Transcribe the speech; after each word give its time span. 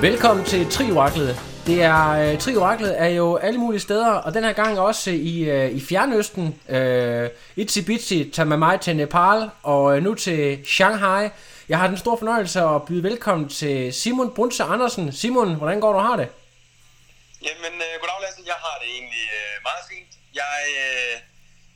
Velkommen 0.00 0.44
til 0.44 0.70
Trioraklet. 0.70 1.36
Det 1.66 1.82
er, 1.82 2.08
øh, 2.08 2.32
uh, 2.32 2.38
Trioraklet 2.38 3.00
er 3.00 3.06
jo 3.06 3.36
alle 3.36 3.58
mulige 3.58 3.80
steder, 3.80 4.12
og 4.12 4.34
den 4.34 4.44
her 4.44 4.52
gang 4.52 4.78
også 4.78 5.10
i, 5.10 5.34
øh, 5.54 5.70
i 5.70 5.80
Fjernøsten. 5.88 6.60
Øh, 6.68 7.30
Itzy 7.56 7.78
Bitsy 7.86 8.18
tager 8.34 8.46
med 8.52 8.56
mig 8.56 8.80
til 8.80 8.96
Nepal, 8.96 9.50
og 9.62 9.96
øh, 9.96 10.02
nu 10.02 10.14
til 10.14 10.66
Shanghai. 10.66 11.28
Jeg 11.68 11.78
har 11.78 11.86
den 11.86 11.98
store 11.98 12.18
fornøjelse 12.18 12.60
at 12.60 12.84
byde 12.86 13.02
velkommen 13.02 13.48
til 13.48 13.92
Simon 13.92 14.34
Brunse 14.34 14.62
Andersen. 14.62 15.12
Simon, 15.12 15.54
hvordan 15.54 15.80
går 15.80 15.92
du 15.92 15.98
har 15.98 16.16
det? 16.16 16.28
Jamen, 17.46 17.74
øh, 17.86 17.92
goddag 18.00 18.20
Lasse. 18.22 18.42
Jeg 18.52 18.58
har 18.64 18.76
det 18.82 18.88
egentlig 18.96 19.26
øh, 19.38 19.54
meget 19.68 19.84
fint. 19.90 20.12
Jeg 20.40 20.56
øh, 20.84 21.14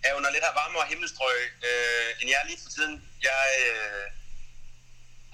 er 0.06 0.12
under 0.18 0.30
lidt 0.34 0.44
her 0.46 0.54
varmere 0.62 0.84
himmelstrøg, 0.92 1.38
øh, 1.68 2.08
end 2.20 2.26
jeg 2.32 2.38
er 2.42 2.46
lige 2.50 2.60
for 2.64 2.70
tiden. 2.76 2.94
Jeg 3.28 3.44
øh, 3.70 4.04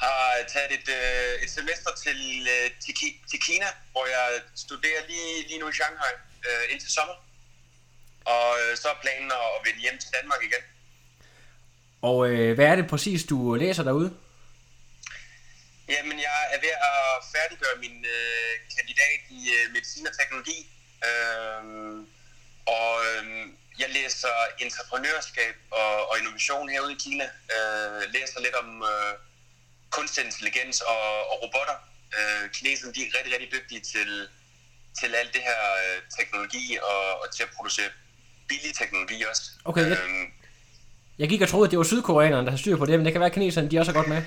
har 0.03 0.23
taget 0.53 0.73
et, 0.79 0.89
øh, 0.99 1.33
et 1.45 1.51
semester 1.59 1.91
til, 2.05 2.21
øh, 2.55 2.71
til, 2.85 2.93
Ki- 3.01 3.21
til 3.31 3.39
Kina, 3.47 3.69
hvor 3.93 4.07
jeg 4.07 4.27
studerer 4.65 5.03
lige, 5.09 5.49
lige 5.49 5.61
nu 5.61 5.69
i 5.69 5.73
Shanghai 5.73 6.15
øh, 6.49 6.65
indtil 6.73 6.91
sommer. 6.93 7.17
Og 8.25 8.49
øh, 8.61 8.77
så 8.77 8.89
er 8.89 8.99
planen 9.03 9.31
at, 9.31 9.47
at 9.57 9.61
vende 9.67 9.81
hjem 9.81 9.99
til 9.99 10.11
Danmark 10.17 10.41
igen. 10.43 10.63
Og 12.03 12.29
øh, 12.31 12.55
hvad 12.55 12.67
er 12.67 12.77
det 12.77 12.87
præcis, 12.89 13.25
du 13.25 13.55
læser 13.55 13.83
derude? 13.83 14.11
Jamen, 15.89 16.19
jeg 16.29 16.39
er 16.55 16.61
ved 16.61 16.75
at 16.91 17.25
færdiggøre 17.35 17.77
min 17.85 18.05
øh, 18.17 18.53
kandidat 18.77 19.21
i 19.31 19.41
øh, 19.57 19.73
medicin 19.73 20.07
og 20.07 20.19
teknologi. 20.19 20.59
Øhm, 21.09 22.07
og 22.67 22.93
øhm, 23.07 23.57
jeg 23.79 23.91
læser 23.91 24.35
entreprenørskab 24.59 25.55
og, 25.71 26.11
og 26.11 26.19
innovation 26.19 26.69
herude 26.69 26.93
i 26.93 27.03
Kina. 27.05 27.25
Øh, 27.25 28.13
læser 28.15 28.41
lidt 28.41 28.55
om 28.55 28.83
øh, 28.83 29.15
kunstig 29.97 30.25
intelligens 30.25 30.81
og, 30.81 31.03
og 31.31 31.37
robotter. 31.43 31.77
Øh, 32.17 32.51
kineserne 32.57 32.93
de 32.95 33.01
er 33.07 33.11
rigtig, 33.19 33.33
rigtig 33.35 33.51
dygtige 33.57 33.81
til, 33.93 34.09
til 35.01 35.11
alt 35.21 35.33
det 35.37 35.43
her 35.49 35.61
øh, 35.83 35.97
teknologi 36.19 36.79
og, 36.91 37.01
og 37.23 37.27
til 37.35 37.43
at 37.43 37.51
producere 37.57 37.89
billig 38.49 38.73
teknologi 38.83 39.19
også. 39.31 39.43
Okay, 39.65 39.81
jeg- 39.89 39.99
øhm, 40.05 40.27
Jeg 41.19 41.29
gik 41.29 41.41
og 41.43 41.49
troede, 41.49 41.67
at 41.67 41.71
det 41.71 41.79
var 41.79 41.85
sydkoreanerne, 41.85 42.45
der 42.47 42.51
har 42.51 42.59
styr 42.59 42.77
på 42.77 42.87
det, 42.87 42.95
men 42.99 43.05
det 43.07 43.13
kan 43.13 43.21
være, 43.21 43.27
at 43.33 43.35
kineserne 43.35 43.71
de 43.71 43.79
også 43.79 43.91
er 43.93 43.95
godt 43.95 44.09
med. 44.09 44.23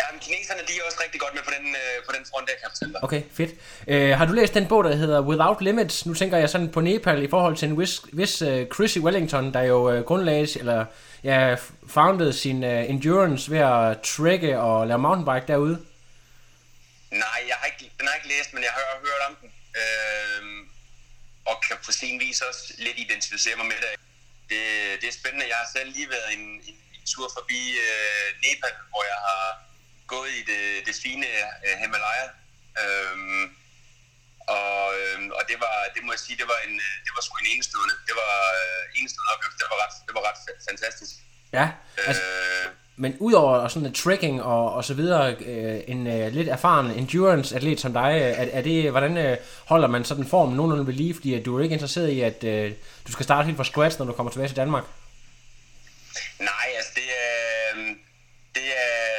Ja, 0.00 0.04
men 0.12 0.20
kineserne 0.26 0.62
de 0.68 0.72
er 0.78 0.82
også 0.88 0.98
rigtig 1.04 1.20
godt 1.20 1.34
med 1.34 1.42
på 1.42 1.52
den, 1.56 1.66
øh, 1.82 1.96
på 2.06 2.12
den 2.16 2.22
front, 2.30 2.48
der 2.48 2.54
kan 2.60 2.68
fortælle 2.72 2.92
dig. 2.94 3.04
Okay, 3.04 3.22
fedt. 3.38 3.52
Øh, 3.92 4.10
har 4.18 4.24
du 4.26 4.32
læst 4.32 4.54
den 4.54 4.66
bog, 4.68 4.84
der 4.84 4.94
hedder 4.96 5.20
Without 5.20 5.60
Limits? 5.60 6.06
Nu 6.06 6.14
tænker 6.14 6.36
jeg 6.38 6.50
sådan 6.50 6.72
på 6.72 6.80
Nepal 6.80 7.22
i 7.22 7.30
forhold 7.30 7.56
til 7.56 7.68
en 7.68 7.80
vis, 7.80 8.00
vis 8.12 8.42
uh, 8.42 8.62
Chrissy 8.74 8.98
Wellington, 8.98 9.54
der 9.54 9.62
jo 9.62 9.78
uh, 9.92 10.04
grundlagde, 10.08 10.58
eller 10.58 10.84
ja, 11.24 11.56
founded 11.96 12.32
sin 12.32 12.58
uh, 12.64 12.90
endurance 12.92 13.50
ved 13.50 13.58
at 13.58 14.00
trække 14.00 14.58
og 14.58 14.86
lave 14.86 14.98
mountainbike 14.98 15.52
derude. 15.52 15.76
Nej, 17.10 17.40
jeg 17.50 17.56
har 17.60 17.66
ikke, 17.72 17.92
den 17.98 18.06
har 18.06 18.14
jeg 18.14 18.20
ikke 18.24 18.34
læst, 18.36 18.50
men 18.54 18.62
jeg 18.62 18.72
har 18.78 18.84
hørt 19.06 19.22
om 19.28 19.34
den. 19.40 19.50
Øhm, 19.80 20.60
og 21.50 21.56
kan 21.66 21.76
på 21.86 21.92
sin 21.92 22.20
vis 22.20 22.40
også 22.40 22.62
lidt 22.78 22.98
identificere 23.04 23.56
mig 23.56 23.66
med 23.66 23.78
det. 23.84 23.92
Det, 24.50 24.62
det 25.00 25.08
er 25.08 25.16
spændende. 25.20 25.46
Jeg 25.52 25.58
har 25.62 25.68
selv 25.76 25.90
lige 25.96 26.10
været 26.16 26.28
en, 26.36 26.44
en, 26.68 26.76
en 26.96 27.04
tur 27.12 27.26
forbi 27.38 27.60
øh, 27.86 28.28
Nepal, 28.44 28.74
hvor 28.92 29.02
jeg 29.12 29.18
har 29.28 29.69
gået 30.14 30.30
i 30.40 30.42
det, 30.50 30.62
det 30.86 30.94
fine 31.04 31.26
øh, 31.66 31.74
Himalaya. 31.80 32.26
Øhm, 32.82 33.44
og, 34.58 34.82
øhm, 35.00 35.28
og 35.38 35.42
det 35.50 35.56
var, 35.64 35.76
det 35.94 36.00
må 36.04 36.10
jeg 36.16 36.22
sige, 36.26 36.36
det 36.42 36.48
var, 36.52 36.58
en, 36.68 36.76
øh, 36.86 36.94
det 37.04 37.12
var 37.16 37.22
sgu 37.26 37.34
en 37.44 37.50
enestående, 37.54 37.94
det 38.08 38.14
var 38.22 38.34
øh, 38.60 38.98
enestående 38.98 39.30
oplevelse. 39.34 39.58
Det 39.62 39.68
var 39.72 39.78
ret, 39.84 39.94
det 40.06 40.12
var 40.16 40.22
ret 40.28 40.38
fa- 40.44 40.60
fantastisk. 40.70 41.14
Ja, 41.58 41.66
altså, 42.08 42.22
Øh, 42.22 42.66
men 43.02 43.16
udover 43.18 43.68
sådan 43.68 43.86
et 43.88 43.94
trekking 43.94 44.42
og, 44.42 44.74
og 44.74 44.84
så 44.84 44.94
videre, 44.94 45.34
øh, 45.34 45.80
en 45.88 46.06
øh, 46.06 46.32
lidt 46.32 46.48
erfaren 46.48 46.90
endurance-atlet 46.90 47.80
som 47.80 47.92
dig, 47.92 48.12
øh, 48.22 48.30
er, 48.40 48.58
er 48.58 48.62
det, 48.62 48.90
hvordan 48.90 49.16
øh, 49.16 49.36
holder 49.66 49.88
man 49.88 50.04
sådan 50.04 50.26
formen 50.28 50.56
nogenlunde 50.56 50.86
ved 50.86 50.94
lige, 50.94 51.14
fordi 51.14 51.34
at 51.34 51.44
du 51.44 51.58
er 51.58 51.62
ikke 51.62 51.72
interesseret 51.72 52.08
i, 52.08 52.20
at 52.20 52.44
øh, 52.44 52.72
du 53.06 53.12
skal 53.12 53.24
starte 53.24 53.46
helt 53.46 53.56
fra 53.56 53.64
scratch, 53.64 53.98
når 53.98 54.06
du 54.06 54.12
kommer 54.12 54.32
tilbage 54.32 54.48
til 54.48 54.56
Danmark? 54.56 54.84
Nej, 56.38 56.66
altså 56.76 56.92
det 56.94 57.08
er, 57.24 57.76
øhm, 57.76 57.98
det 58.54 58.66
er 58.76 59.09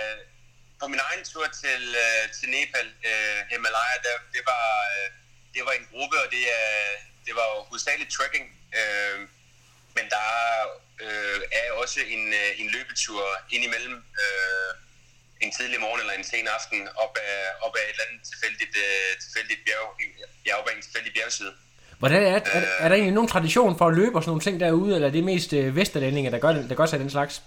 på 0.81 0.85
min 0.93 1.01
egen 1.09 1.23
tur 1.31 1.45
til, 1.63 1.83
øh, 2.03 2.23
til 2.37 2.47
Nepal, 2.55 2.87
øh, 3.09 3.39
Himalaya, 3.49 3.97
der, 4.05 4.15
det, 4.35 4.43
var, 4.51 4.67
øh, 4.93 5.07
det 5.55 5.61
var 5.67 5.73
en 5.79 5.87
gruppe, 5.91 6.15
og 6.23 6.27
det, 6.35 6.43
er, 6.61 6.71
det 7.25 7.33
var 7.39 7.45
jo 7.53 7.57
hovedsageligt 7.69 8.11
trekking. 8.17 8.45
Øh, 8.79 9.17
men 9.97 10.05
der 10.15 10.29
øh, 11.05 11.39
er 11.59 11.67
også 11.81 11.99
en, 12.15 12.23
øh, 12.41 12.61
en 12.61 12.67
løbetur 12.75 13.23
indimellem 13.55 13.97
øh, 14.23 14.71
en 15.43 15.51
tidlig 15.57 15.79
morgen 15.85 15.99
eller 16.03 16.15
en 16.19 16.27
sen 16.31 16.47
aften 16.57 16.79
op 17.03 17.13
ad, 17.29 17.45
op 17.65 17.73
ad 17.79 17.83
et 17.83 17.89
eller 17.93 18.05
andet 18.07 18.21
tilfældigt, 18.31 18.73
øh, 18.85 19.09
tilfældigt 19.23 19.59
bjerg, 19.65 19.87
ja, 20.47 20.51
op 20.59 20.67
ad 20.69 20.73
en 20.75 20.83
tilfældig 20.87 21.11
bjergside. 21.17 21.53
Hvordan 22.01 22.23
er, 22.23 22.39
er, 22.57 22.61
er 22.83 22.87
der 22.87 22.95
egentlig 22.95 23.17
nogen 23.19 23.29
tradition 23.29 23.77
for 23.77 23.87
at 23.87 23.95
løbe 23.99 24.15
og 24.17 24.21
sådan 24.23 24.29
nogle 24.29 24.45
ting 24.47 24.59
derude, 24.59 24.95
eller 24.95 25.07
er 25.07 25.11
det 25.11 25.23
mest 25.23 25.53
øh, 25.53 25.75
vesterlændinger, 25.75 26.31
der 26.31 26.39
gør, 26.39 26.51
det, 26.51 26.69
der 26.69 26.75
gør 26.75 26.85
sig 26.85 26.99
den 26.99 27.09
slags? 27.09 27.41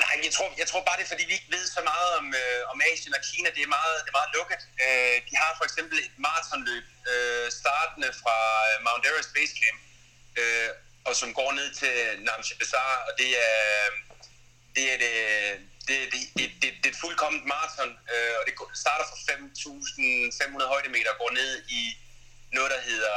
Nej, 0.00 0.14
jeg 0.26 0.32
tror, 0.36 0.48
jeg 0.62 0.66
tror 0.70 0.82
bare, 0.88 0.96
det 0.98 1.04
er, 1.04 1.12
fordi 1.14 1.24
vi 1.30 1.34
ikke 1.38 1.54
ved 1.56 1.64
så 1.76 1.80
meget 1.92 2.10
om, 2.20 2.26
øh, 2.42 2.60
om 2.72 2.78
Asien 2.90 3.14
og 3.18 3.22
Kina. 3.28 3.48
Det 3.56 3.62
er 3.62 3.72
meget, 3.78 3.96
det 4.04 4.10
er 4.12 4.18
meget 4.20 4.34
lukket. 4.38 4.62
Øh, 4.84 5.16
de 5.28 5.34
har 5.42 5.50
for 5.58 5.64
eksempel 5.68 5.96
et 6.06 6.14
maratonløb, 6.26 6.86
øh, 7.12 7.46
startende 7.60 8.10
fra 8.22 8.36
øh, 8.68 8.76
Mount 8.86 9.04
Everest 9.08 9.32
Base 9.36 9.54
Camp, 9.60 9.80
øh, 10.40 10.70
og 11.08 11.12
som 11.20 11.30
går 11.38 11.50
ned 11.58 11.68
til 11.80 11.94
Namche 12.28 12.54
Bazaar, 12.58 12.96
og 13.06 13.12
det 13.20 13.30
er, 13.48 13.58
øh, 13.84 13.90
det 14.76 14.84
er 14.92 14.98
det, 15.04 15.14
det, 15.88 15.96
det, 16.12 16.20
det, 16.38 16.46
det, 16.62 16.68
det 16.80 16.86
er 16.88 16.94
et 16.94 17.02
fuldkomment 17.04 17.46
maraton, 17.54 17.90
øh, 18.12 18.34
og 18.38 18.42
det 18.46 18.54
starter 18.84 19.04
fra 19.10 19.18
5.500 19.32 20.72
højdemeter 20.74 21.10
og 21.14 21.18
går 21.22 21.30
ned 21.40 21.52
i 21.80 21.82
noget, 22.56 22.70
der 22.74 22.80
hedder 22.90 23.16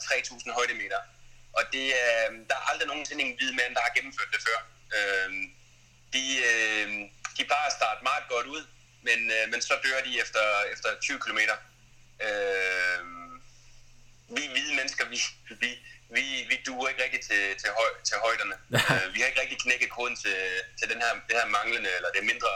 3.000 0.00 0.52
højdemeter. 0.58 1.00
Og 1.58 1.62
det, 1.72 1.86
er, 2.04 2.30
der 2.48 2.56
er 2.60 2.64
aldrig 2.70 2.88
nogensinde 2.88 3.22
en 3.24 3.36
hvid 3.38 3.52
mand, 3.52 3.74
der 3.74 3.82
har 3.86 3.92
gennemført 3.96 4.32
det 4.34 4.42
før. 4.48 4.58
Øh, 4.96 5.30
de, 6.14 6.24
øh, 6.50 6.86
de 7.36 7.42
plejer 7.50 7.68
at 7.70 7.76
starte 7.80 8.00
meget 8.10 8.24
godt 8.34 8.46
ud, 8.54 8.62
men, 9.06 9.18
øh, 9.36 9.44
men 9.52 9.60
så 9.68 9.74
dør 9.84 9.98
de 10.08 10.12
efter, 10.22 10.44
efter 10.72 10.88
20 11.02 11.18
km. 11.24 11.40
Øh, 12.26 13.00
vi 14.36 14.42
hvide 14.54 14.72
mennesker, 14.78 15.04
vi, 15.14 15.18
vi, 15.62 15.70
vi, 16.16 16.24
vi 16.50 16.56
duer 16.66 16.88
ikke 16.88 17.02
rigtig 17.06 17.22
til, 17.28 17.42
til, 17.60 17.68
høj, 17.78 17.90
til 18.08 18.16
højderne. 18.26 18.56
øh, 18.92 19.06
vi 19.14 19.18
har 19.20 19.26
ikke 19.30 19.42
rigtig 19.44 19.58
knækket 19.64 19.90
koden 19.96 20.16
til, 20.24 20.38
til 20.78 20.86
den 20.92 20.98
her, 21.04 21.12
det 21.28 21.34
her 21.40 21.46
manglende, 21.56 21.90
eller 21.96 22.10
det 22.16 22.22
mindre 22.30 22.52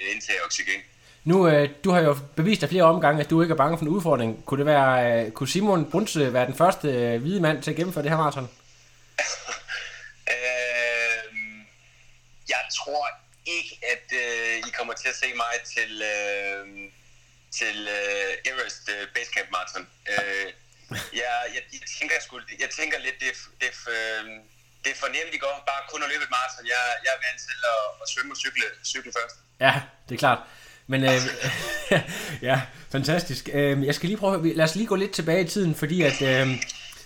øh, 0.00 0.12
indtag 0.12 0.36
af 0.40 0.44
oxygen. 0.46 0.80
Nu, 1.24 1.48
øh, 1.48 1.68
du 1.84 1.90
har 1.90 2.00
jo 2.00 2.16
bevist 2.36 2.62
af 2.62 2.68
flere 2.68 2.82
omgange, 2.82 3.20
at 3.20 3.30
du 3.30 3.42
ikke 3.42 3.52
er 3.52 3.56
bange 3.56 3.78
for 3.78 3.84
en 3.84 3.88
udfordring. 3.96 4.44
Kunne 4.46 4.58
det 4.58 4.66
være, 4.66 5.24
øh, 5.26 5.32
kunne 5.32 5.48
Simon 5.48 5.90
Brunse 5.90 6.32
være 6.32 6.46
den 6.46 6.56
første 6.56 6.88
øh, 6.88 7.20
hvide 7.20 7.40
mand 7.40 7.62
til 7.62 7.70
at 7.70 7.76
gennemføre 7.76 8.02
det 8.02 8.10
her 8.10 8.18
maraton? 8.18 8.48
Jeg 12.48 12.62
tror 12.78 13.06
ikke, 13.56 13.72
at 13.92 14.06
øh, 14.22 14.68
I 14.68 14.70
kommer 14.78 14.94
til 14.94 15.08
at 15.08 15.16
se 15.22 15.28
mig 15.42 15.54
til, 15.74 15.92
øh, 16.12 16.64
til 17.58 17.76
øh, 17.98 18.50
Everest 18.50 18.84
øh, 18.94 19.02
Basecamp 19.14 19.50
Marathon. 19.50 19.86
Øh, 20.12 20.48
jeg, 21.20 21.32
jeg, 21.54 21.62
jeg, 21.72 21.80
tænker, 21.98 22.14
jeg, 22.18 22.24
skulle, 22.28 22.44
jeg 22.64 22.70
tænker 22.78 22.98
lidt, 23.06 23.18
det, 23.20 23.32
det, 23.60 23.70
øh, 23.94 24.24
det 24.84 24.90
er 24.92 24.98
for 25.02 25.06
nemt 25.16 25.34
i 25.38 25.40
går, 25.44 25.54
bare 25.70 25.82
kun 25.92 26.02
at 26.02 26.08
løbe 26.12 26.24
et 26.26 26.32
maraton. 26.36 26.66
Jeg, 26.74 26.82
jeg 27.04 27.10
er 27.16 27.20
vant 27.26 27.40
til 27.48 27.58
at, 27.74 27.82
at 28.02 28.06
svømme 28.12 28.32
og 28.34 28.38
cykle, 28.44 28.66
cykle 28.92 29.12
først. 29.18 29.36
Ja, 29.60 29.74
det 30.08 30.14
er 30.14 30.18
klart. 30.18 30.40
Men 30.86 31.00
øh, 31.04 31.20
ja, 32.48 32.60
fantastisk. 32.92 33.48
Øh, 33.52 33.86
jeg 33.86 33.94
skal 33.94 34.08
lige 34.08 34.18
prøve, 34.18 34.54
lad 34.54 34.64
os 34.64 34.74
lige 34.74 34.86
gå 34.86 34.96
lidt 34.96 35.12
tilbage 35.12 35.44
i 35.44 35.48
tiden, 35.48 35.74
fordi 35.74 36.02
at 36.02 36.22
øh, 36.22 36.46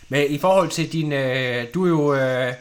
med, 0.08 0.30
i 0.30 0.38
forhold 0.38 0.70
til 0.70 0.92
din, 0.92 1.12
øh, 1.12 1.74
du 1.74 1.84
er 1.84 1.88
jo 1.88 2.14
øh, 2.14 2.54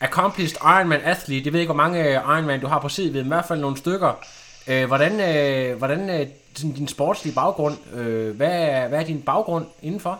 accomplished 0.00 0.56
Ironman 0.62 1.00
athlete, 1.00 1.44
jeg 1.44 1.52
ved 1.52 1.60
ikke, 1.60 1.72
hvor 1.72 1.82
mange 1.84 2.04
øh, 2.04 2.12
Ironman 2.12 2.60
du 2.60 2.66
har 2.66 2.80
på 2.80 2.88
CV, 2.88 3.12
men 3.12 3.24
i 3.24 3.28
hvert 3.34 3.48
fald 3.48 3.60
nogle 3.60 3.76
stykker. 3.76 4.12
Øh, 4.66 4.86
hvordan 4.86 5.12
øh, 5.30 5.78
hvordan 5.78 6.00
øh, 6.10 6.26
sådan 6.56 6.72
din 6.72 6.88
sportslige 6.88 7.34
baggrund, 7.34 7.76
øh, 7.98 8.36
hvad, 8.36 8.52
er, 8.52 8.88
hvad 8.88 8.98
er 9.00 9.04
din 9.04 9.22
baggrund 9.22 9.66
indenfor? 9.82 10.14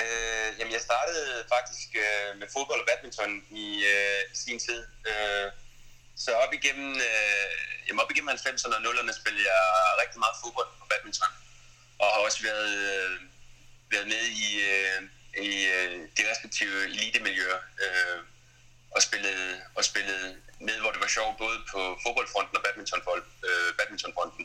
Øh, 0.00 0.48
jamen, 0.58 0.72
jeg 0.76 0.82
startede 0.88 1.26
faktisk 1.54 1.88
øh, 2.04 2.38
med 2.40 2.46
fodbold 2.54 2.80
og 2.82 2.86
badminton 2.90 3.32
i 3.50 3.66
øh, 3.92 4.20
sin 4.44 4.58
tid. 4.66 4.80
Øh, 5.10 5.46
så 6.24 6.30
op 6.44 6.52
igennem, 6.58 6.90
øh, 7.08 7.48
jamen 7.86 8.00
op 8.04 8.10
igennem 8.10 8.30
90'erne 8.36 8.74
og 8.76 8.82
0'erne 8.86 9.12
spillede 9.20 9.44
jeg 9.52 9.62
rigtig 10.02 10.18
meget 10.24 10.36
fodbold 10.42 10.70
og 10.82 10.86
badminton. 10.90 11.32
Og 12.00 12.06
har 12.12 12.20
også 12.26 12.40
været, 12.48 12.72
øh, 12.90 13.20
i 15.52 15.54
øh, 15.76 15.92
de 16.16 16.22
respektive 16.30 16.84
elitemiljøer. 16.84 17.60
Øh, 17.84 18.18
og 18.96 19.02
spillet, 19.02 19.40
og 19.74 19.84
spillet 19.84 20.36
med, 20.60 20.76
hvor 20.80 20.90
det 20.94 21.00
var 21.00 21.10
sjovt, 21.16 21.34
både 21.38 21.58
på 21.72 21.80
fodboldfronten 22.04 22.56
og 22.56 22.62
badmintonfronten. 22.64 23.32
Øh, 23.48 23.68
badmintonfronten. 23.78 24.42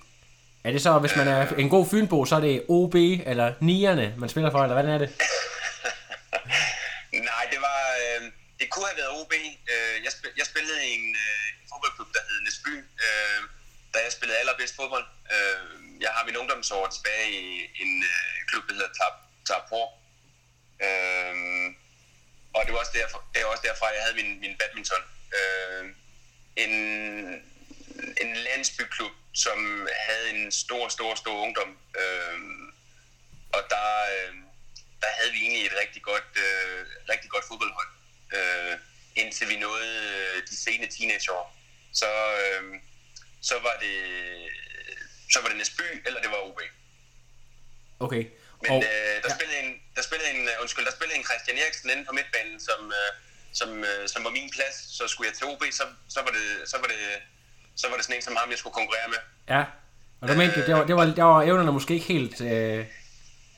Er 0.63 0.71
det 0.71 0.81
så, 0.81 0.99
hvis 0.99 1.15
man 1.15 1.27
er 1.27 1.41
en 1.63 1.69
god 1.69 1.85
fynbo, 1.91 2.25
så 2.25 2.35
er 2.35 2.39
det 2.39 2.65
OB 2.69 2.95
eller 3.31 3.47
nierne, 3.59 4.15
man 4.17 4.29
spiller 4.29 4.51
for, 4.51 4.59
eller 4.63 4.77
hvordan 4.77 4.93
er 4.95 5.01
det? 5.03 5.09
Nej, 7.29 7.43
det 7.51 7.59
var... 7.67 7.81
Øh, 8.01 8.21
det 8.59 8.69
kunne 8.69 8.87
have 8.91 8.99
været 9.01 9.13
OB. 9.19 9.33
Øh, 9.73 9.95
jeg, 10.05 10.11
spil, 10.15 10.29
jeg 10.39 10.45
spillede 10.51 10.79
i 10.87 10.91
en, 10.97 11.07
øh, 11.25 11.47
fodboldklub, 11.69 12.09
der 12.15 12.21
hed 12.27 12.39
Næsby, 12.47 12.73
øh, 13.05 13.39
da 13.93 13.97
jeg 14.05 14.11
spillede 14.17 14.39
allerbedst 14.39 14.75
fodbold. 14.75 15.05
Øh, 15.33 15.63
jeg 16.05 16.11
har 16.15 16.23
min 16.25 16.37
ungdomsår 16.41 16.83
tilbage 16.95 17.27
i 17.41 17.45
en 17.83 17.93
øh, 18.11 18.33
klub, 18.49 18.63
der 18.67 18.73
hedder 18.73 18.93
Tab, 18.99 19.15
Tabor. 19.47 19.87
Øh, 20.87 21.35
og 22.53 22.61
det 22.65 22.73
var 22.73 22.79
også 22.79 22.97
derfor, 23.01 23.17
det 23.33 23.43
var 23.43 23.49
også 23.49 23.63
derfra, 23.67 23.95
jeg 23.95 24.03
havde 24.03 24.15
min, 24.21 24.39
min 24.39 24.57
badminton. 24.59 25.03
Øh, 25.39 25.85
en, 26.55 26.73
en 28.21 28.35
landsbyklub, 28.35 29.11
som 29.33 29.87
havde 30.07 30.29
en 30.29 30.51
stor, 30.51 30.87
stor, 30.87 31.15
stor 31.15 31.35
ungdom. 31.45 31.77
Øh, 32.01 32.39
og 33.55 33.61
der, 33.69 33.87
øh, 34.13 34.35
der 35.01 35.07
havde 35.19 35.31
vi 35.31 35.39
egentlig 35.39 35.65
et 35.65 35.77
rigtig 35.81 36.01
godt, 36.01 36.31
øh, 36.45 36.85
rigtig 37.09 37.29
godt 37.29 37.45
fodboldhold, 37.47 37.91
øh, 38.37 38.77
indtil 39.15 39.49
vi 39.49 39.55
nåede 39.55 39.95
øh, 40.17 40.47
de 40.49 40.55
sene 40.55 40.87
teenageår. 40.87 41.57
Så, 41.93 42.09
øh, 42.43 42.79
så 43.41 43.59
var 43.59 43.77
det 43.81 43.97
så 45.33 45.41
var 45.41 45.47
det 45.47 45.57
Næsby, 45.57 45.87
eller 46.05 46.21
det 46.21 46.31
var 46.31 46.37
OB. 46.37 46.59
Okay. 47.99 48.25
Men 48.61 48.71
Og, 48.71 48.77
øh, 48.83 49.15
der, 49.23 49.29
ja. 49.29 49.35
spillede 49.37 49.59
en, 49.63 49.69
der 49.95 50.01
spillede 50.07 50.29
en, 50.35 50.41
øh, 50.51 50.61
undskyld, 50.61 50.85
der 50.85 50.95
spillede 50.97 51.17
en 51.19 51.25
Christian 51.29 51.57
Eriksen 51.61 51.89
inde 51.89 52.05
på 52.09 52.13
midtbanen, 52.19 52.57
som, 52.67 52.81
øh, 52.99 53.11
som, 53.59 53.69
øh, 53.89 54.03
som 54.13 54.23
var 54.25 54.29
min 54.39 54.49
plads. 54.55 54.75
Så 54.97 55.03
skulle 55.11 55.27
jeg 55.29 55.35
til 55.37 55.45
OB, 55.51 55.63
så, 55.79 55.85
så, 56.15 56.19
var 56.25 56.31
det, 56.37 56.47
så, 56.71 56.77
var 56.81 56.87
det, 56.93 57.01
så 57.81 57.85
var 57.89 57.95
det 57.95 58.03
sådan 58.05 58.17
en 58.17 58.21
som 58.27 58.35
ham, 58.35 58.49
jeg 58.53 58.59
skulle 58.61 58.77
konkurrere 58.79 59.07
med. 59.13 59.21
Ja. 59.55 59.63
Og 60.21 60.27
du 60.27 60.33
mente, 60.33 60.65
det 60.67 60.73
var, 60.77 60.83
det 60.89 60.95
var, 60.95 61.05
der 61.05 61.23
var 61.23 61.41
evnerne 61.49 61.71
måske 61.71 61.93
ikke 61.93 62.09
helt... 62.15 62.41
Øh, 62.41 62.81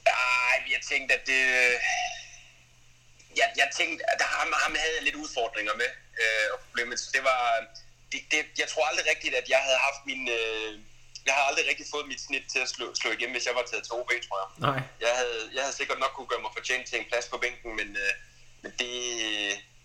Ej, 0.06 0.58
jeg 0.76 0.82
tænkte, 0.92 1.12
at 1.18 1.24
det... 1.32 1.42
Jeg, 3.40 3.48
jeg 3.62 3.68
tænkte, 3.80 4.02
at 4.14 4.22
ham, 4.22 4.50
ham 4.64 4.76
havde 4.84 4.96
jeg 4.98 5.04
lidt 5.04 5.16
udfordringer 5.16 5.74
med. 5.82 5.90
Øh, 6.22 6.48
og 6.54 6.60
problemet, 6.66 7.00
så 7.00 7.10
det 7.14 7.24
var... 7.24 7.42
Det, 8.12 8.20
det, 8.32 8.40
jeg 8.62 8.68
tror 8.68 8.86
aldrig 8.90 9.06
rigtigt, 9.14 9.36
at 9.36 9.50
jeg 9.50 9.62
havde 9.66 9.80
haft 9.88 10.02
min... 10.06 10.30
Øh, 10.40 10.72
jeg 11.28 11.34
har 11.38 11.44
aldrig 11.50 11.66
rigtig 11.72 11.86
fået 11.94 12.06
mit 12.12 12.22
snit 12.28 12.46
til 12.54 12.60
at 12.66 12.70
slå, 12.76 12.86
slå 13.02 13.10
igennem, 13.16 13.34
hvis 13.38 13.46
jeg 13.50 13.56
var 13.60 13.66
taget 13.72 13.84
til 13.88 13.94
OB, 14.00 14.12
tror 14.28 14.38
jeg. 14.42 14.50
nej. 14.68 14.80
Jeg 15.06 15.14
havde, 15.20 15.40
jeg 15.56 15.62
havde 15.66 15.76
sikkert 15.80 16.00
nok 16.04 16.12
kunne 16.18 16.30
gøre 16.32 16.42
mig 16.46 16.52
fortjent 16.58 16.86
til 16.90 16.98
en 17.00 17.06
plads 17.12 17.26
på 17.32 17.38
bænken, 17.44 17.70
men, 17.80 17.88
øh, 18.04 18.12
men 18.64 18.72
det, 18.80 18.92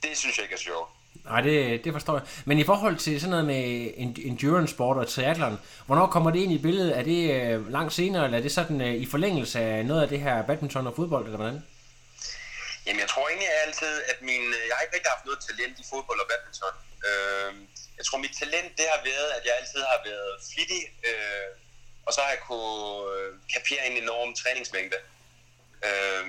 det 0.03 0.13
synes 0.21 0.35
jeg 0.37 0.45
ikke 0.47 0.55
er 0.61 0.67
sjovt. 0.71 0.89
Nej, 1.25 1.41
det, 1.41 1.85
det 1.85 1.93
forstår 1.93 2.15
jeg. 2.19 2.27
Men 2.45 2.59
i 2.59 2.65
forhold 2.65 2.97
til 2.97 3.21
sådan 3.21 3.31
noget 3.31 3.45
med 3.47 3.91
en- 3.97 4.17
endurance 4.25 4.75
sport 4.75 4.97
og 4.97 5.09
triathlon, 5.09 5.61
hvornår 5.87 6.07
kommer 6.07 6.31
det 6.31 6.39
ind 6.41 6.53
i 6.53 6.59
billedet? 6.59 6.99
Er 6.99 7.03
det 7.03 7.21
øh, 7.43 7.73
langt 7.73 7.93
senere, 7.93 8.25
eller 8.25 8.39
er 8.39 8.43
det 8.43 8.53
sådan 8.53 8.81
øh, 8.81 8.95
i 8.95 9.07
forlængelse 9.07 9.61
af 9.61 9.87
noget 9.87 10.03
af 10.03 10.09
det 10.09 10.21
her 10.21 10.43
badminton 10.43 10.87
og 10.87 10.97
fodbold, 10.97 11.25
eller 11.25 11.37
hvordan? 11.37 11.63
Jamen, 12.89 13.01
jeg 13.01 13.09
tror 13.09 13.29
egentlig 13.29 13.51
altid, 13.67 14.03
at 14.03 14.23
min... 14.23 14.45
Øh, 14.57 14.63
jeg 14.69 14.75
har 14.77 14.83
ikke 14.83 14.97
rigtig 14.97 15.13
haft 15.15 15.25
noget 15.25 15.41
talent 15.49 15.79
i 15.83 15.85
fodbold 15.91 16.21
og 16.21 16.29
badminton. 16.31 16.77
Øh, 17.09 17.53
jeg 17.99 18.05
tror, 18.05 18.19
mit 18.19 18.37
talent, 18.43 18.79
det 18.79 18.87
har 18.95 19.01
været, 19.11 19.29
at 19.37 19.43
jeg 19.47 19.55
altid 19.61 19.81
har 19.93 20.01
været 20.11 20.33
flittig, 20.53 20.83
øh, 21.09 21.51
og 22.07 22.13
så 22.15 22.21
har 22.21 22.31
jeg 22.35 22.41
kunne 22.49 23.03
øh, 23.15 23.33
kapere 23.55 23.87
en 23.87 23.97
enorm 24.03 24.35
træningsmængde. 24.35 24.99
Øh, 25.89 26.27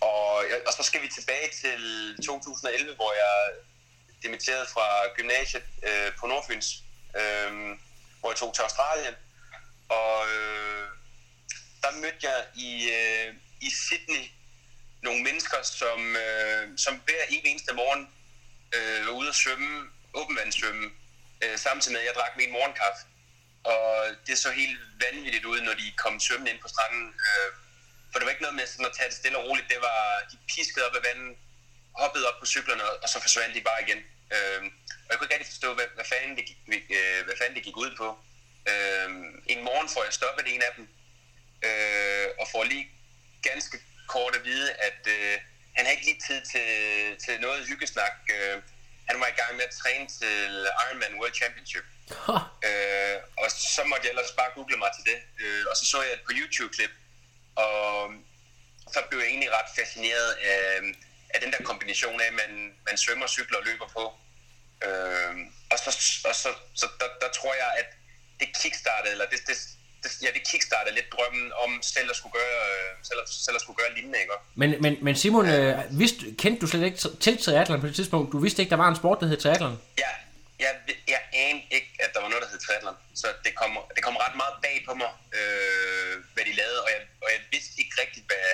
og, 0.00 0.28
og 0.66 0.72
så 0.78 0.82
skal 0.82 1.02
vi 1.02 1.08
tilbage 1.08 1.48
til 1.62 1.80
2011, 2.26 2.94
hvor 2.94 3.12
jeg 3.22 3.36
dimitterede 4.22 4.66
fra 4.74 4.86
gymnasiet 5.16 5.64
øh, 5.88 6.10
på 6.18 6.26
Nordfyns, 6.26 6.68
øh, 7.20 7.52
hvor 8.20 8.30
jeg 8.30 8.36
tog 8.36 8.54
til 8.54 8.62
Australien. 8.62 9.16
Og 9.88 10.16
øh, 10.34 10.86
der 11.82 11.92
mødte 12.02 12.22
jeg 12.28 12.38
i, 12.54 12.70
øh, 12.98 13.34
i 13.60 13.70
Sydney 13.70 14.24
nogle 15.02 15.22
mennesker, 15.22 15.62
som, 15.62 16.16
øh, 16.16 16.78
som 16.84 16.94
hver 17.06 17.24
eneste 17.28 17.72
morgen 17.74 18.08
øh, 18.76 19.06
var 19.06 19.12
ude 19.12 19.28
at 19.28 19.34
svømme, 19.34 19.88
åbenvandssvømme, 20.14 20.90
øh, 21.42 21.58
samtidig 21.58 21.92
med, 21.92 22.00
at 22.00 22.06
jeg 22.06 22.14
drak 22.14 22.36
min 22.36 22.52
morgenkaffe. 22.52 23.02
Og 23.64 23.86
det 24.26 24.38
så 24.38 24.50
helt 24.50 24.78
vanvittigt 25.04 25.44
ud, 25.44 25.60
når 25.60 25.74
de 25.74 25.92
kom 25.96 26.20
svømmende 26.20 26.52
ind 26.52 26.60
på 26.62 26.68
stranden. 26.68 27.06
Øh, 27.26 27.50
for 28.10 28.18
det 28.18 28.24
var 28.26 28.34
ikke 28.34 28.46
noget 28.46 28.58
med 28.60 28.66
sådan 28.66 28.86
at 28.86 28.96
tage 28.96 29.08
det 29.08 29.16
stille 29.16 29.38
og 29.38 29.44
roligt. 29.48 29.68
Det 29.68 29.80
var, 29.88 30.02
de 30.30 30.36
piskede 30.52 30.86
op 30.86 30.96
af 30.98 31.02
vandet, 31.08 31.36
hoppede 32.00 32.28
op 32.28 32.38
på 32.40 32.46
cyklerne, 32.46 32.84
og 33.02 33.08
så 33.08 33.20
forsvandt 33.20 33.54
de 33.56 33.60
bare 33.60 33.82
igen. 33.86 34.00
Øh, 34.34 34.62
og 35.04 35.08
jeg 35.08 35.16
kunne 35.16 35.26
ikke 35.26 35.34
rigtig 35.34 35.52
forstå, 35.54 35.74
hvad, 35.74 35.88
hvad, 35.94 36.04
fanden 36.04 36.36
det 36.36 36.44
gik, 36.46 36.58
øh, 36.98 37.24
hvad 37.24 37.36
fanden 37.38 37.56
det 37.56 37.64
gik 37.64 37.76
ud 37.76 37.96
på. 37.96 38.08
Øh, 38.70 39.08
en 39.52 39.64
morgen 39.68 39.88
får 39.94 40.04
jeg 40.04 40.12
stoppet 40.12 40.54
en 40.54 40.62
af 40.62 40.72
dem, 40.76 40.84
øh, 41.68 42.26
og 42.40 42.46
får 42.52 42.64
lige 42.64 42.86
ganske 43.42 43.76
kort 44.08 44.36
at 44.36 44.44
vide, 44.44 44.72
at 44.72 45.00
øh, 45.06 45.38
han 45.76 45.84
har 45.84 45.92
ikke 45.92 46.04
lige 46.04 46.20
tid 46.26 46.40
til, 46.52 46.70
til 47.24 47.40
noget 47.40 47.66
hyggesnak. 47.66 48.14
Øh, 48.36 48.62
han 49.08 49.20
var 49.20 49.26
i 49.26 49.38
gang 49.40 49.56
med 49.56 49.64
at 49.64 49.74
træne 49.82 50.06
til 50.18 50.66
Ironman 50.82 51.18
World 51.20 51.34
Championship. 51.34 51.84
Øh, 52.68 53.16
og 53.42 53.50
så 53.50 53.82
måtte 53.84 54.04
jeg 54.04 54.10
ellers 54.10 54.32
bare 54.40 54.54
google 54.54 54.76
mig 54.76 54.90
til 54.96 55.04
det. 55.12 55.18
Øh, 55.42 55.64
og 55.70 55.76
så 55.76 55.84
så 55.84 56.02
jeg 56.02 56.12
et 56.12 56.26
på 56.26 56.32
YouTube-klip, 56.38 56.90
og 57.56 58.12
så 58.94 58.98
blev 59.08 59.18
jeg 59.20 59.28
egentlig 59.28 59.50
ret 59.58 59.70
fascineret 59.78 60.30
af, 60.32 60.80
af 61.34 61.40
den 61.40 61.52
der 61.52 61.62
kombination 61.70 62.20
af, 62.20 62.26
at 62.26 62.32
man, 62.42 62.52
man 62.88 62.96
svømmer, 62.96 63.26
cykler 63.26 63.58
og 63.58 63.64
løber 63.64 63.88
på. 63.98 64.04
Øh, 64.86 65.34
og 65.72 65.78
så, 65.78 65.90
og 66.28 66.34
så, 66.34 66.48
så 66.74 66.86
der, 67.00 67.08
der 67.20 67.28
tror 67.38 67.54
jeg, 67.54 67.70
at 67.78 67.88
det 68.40 68.48
kickstartede, 68.62 69.12
eller 69.12 69.26
det, 69.26 69.40
det, 69.46 69.56
det, 70.02 70.10
ja, 70.24 70.30
det 70.36 70.42
kickstartede 70.50 70.94
lidt 70.94 71.08
drømmen 71.14 71.46
om 71.64 71.70
selv 71.94 72.08
at 72.10 72.16
skulle 72.16 72.34
gøre, 72.40 72.58
øh, 72.72 72.90
selv 73.08 73.20
at, 73.22 73.28
selv 73.46 73.56
at 73.58 73.62
skulle 73.64 73.78
gøre 73.82 73.94
lignende, 73.96 74.18
ikke? 74.20 74.32
Men, 74.60 74.70
men, 74.84 74.92
men 75.06 75.14
Simon, 75.16 75.46
øh, 75.48 76.00
vidste, 76.02 76.22
kendte 76.42 76.60
du 76.60 76.66
slet 76.66 76.84
ikke 76.88 76.98
til 77.24 77.34
triathlon 77.44 77.80
på 77.80 77.86
det 77.86 77.96
tidspunkt? 78.00 78.32
Du 78.32 78.38
vidste 78.38 78.58
ikke, 78.62 78.70
der 78.70 78.82
var 78.84 78.88
en 78.88 78.96
sport, 79.02 79.18
der 79.20 79.26
hed 79.26 79.40
triathlon? 79.44 79.74
Jeg, 80.04 80.12
jeg, 80.64 80.72
jeg 81.14 81.20
anede 81.32 81.66
ikke, 81.76 81.90
at 82.04 82.10
der 82.14 82.20
var 82.20 82.28
noget, 82.28 82.42
der 82.44 82.50
hed 82.52 82.60
triathlon. 82.66 82.96
Så 83.20 83.26
det 83.44 83.52
kom, 83.60 83.70
det 83.96 84.02
kom 84.06 84.16
ret 84.24 84.36
meget 84.42 84.56
bag 84.64 84.76
på 84.88 84.94
mig, 85.02 85.12
øh, 85.38 86.14
hvad 86.34 86.44
de 86.48 86.52
lavede, 86.60 86.80
og 86.84 86.88
jeg, 86.94 87.00
og 87.24 87.28
jeg 87.34 87.40
vidste 87.54 87.72
ikke 87.82 87.94
rigtigt, 88.02 88.26
hvad, 88.30 88.46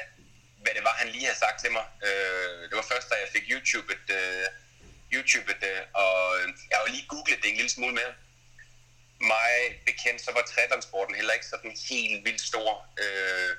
hvad 0.62 0.73
det 0.76 0.85
var, 0.88 0.95
han 1.02 1.09
lige 1.14 1.25
havde 1.28 1.40
sagt 1.47 1.59
til 1.62 1.71
mig. 1.76 1.85
Øh, 2.07 2.59
det 2.69 2.75
var 2.81 2.87
først, 2.93 3.07
da 3.11 3.14
jeg 3.25 3.31
fik 3.37 3.45
YouTube, 3.52 3.88
et, 3.97 4.09
øh, 4.21 4.45
YouTube 5.14 5.49
et, 5.55 5.62
øh, 5.73 5.81
og 6.05 6.14
jeg 6.69 6.75
har 6.76 6.85
jo 6.87 6.93
lige 6.97 7.07
googlet 7.12 7.38
det 7.43 7.50
en 7.50 7.61
lille 7.61 7.75
smule 7.76 7.95
mere. 8.00 8.12
Mig 9.21 9.55
bekendt, 9.87 10.21
så 10.25 10.31
var 10.35 10.43
triathlonsporten 10.51 11.15
heller 11.15 11.33
ikke 11.33 11.47
sådan 11.47 11.73
helt 11.91 12.25
vildt 12.25 12.41
stor 12.41 12.87
øh, 13.03 13.51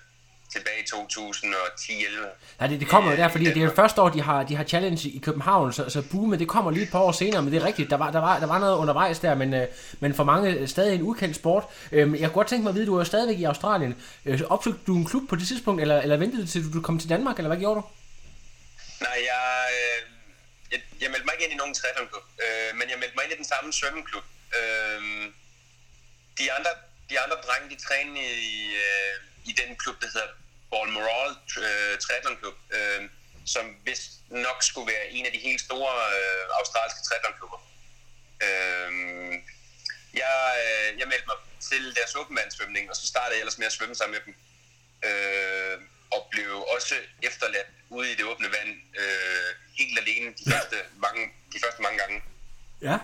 tilbage 0.53 0.79
i 0.79 0.85
2010-11. 0.93 2.27
Nej, 2.59 2.67
det, 2.67 2.79
det 2.79 2.87
kommer 2.87 3.11
jo 3.11 3.17
der, 3.17 3.27
fordi 3.27 3.45
det 3.45 3.57
er 3.57 3.67
det 3.67 3.75
første 3.75 4.01
år, 4.01 4.09
de 4.09 4.21
har, 4.21 4.43
de 4.43 4.55
har 4.55 4.63
challenge 4.63 5.09
i 5.09 5.19
København, 5.19 5.73
så, 5.73 5.89
så 5.89 6.03
boomet, 6.11 6.39
det 6.39 6.47
kommer 6.47 6.71
lige 6.71 6.83
et 6.83 6.91
par 6.91 6.99
år 6.99 7.11
senere, 7.11 7.41
men 7.41 7.53
det 7.53 7.61
er 7.61 7.65
rigtigt, 7.65 7.89
der 7.89 7.97
var, 7.97 8.11
der 8.11 8.19
var, 8.19 8.39
der 8.39 8.47
var 8.47 8.59
noget 8.59 8.77
undervejs 8.77 9.19
der, 9.19 9.35
men, 9.35 9.53
øh, 9.53 9.67
men 9.99 10.15
for 10.15 10.23
mange 10.23 10.67
stadig 10.67 10.95
en 10.95 11.01
ukendt 11.01 11.35
sport. 11.35 11.63
Øhm, 11.91 12.15
jeg 12.15 12.21
kunne 12.21 12.33
godt 12.33 12.47
tænke 12.47 12.63
mig 12.63 12.69
at 12.69 12.75
vide, 12.75 12.85
du 12.85 12.95
er 12.95 12.99
jo 12.99 13.05
stadigvæk 13.05 13.39
i 13.39 13.43
Australien. 13.43 14.01
Øh, 14.25 14.41
opsøgte 14.49 14.79
du 14.87 14.95
en 14.95 15.05
klub 15.05 15.29
på 15.29 15.35
det 15.35 15.47
tidspunkt, 15.47 15.81
eller, 15.81 16.01
eller 16.01 16.17
ventede 16.17 16.41
du 16.41 16.47
til 16.47 16.73
du 16.73 16.81
kom 16.81 16.99
til 16.99 17.09
Danmark, 17.09 17.37
eller 17.37 17.49
hvad 17.49 17.59
gjorde 17.59 17.75
du? 17.75 17.83
Nej, 19.01 19.17
jeg, 19.31 19.65
øh, 19.79 19.99
jeg, 20.71 20.79
jeg 21.01 21.09
meldte 21.11 21.25
mig 21.25 21.33
ikke 21.35 21.45
ind 21.45 21.53
i 21.53 21.57
nogen 21.57 21.73
triathlonklub, 21.73 22.23
øh, 22.45 22.77
men 22.79 22.89
jeg 22.89 22.97
meldte 22.99 23.15
mig 23.15 23.23
ind 23.25 23.33
i 23.33 23.37
den 23.37 23.49
samme 23.53 23.73
svømmeklub. 23.73 24.25
Øh, 24.59 25.01
de, 26.39 26.51
andre, 26.57 26.71
de 27.09 27.19
andre 27.19 27.37
drenge, 27.45 27.69
de 27.75 27.81
trænede 27.87 28.33
i, 28.55 28.73
øh, 28.85 29.15
i 29.45 29.51
den 29.51 29.75
klub, 29.75 30.01
der 30.01 30.07
hedder 30.13 30.27
Balmoral 30.71 31.31
øh, 31.65 31.97
Triathlonklub, 32.03 32.57
øh, 32.77 33.09
som 33.45 33.65
vist 33.85 34.11
nok 34.29 34.63
skulle 34.63 34.91
være 34.93 35.09
en 35.09 35.25
af 35.25 35.31
de 35.31 35.37
helt 35.37 35.61
store 35.61 35.93
øh, 36.17 36.45
australske 36.59 37.01
triathlonklubber. 37.07 37.59
Øh, 38.45 38.91
jeg, 40.13 40.35
øh, 40.63 40.99
jeg 40.99 41.07
meldte 41.07 41.27
mig 41.31 41.39
til 41.69 41.95
deres 41.95 42.15
åbenvandssvømning, 42.15 42.89
og 42.89 42.95
så 42.95 43.07
startede 43.07 43.33
jeg 43.35 43.39
ellers 43.39 43.57
med 43.57 43.67
at 43.67 43.73
svømme 43.73 43.95
sammen 43.95 44.15
med 44.17 44.23
dem. 44.25 44.33
Øh, 45.09 45.77
og 46.11 46.27
blev 46.31 46.65
også 46.75 46.95
efterladt 47.21 47.67
ude 47.89 48.11
i 48.11 48.15
det 48.15 48.25
åbne 48.25 48.47
vand 48.57 48.71
øh, 49.01 49.49
helt 49.77 49.99
alene 49.99 50.33
de 50.39 50.51
første 50.51 50.75
mange, 50.97 51.23
de 51.53 51.59
første 51.63 51.81
mange 51.81 51.97
gange. 51.97 52.23
Ja. 52.81 52.97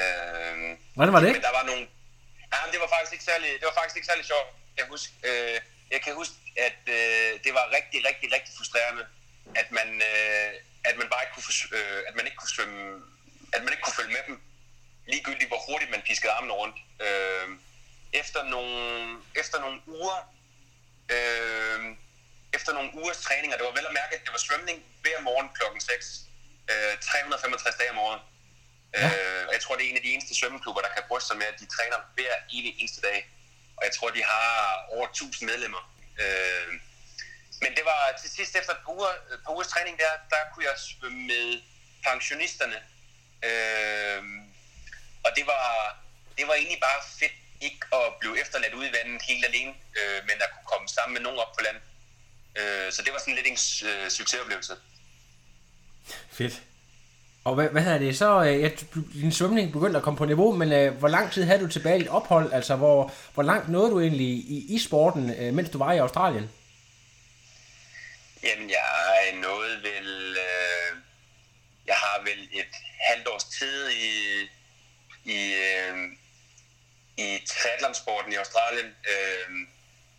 Øh, 0.00 0.76
Hvordan 0.94 1.12
var 1.12 1.20
det? 1.20 1.32
Men 1.32 1.42
der 1.42 1.52
var 1.58 1.66
nogle... 1.66 1.86
Jamen, 2.52 2.72
det 2.72 2.80
var 2.84 2.90
faktisk 2.94 3.12
ikke 3.16 3.24
særlig, 3.30 3.50
det 3.60 3.66
var 3.70 3.76
faktisk 3.80 3.96
ikke 3.96 4.10
særlig 4.10 4.24
sjovt. 4.32 4.48
Jeg, 4.78 4.86
husker, 4.92 5.14
øh, 5.28 5.58
jeg 5.94 6.00
kan 6.04 6.14
huske, 6.20 6.34
at 6.66 6.80
øh, 6.98 7.30
det 7.44 7.52
var 7.58 7.64
rigtig, 7.76 7.98
rigtig, 8.08 8.28
rigtig 8.36 8.52
frustrerende, 8.58 9.04
at 9.60 9.68
man, 9.78 9.88
øh, 10.10 10.50
at 10.88 10.94
man 11.00 11.08
bare 11.12 11.22
ikke 11.24 11.34
kunne, 11.34 11.48
fors- 11.50 11.72
øh, 11.78 12.02
at 12.08 12.14
man 12.16 12.24
ikke 12.26 12.38
kunne 12.40 12.56
svømme, 12.56 13.02
at 13.54 13.60
man 13.62 13.72
ikke 13.72 13.84
kunne 13.84 14.00
følge 14.00 14.14
med 14.16 14.22
dem, 14.28 14.36
ligegyldigt 15.12 15.50
hvor 15.50 15.62
hurtigt 15.68 15.90
man 15.90 16.02
piskede 16.02 16.32
armene 16.32 16.52
rundt. 16.52 16.76
Øh, 17.06 17.48
efter, 18.12 18.42
nogle, 18.54 18.76
efter 19.34 19.60
nogle 19.60 19.80
uger, 19.86 20.18
øh, 21.14 21.80
efter 22.52 22.72
nogle 22.72 22.90
ugers 22.94 23.20
træning, 23.26 23.52
og 23.52 23.58
det 23.58 23.66
var 23.66 23.72
vel 23.78 23.86
at 23.90 23.98
mærke, 24.00 24.14
at 24.16 24.22
det 24.24 24.32
var 24.32 24.38
svømning 24.38 24.84
hver 25.02 25.20
morgen 25.20 25.48
klokken 25.58 25.80
6, 25.80 26.20
øh, 26.70 26.98
365 27.00 27.74
dage 27.80 27.90
om 27.90 27.98
året. 27.98 28.20
Ja. 28.94 29.06
Øh, 29.06 29.44
jeg 29.52 29.60
tror, 29.60 29.76
det 29.76 29.84
er 29.84 29.90
en 29.90 29.96
af 29.96 30.02
de 30.02 30.12
eneste 30.14 30.34
svømmeklubber, 30.34 30.82
der 30.82 30.94
kan 30.94 31.02
bryste 31.08 31.28
sig 31.28 31.36
med, 31.36 31.46
at 31.46 31.60
de 31.60 31.66
træner 31.66 31.98
hver 32.14 32.34
evig 32.52 32.74
eneste 32.80 33.00
dag. 33.00 33.18
Og 33.76 33.82
jeg 33.84 33.92
tror, 33.94 34.10
de 34.10 34.22
har 34.24 34.86
over 34.90 35.06
1000 35.08 35.50
medlemmer. 35.50 35.82
Øh, 36.22 36.68
men 37.62 37.70
det 37.76 37.84
var 37.84 38.00
til 38.20 38.30
sidst 38.30 38.56
efter 38.56 38.72
et 38.72 38.78
par, 38.84 38.92
uger, 38.92 39.12
et 39.34 39.40
par 39.44 39.52
ugers 39.52 39.68
træning 39.68 39.98
der, 39.98 40.12
der 40.30 40.40
kunne 40.52 40.64
jeg 40.64 40.74
svømme 40.78 41.26
med 41.26 41.62
pensionisterne. 42.06 42.78
Øh, 43.48 44.22
og 45.24 45.30
det 45.36 45.46
var, 45.46 45.66
det 46.38 46.46
var 46.48 46.54
egentlig 46.54 46.80
bare 46.80 47.00
fedt 47.20 47.32
ikke 47.60 47.80
at 47.92 48.06
blive 48.20 48.40
efterladt 48.40 48.74
ude 48.74 48.88
i 48.88 48.92
vandet 48.92 49.22
helt 49.22 49.44
alene, 49.44 49.74
øh, 49.98 50.20
men 50.28 50.36
at 50.44 50.50
kunne 50.54 50.68
komme 50.72 50.88
sammen 50.88 51.12
med 51.14 51.22
nogen 51.22 51.38
op 51.38 51.52
på 51.56 51.60
land. 51.64 51.78
Øh, 52.58 52.92
så 52.92 53.02
det 53.02 53.12
var 53.12 53.18
sådan 53.18 53.34
lidt 53.34 53.46
en 53.46 53.58
øh, 53.88 54.10
succesoplevelse. 54.10 54.76
Fedt. 56.32 56.62
Og 57.44 57.54
hvad, 57.54 57.68
hvad 57.68 57.82
hedder 57.82 57.98
det 57.98 58.18
så? 58.18 58.44
øh, 58.44 58.60
Ja, 58.60 58.68
din 59.14 59.32
svømning 59.32 59.72
begyndte 59.72 59.96
at 59.96 60.02
komme 60.02 60.18
på 60.18 60.24
niveau, 60.24 60.52
men 60.56 60.72
øh, 60.72 60.94
hvor 60.94 61.08
lang 61.08 61.32
tid 61.32 61.44
havde 61.44 61.60
du 61.60 61.68
tilbage 61.68 61.96
i 61.96 61.98
dit 61.98 62.08
ophold? 62.08 62.52
Altså, 62.52 62.76
hvor, 62.76 63.12
hvor 63.34 63.42
langt 63.42 63.68
nåede 63.68 63.90
du 63.90 64.00
egentlig 64.00 64.26
i, 64.26 64.66
i 64.74 64.78
sporten, 64.78 65.30
øh, 65.38 65.54
mens 65.54 65.70
du 65.70 65.78
var 65.78 65.92
i 65.92 65.98
Australien? 65.98 66.50
Jamen, 68.42 68.70
jeg 68.70 69.40
nåede 69.42 69.82
vel... 69.82 70.36
Øh, 70.38 70.96
jeg 71.86 71.94
har 71.94 72.22
vel 72.22 72.48
et 72.52 72.74
halvt 73.08 73.28
års 73.28 73.44
tid 73.44 73.88
i, 73.90 74.10
i, 75.24 75.54
øh, 75.54 75.96
i 77.16 77.38
triathlonsporten 77.46 78.32
i 78.32 78.36
Australien. 78.36 78.86
Øh, 78.86 79.48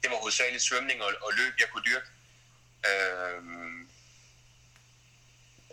det 0.01 0.11
var 0.11 0.17
hovedsageligt 0.17 0.63
svømning 0.63 1.01
og, 1.01 1.11
og 1.21 1.31
løb, 1.37 1.53
jeg 1.59 1.67
kunne 1.71 1.83
dyrke. 1.85 2.09
Øh, 2.89 3.41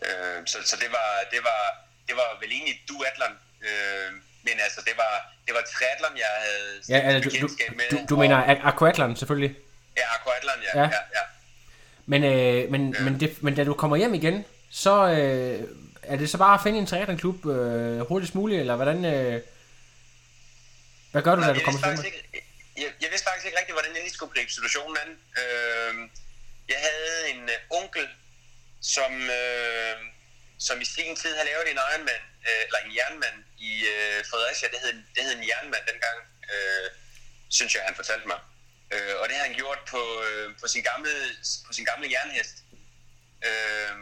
øh, 0.07 0.47
så 0.47 0.57
så 0.65 0.75
det, 0.83 0.89
var, 0.91 1.09
det, 1.31 1.39
var, 1.43 1.61
det 2.07 2.15
var 2.15 2.37
vel 2.41 2.51
egentlig 2.51 2.81
duatlon. 2.89 3.33
Øh, 3.61 4.11
men 4.43 4.53
altså, 4.65 4.81
det 4.85 4.93
var, 4.97 5.33
det 5.45 5.53
var 5.53 5.63
triathlon, 5.73 6.17
jeg 6.17 6.31
havde 6.45 6.81
Ja, 6.89 6.99
altså, 6.99 7.29
du, 7.29 7.33
bekendtskab 7.33 7.75
med. 7.75 7.85
du, 7.91 7.97
du, 7.97 8.05
du 8.09 8.15
mener 8.17 8.37
og- 8.37 8.49
a- 8.51 8.67
aquathlon 8.67 9.15
selvfølgelig. 9.15 9.55
Ja, 9.97 10.01
aquatlon, 10.15 10.63
ja. 10.63 10.79
Ja. 10.79 10.83
ja. 10.83 11.01
ja. 11.17 11.23
Men, 12.05 12.23
øh, 12.23 12.71
men, 12.71 12.93
ja. 12.93 13.01
men, 13.03 13.19
det, 13.19 13.43
men 13.43 13.55
da 13.55 13.63
du 13.63 13.73
kommer 13.73 13.97
hjem 13.97 14.13
igen, 14.13 14.45
så 14.71 15.07
øh, 15.07 15.67
er 16.03 16.15
det 16.15 16.29
så 16.29 16.37
bare 16.37 16.53
at 16.53 16.63
finde 16.63 16.79
en 16.79 16.85
triathlonklub 16.85 17.45
øh, 17.45 17.99
hurtigst 17.99 18.35
muligt, 18.35 18.59
eller 18.59 18.75
hvordan... 18.75 19.05
Øh, 19.05 19.41
hvad 21.11 21.21
gør 21.21 21.35
du, 21.35 21.41
da 21.41 21.53
du 21.53 21.59
kommer 21.65 21.81
faktisk 21.81 22.05
ikke, 22.05 22.23
jeg, 22.77 22.89
jeg 23.01 23.09
vidste 23.11 23.27
faktisk 23.29 23.45
ikke 23.45 23.57
rigtigt, 23.59 23.75
hvordan 23.75 23.93
jeg 23.95 24.01
lige 24.03 24.13
skulle 24.13 24.33
gribe 24.35 24.51
situationen 24.51 24.97
an. 25.05 25.09
Øh, 25.41 25.93
jeg 26.69 26.77
havde 26.87 27.15
en 27.33 27.41
øh, 27.43 27.79
onkel, 27.81 28.07
som, 28.81 29.29
øh, 29.29 29.97
som 30.59 30.81
i 30.81 30.85
sin 30.85 31.15
tid 31.15 31.33
havde 31.35 31.49
lavet 31.49 31.71
en 31.71 31.79
Ironman, 31.91 32.23
øh, 32.47 32.61
eller 32.65 32.79
en 32.79 32.95
jernmand 32.95 33.37
i 33.57 33.71
øh, 33.93 34.25
Fredericia. 34.29 34.67
Det 34.73 34.79
hed, 34.83 34.93
det 35.15 35.23
hed 35.23 35.33
en 35.37 35.47
jernmand 35.47 35.85
dengang, 35.91 36.17
øh, 36.53 36.89
synes 37.49 37.75
jeg, 37.75 37.83
han 37.83 37.95
fortalte 37.95 38.27
mig. 38.27 38.39
Øh, 38.93 39.15
og 39.19 39.29
det 39.29 39.35
har 39.37 39.43
han 39.43 39.55
gjort 39.55 39.79
på, 39.87 40.23
øh, 40.27 40.57
på, 40.61 40.67
sin 40.67 40.83
gamle, 40.83 41.13
på 41.67 41.73
sin 41.73 41.85
gamle 41.85 42.11
jernhest. 42.11 42.55
Øh, 43.49 43.95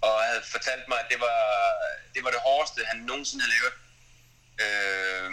og 0.00 0.24
havde 0.24 0.42
fortalt 0.42 0.88
mig, 0.88 1.00
at 1.00 1.06
det 1.10 1.20
var 1.20 1.38
det, 2.14 2.24
var 2.24 2.30
det 2.30 2.40
hårdeste, 2.40 2.84
han 2.84 2.98
nogensinde 2.98 3.44
havde 3.44 3.54
lavet. 3.56 3.74
Øh, 4.64 5.30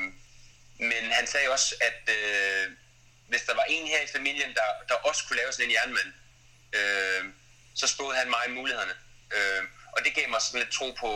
men 0.80 1.12
han 1.12 1.28
sagde 1.28 1.50
også, 1.50 1.76
at 1.82 2.02
øh, 2.18 2.72
hvis 3.28 3.42
der 3.42 3.56
var 3.56 3.66
en 3.70 3.88
her 3.88 4.02
i 4.02 4.08
familien, 4.08 4.54
der, 4.54 4.68
der 4.90 4.96
også 4.96 5.24
kunne 5.28 5.38
lave 5.38 5.52
sådan 5.52 5.66
en 5.66 5.72
jernmand, 5.72 6.14
øh, 6.74 7.24
så 7.76 7.88
spåede 7.88 8.18
han 8.18 8.30
mig 8.30 8.44
mulighederne. 8.50 8.96
Øh, 9.36 9.64
og 9.96 10.00
det 10.06 10.16
gav 10.16 10.30
mig 10.30 10.42
sådan 10.42 10.60
lidt 10.60 10.72
tro 10.72 10.88
på, 11.02 11.10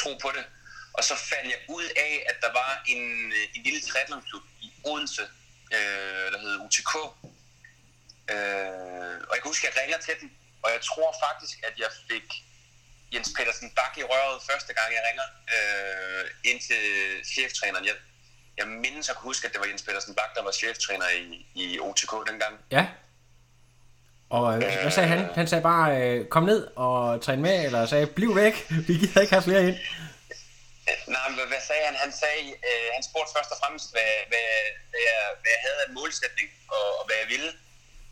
tro 0.00 0.10
på 0.22 0.30
det. 0.36 0.44
Og 0.92 1.04
så 1.04 1.14
fandt 1.30 1.46
jeg 1.52 1.60
ud 1.68 1.86
af, 1.96 2.12
at 2.30 2.36
der 2.40 2.52
var 2.52 2.82
en, 2.86 3.32
øh, 3.32 3.54
en 3.54 3.62
lille 3.62 3.80
triathlonklub 3.80 4.42
i 4.60 4.72
Odense, 4.84 5.22
øh, 5.76 6.26
der 6.32 6.38
hed 6.38 6.54
UTK. 6.66 6.94
Øh, 8.32 9.16
og 9.28 9.32
jeg 9.34 9.40
kan 9.42 9.50
huske, 9.52 9.68
at 9.68 9.74
jeg 9.74 9.82
ringer 9.82 9.98
til 9.98 10.14
dem, 10.20 10.30
og 10.62 10.70
jeg 10.74 10.80
tror 10.80 11.10
faktisk, 11.26 11.58
at 11.68 11.74
jeg 11.78 11.90
fik 12.10 12.28
Jens 13.12 13.30
Petersen 13.36 13.70
Bak 13.70 13.98
i 13.98 14.02
røret 14.02 14.42
første 14.50 14.72
gang, 14.74 14.88
jeg 14.96 15.02
ringer 15.08 15.26
øh, 15.56 16.24
ind 16.50 16.60
til 16.68 16.84
cheftræneren. 17.32 17.86
Jeg, 17.86 17.94
jeg 18.56 18.68
mindes 18.68 19.08
at 19.08 19.16
kunne 19.16 19.28
huske, 19.28 19.46
at 19.46 19.52
det 19.52 19.60
var 19.60 19.66
Jens 19.66 19.82
Petersen 19.82 20.14
Bak, 20.14 20.34
der 20.34 20.42
var 20.42 20.52
cheftræner 20.52 21.08
i, 21.08 21.46
i 21.54 21.78
OTK 21.80 22.12
dengang. 22.28 22.54
Ja. 22.70 22.86
Og 24.30 24.54
øh, 24.54 24.58
hvad 24.82 24.90
sagde 24.90 25.08
han? 25.08 25.20
Han 25.34 25.46
sagde 25.48 25.62
bare, 25.62 26.02
øh, 26.02 26.28
kom 26.28 26.44
ned 26.44 26.60
og 26.76 27.22
træn 27.22 27.42
med, 27.42 27.64
eller 27.66 27.86
sagde, 27.86 28.06
bliv 28.06 28.36
væk, 28.36 28.54
vi 28.88 28.92
gider 29.00 29.20
ikke 29.20 29.34
have 29.34 29.42
flere 29.42 29.68
ind. 29.68 29.78
Nej, 31.14 31.24
men 31.28 31.36
hvad, 31.38 31.46
hvad 31.52 31.62
sagde 31.70 31.84
han? 31.88 31.96
Han 32.04 32.12
sagde, 32.22 32.44
øh, 32.68 32.88
han 32.96 33.02
spurgte 33.08 33.32
først 33.36 33.50
og 33.54 33.58
fremmest, 33.62 33.86
hvad, 33.94 34.12
hvad, 34.30 34.48
hvad, 34.90 35.02
jeg, 35.10 35.22
hvad 35.40 35.52
jeg 35.56 35.62
havde 35.66 35.80
af 35.86 35.90
målsætning, 35.98 36.48
og, 36.76 36.86
og 36.98 37.04
hvad 37.06 37.16
jeg 37.22 37.28
ville. 37.34 37.50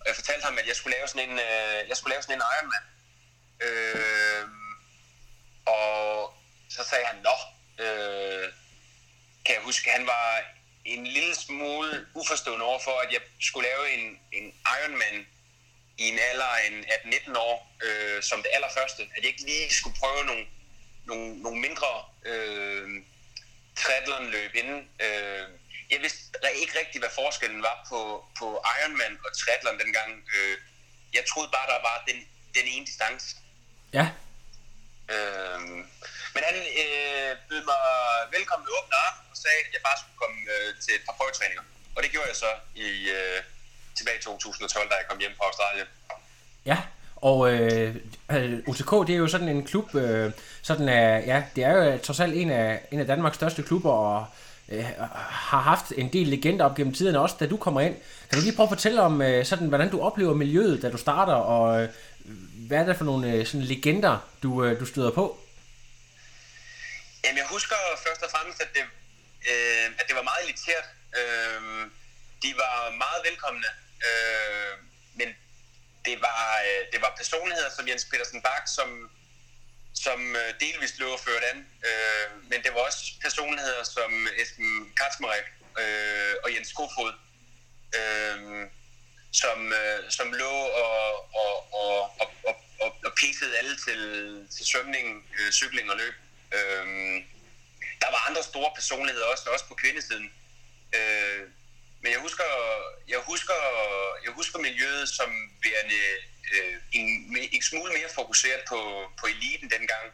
Og 0.00 0.04
jeg 0.08 0.14
fortalte 0.20 0.44
ham, 0.48 0.58
at 0.58 0.66
jeg 0.70 0.76
skulle 0.76 0.96
lave 0.96 1.08
sådan 1.08 1.28
en, 1.28 1.36
øh, 1.46 1.78
jeg 1.88 1.96
skulle 1.96 2.12
lave 2.14 2.22
sådan 2.22 2.36
en 2.38 2.46
Ironman. 2.54 2.84
Øh, 3.66 4.44
og 5.76 5.94
så 6.74 6.82
sagde 6.90 7.06
han, 7.10 7.18
nå, 7.28 7.36
øh, 7.84 8.46
kan 9.44 9.54
jeg 9.54 9.62
huske, 9.68 9.90
han 9.98 10.06
var 10.06 10.28
en 10.84 11.06
lille 11.06 11.34
smule 11.34 12.06
uforstående 12.14 12.64
overfor, 12.70 12.96
at 13.04 13.10
jeg 13.12 13.22
skulle 13.48 13.68
lave 13.70 13.84
en, 13.96 14.04
en 14.38 14.46
Ironman 14.76 15.26
i 15.98 16.08
en 16.08 16.18
alder 16.30 16.44
af 16.44 16.66
en 16.70 16.84
18-19 16.84 17.38
år, 17.38 17.56
øh, 17.82 18.22
som 18.22 18.42
det 18.42 18.50
allerførste. 18.54 19.02
At 19.02 19.22
jeg 19.22 19.30
ikke 19.32 19.42
lige 19.42 19.74
skulle 19.74 19.96
prøve 20.02 20.24
nogle, 20.24 20.46
nogle, 21.04 21.42
nogle 21.42 21.60
mindre 21.60 21.90
øh, 22.24 22.88
triathlonløb 23.76 24.54
inden. 24.54 24.88
Øh, 25.00 25.48
jeg 25.90 26.00
vidste 26.00 26.20
ikke 26.54 26.78
rigtigt, 26.78 27.02
hvad 27.02 27.10
forskellen 27.14 27.62
var 27.62 27.86
på, 27.90 28.24
på 28.38 28.46
Ironman 28.78 29.18
og 29.24 29.30
triathlon 29.38 29.78
dengang. 29.78 30.10
Øh, 30.36 30.56
jeg 31.14 31.24
troede 31.30 31.50
bare, 31.56 31.66
der 31.66 31.80
var 31.88 32.04
den, 32.08 32.18
den 32.54 32.66
ene 32.74 32.86
distance. 32.86 33.36
Ja, 33.92 34.08
Øh, 35.14 35.60
men 36.34 36.42
han 36.48 36.56
øh, 36.82 37.32
bød 37.48 37.62
mig 37.70 37.82
velkommen 38.36 38.64
med 38.66 38.72
åbne 38.78 38.96
arme 39.06 39.20
og 39.32 39.36
sagde, 39.44 39.60
at 39.66 39.72
jeg 39.74 39.82
bare 39.88 39.98
skulle 40.00 40.20
komme 40.22 40.38
øh, 40.54 40.70
til 40.82 40.92
et 40.98 41.04
par 41.06 41.16
prøvetræninger. 41.18 41.64
Og 41.94 42.02
det 42.02 42.10
gjorde 42.10 42.28
jeg 42.32 42.38
så 42.44 42.52
i, 42.86 42.88
øh, 43.18 43.38
tilbage 43.96 44.18
i 44.18 44.22
2012, 44.22 44.88
da 44.90 44.94
jeg 44.94 45.04
kom 45.08 45.18
hjem 45.18 45.32
fra 45.36 45.44
Australien. 45.44 45.86
ja. 46.66 46.78
Og 47.16 47.52
øh, 47.52 47.94
øh, 48.30 48.58
UTK, 48.66 48.90
det 49.06 49.14
er 49.14 49.18
jo 49.18 49.28
sådan 49.28 49.48
en 49.48 49.66
klub, 49.66 49.94
øh, 49.94 50.32
sådan 50.62 50.88
er, 50.88 51.18
ja, 51.18 51.42
det 51.56 51.64
er 51.64 51.72
jo 51.72 51.98
trods 51.98 52.20
alt 52.20 52.34
en 52.34 52.50
af, 52.50 52.82
en 52.90 53.00
af 53.00 53.06
Danmarks 53.06 53.36
største 53.36 53.62
klubber, 53.62 53.92
og 53.92 54.26
øh, 54.68 54.84
har 55.28 55.60
haft 55.60 55.92
en 55.96 56.12
del 56.12 56.26
legender 56.26 56.64
op 56.64 56.76
gennem 56.76 56.94
tiden, 56.94 57.16
også 57.16 57.36
da 57.40 57.46
du 57.46 57.56
kommer 57.56 57.80
ind. 57.80 57.96
Kan 58.30 58.38
du 58.38 58.44
lige 58.44 58.56
prøve 58.56 58.64
at 58.64 58.76
fortælle 58.76 59.02
om, 59.02 59.22
øh, 59.22 59.44
sådan, 59.44 59.68
hvordan 59.68 59.90
du 59.90 60.00
oplever 60.00 60.34
miljøet, 60.34 60.82
da 60.82 60.90
du 60.90 60.96
starter, 60.96 61.34
og 61.34 61.82
øh, 61.82 61.88
hvad 62.68 62.78
er 62.78 62.86
det 62.86 62.96
for 62.96 63.04
nogle 63.04 63.32
øh, 63.32 63.46
sådan 63.46 63.66
legender, 63.66 64.18
du, 64.42 64.64
øh, 64.64 64.80
du 64.80 64.86
støder 64.86 65.10
på? 65.10 65.38
Jamen, 67.24 67.38
jeg 67.38 67.46
husker 67.50 67.76
først 68.06 68.22
og 68.22 68.30
fremmest, 68.30 68.60
at 68.60 68.68
det, 68.74 68.84
øh, 69.50 69.86
at 69.98 70.04
det 70.08 70.16
var 70.16 70.22
meget 70.22 70.42
elitært. 70.44 70.86
Øh, 71.18 71.90
de 72.42 72.48
var 72.62 72.90
meget 73.04 73.20
velkomne, 73.28 73.68
øh, 74.08 74.74
men 75.14 75.28
det 76.04 76.20
var, 76.20 76.60
øh, 76.66 76.82
det 76.92 77.00
var 77.00 77.14
personligheder 77.16 77.70
som 77.76 77.88
Jens 77.88 78.04
Petersen 78.10 78.42
Bak, 78.42 78.64
som, 78.76 79.10
som 79.94 80.36
øh, 80.36 80.54
delvist 80.60 80.98
lå 80.98 81.08
og 81.12 81.20
ført 81.20 81.44
an. 81.52 81.58
Øh, 81.88 82.26
men 82.50 82.62
det 82.64 82.74
var 82.74 82.80
også 82.80 83.12
personligheder 83.22 83.84
som 83.84 84.28
Esben 84.36 84.92
Kaczmarek 85.00 85.46
øh, 85.82 86.34
og 86.44 86.54
Jens 86.54 86.72
Kofod, 86.72 87.14
øh, 87.98 88.66
som, 89.32 89.72
øh, 89.72 90.10
som 90.10 90.32
lå 90.32 90.54
og, 90.82 91.34
og, 91.42 91.74
og, 91.74 92.00
og, 92.20 92.28
og, 92.48 92.54
og, 92.80 92.90
og 93.04 93.12
pisede 93.16 93.58
alle 93.58 93.76
til, 93.86 94.00
til 94.56 94.66
svømning, 94.66 95.26
øh, 95.40 95.52
cykling 95.52 95.90
og 95.90 95.96
løb. 95.96 96.14
Øh, 96.52 96.86
der 98.00 98.10
var 98.10 98.28
andre 98.28 98.42
store 98.42 98.70
personligheder 98.74 99.26
også, 99.26 99.50
også 99.50 99.66
på 99.68 99.74
kvindesiden. 99.74 100.32
Øh, 100.96 101.42
men 102.00 102.12
jeg 102.12 102.20
husker, 102.20 102.44
jeg 103.08 103.18
husker, 103.18 103.60
jeg 104.24 104.32
husker 104.32 104.58
miljøet 104.58 105.08
som 105.08 105.30
værende 105.64 106.00
øh, 106.54 106.76
en, 106.92 107.36
en 107.52 107.62
smule 107.62 107.92
mere 107.92 108.08
fokuseret 108.14 108.60
på, 108.68 109.10
på 109.20 109.26
eliten 109.26 109.70
dengang. 109.70 110.06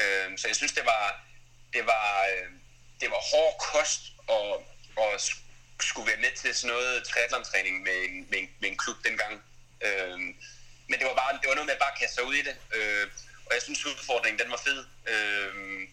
Øh, 0.00 0.38
så 0.38 0.48
jeg 0.48 0.56
synes, 0.56 0.72
det 0.72 0.84
var, 0.84 1.24
det 1.72 1.86
var, 1.86 2.26
øh, 2.32 2.50
det 3.00 3.10
var 3.10 3.20
hård 3.30 3.54
kost 3.72 4.00
og, 4.26 4.66
og 4.96 5.20
skulle 5.80 6.10
være 6.10 6.20
med 6.20 6.32
til 6.36 6.54
sådan 6.54 6.76
noget 6.76 7.04
triathlon-træning 7.04 7.82
med 7.82 7.96
en, 8.08 8.26
med 8.30 8.38
en, 8.38 8.50
med 8.60 8.68
en 8.68 8.76
klub 8.76 8.96
dengang. 9.04 9.42
Øhm, 9.86 10.36
men 10.88 10.98
det 10.98 11.06
var 11.06 11.14
bare 11.14 11.38
det 11.40 11.48
var 11.48 11.54
noget 11.54 11.66
med 11.66 11.78
at 11.78 11.84
bare 11.86 11.98
kaste 12.00 12.14
sig 12.14 12.24
ud 12.24 12.34
i 12.34 12.42
det. 12.42 12.56
Øh, 12.74 13.06
og 13.46 13.54
jeg 13.54 13.62
synes 13.62 13.86
udfordringen 13.86 14.38
den 14.42 14.50
var 14.50 14.60
fed. 14.64 14.84
Øhm, 15.12 15.88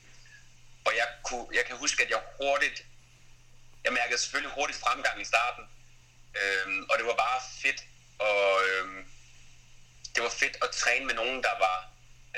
og 0.85 0.95
jeg, 0.95 1.07
kunne, 1.23 1.47
jeg 1.53 1.65
kan 1.65 1.77
huske, 1.77 2.03
at 2.03 2.09
jeg 2.09 2.19
hurtigt, 2.41 2.85
jeg 3.83 3.93
mærkede 3.93 4.19
selvfølgelig 4.19 4.53
hurtigt 4.55 4.79
fremgang 4.79 5.21
i 5.21 5.25
starten. 5.25 5.63
Øhm, 6.39 6.81
og 6.89 6.93
det 6.97 7.05
var 7.05 7.17
bare 7.25 7.39
fedt. 7.63 7.79
Og 8.19 8.47
øhm, 8.67 9.05
det 10.15 10.23
var 10.23 10.29
fedt 10.29 10.57
at 10.63 10.69
træne 10.81 11.05
med 11.05 11.15
nogen, 11.15 11.43
der 11.43 11.55
var 11.65 11.77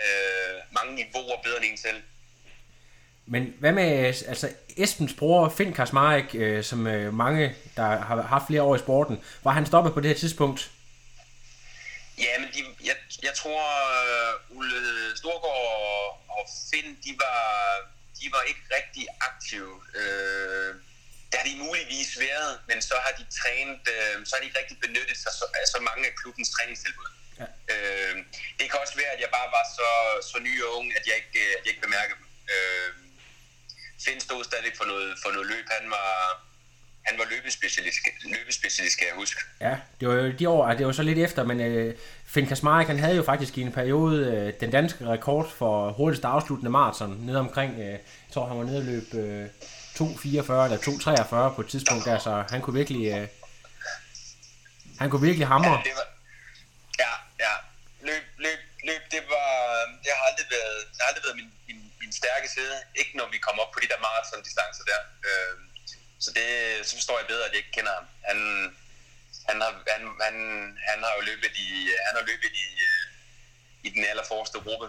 øh, 0.03 0.55
mange 0.71 0.95
niveauer 0.95 1.41
bedre 1.43 1.57
end 1.57 1.65
en 1.71 1.77
selv. 1.77 2.01
Men 3.25 3.53
hvad 3.59 3.71
med 3.71 3.83
altså 4.05 4.49
Esbens 4.77 5.13
bror, 5.13 5.49
Finn 5.49 5.73
Karsmarek, 5.73 6.35
øh, 6.35 6.63
som 6.63 6.87
øh, 6.87 7.13
mange, 7.13 7.55
der 7.75 7.83
har 7.83 8.21
haft 8.21 8.47
flere 8.47 8.61
år 8.61 8.75
i 8.75 8.79
sporten, 8.79 9.23
var 9.43 9.51
han 9.51 9.65
stoppet 9.65 9.93
på 9.93 9.99
det 9.99 10.09
her 10.09 10.17
tidspunkt? 10.17 10.71
Ja, 12.17 12.39
men 12.39 12.49
de, 12.53 12.59
jeg, 12.85 12.95
jeg 13.23 13.33
tror, 13.35 13.63
uh, 14.51 14.57
Ulle 14.57 14.81
Storgård 15.15 15.61
og, 15.77 16.21
og 16.37 16.43
Finn, 16.69 16.97
de 17.03 17.11
var, 17.23 17.41
de 18.19 18.25
var 18.31 18.41
ikke 18.49 18.61
rigtig 18.77 19.05
aktive. 19.29 19.73
Uh, 20.01 20.88
det 21.29 21.35
har 21.39 21.47
de 21.49 21.55
muligvis 21.67 22.11
været, 22.27 22.51
men 22.69 22.77
så 22.89 22.95
har 23.05 23.13
de 23.19 23.23
trænet, 23.39 23.81
uh, 23.95 24.15
så 24.27 24.31
har 24.33 24.39
de 24.41 24.47
ikke 24.49 24.59
rigtig 24.61 24.77
benyttet 24.85 25.17
sig 25.23 25.31
så, 25.39 25.45
af 25.59 25.65
så 25.73 25.79
mange 25.89 26.03
af 26.09 26.13
klubbens 26.19 26.49
træningstilbud. 26.55 27.11
Ja. 27.39 27.47
Uh, 27.73 28.15
det 28.59 28.65
kan 28.69 28.77
også 28.83 28.95
være, 29.01 29.11
at 29.15 29.21
jeg 29.23 29.31
bare 29.37 29.49
var 29.57 29.65
så, 29.77 29.89
så 30.29 30.35
ny 30.47 30.53
og 30.65 30.69
ung, 30.77 30.87
at 30.97 31.03
jeg 31.09 31.15
ikke, 31.21 31.39
at 31.57 31.61
jeg 31.63 31.71
ikke 31.71 31.85
bemærkede 31.87 32.17
dem. 32.19 32.27
Uh, 32.53 32.91
Finn 34.03 34.19
stod 34.27 34.43
stadig 34.43 34.71
for 34.79 34.85
noget, 34.91 35.09
for 35.23 35.29
noget 35.35 35.47
løb. 35.47 35.65
Han 35.77 35.89
var, 35.89 36.11
han 37.07 37.19
var 37.19 37.25
løbespecialist, 37.29 37.97
løbespecialist, 38.23 38.97
kan 38.97 39.07
jeg 39.07 39.15
huske. 39.15 39.41
Ja, 39.61 39.75
det 39.99 40.07
var 40.07 40.13
jo 40.13 40.31
de 40.31 40.49
år, 40.49 40.73
det 40.73 40.85
var 40.85 40.91
så 40.91 41.03
lidt 41.03 41.19
efter, 41.19 41.43
men 41.43 41.59
øh, 41.61 41.95
Finn 42.25 42.47
Karsmarek, 42.47 42.87
han 42.87 42.99
havde 42.99 43.15
jo 43.15 43.23
faktisk 43.23 43.57
i 43.57 43.61
en 43.61 43.71
periode 43.71 44.25
øh, 44.25 44.53
den 44.59 44.71
danske 44.71 45.05
rekord 45.05 45.51
for 45.51 45.91
hurtigst 45.91 46.25
afsluttende 46.25 46.71
maraton, 46.71 47.17
nede 47.19 47.39
omkring, 47.39 47.73
øh, 47.79 47.85
jeg 47.85 47.99
tror 48.33 48.47
han 48.47 48.57
var 48.57 48.63
nede 48.63 48.77
og 48.77 48.83
løb 48.83 49.13
øh, 49.13 49.47
2.44 49.99 50.65
eller 50.65 50.79
2.43 51.49 51.55
på 51.55 51.61
et 51.61 51.69
tidspunkt 51.73 52.03
der, 52.05 52.17
så 52.25 52.31
han 52.53 52.61
kunne 52.61 52.77
virkelig, 52.81 53.03
øh, 53.15 53.27
han 55.01 55.07
kunne 55.09 55.25
virkelig 55.29 55.47
hamre. 55.53 55.75
Ja, 55.77 55.81
det 55.89 55.95
var, 55.99 56.07
ja, 57.03 57.13
ja. 57.45 57.53
Løb, 58.07 58.23
løb, 58.45 58.59
løb, 58.89 59.01
det 59.15 59.21
var, 59.33 59.49
det 60.03 60.11
har 60.17 60.23
aldrig 60.29 60.47
været, 60.57 60.79
det 60.91 60.97
har 61.01 61.07
aldrig 61.09 61.23
været 61.27 61.37
min, 61.41 61.51
min, 61.67 61.81
min 62.01 62.11
stærke 62.21 62.47
side. 62.55 62.75
Ikke 63.01 63.13
når 63.19 63.27
vi 63.33 63.37
kommer 63.45 63.61
op 63.63 63.71
på 63.73 63.79
de 63.83 63.87
der 63.91 63.99
maratondistancer 64.05 64.83
der. 64.91 65.01
Øh, 65.27 65.55
så 66.23 66.29
det, 66.37 66.47
så 66.87 66.93
forstår 66.99 67.17
jeg 67.19 67.27
bedre, 67.33 67.45
at 67.45 67.51
jeg 67.53 67.61
ikke 67.63 67.75
kender 67.77 67.93
ham. 67.97 68.05
Han, 68.29 68.39
han 69.49 69.57
har, 69.63 69.71
han, 69.93 70.01
han, 70.25 70.35
han 70.89 70.99
har 71.05 71.13
jo 71.17 71.21
løbet 71.29 71.53
i, 71.65 71.69
han 72.07 72.13
har 72.19 72.25
løbet 72.31 72.51
i, 72.65 72.67
øh, 72.89 73.05
i 73.87 73.89
den 73.95 74.03
allerforreste 74.11 74.57
gruppe. 74.65 74.87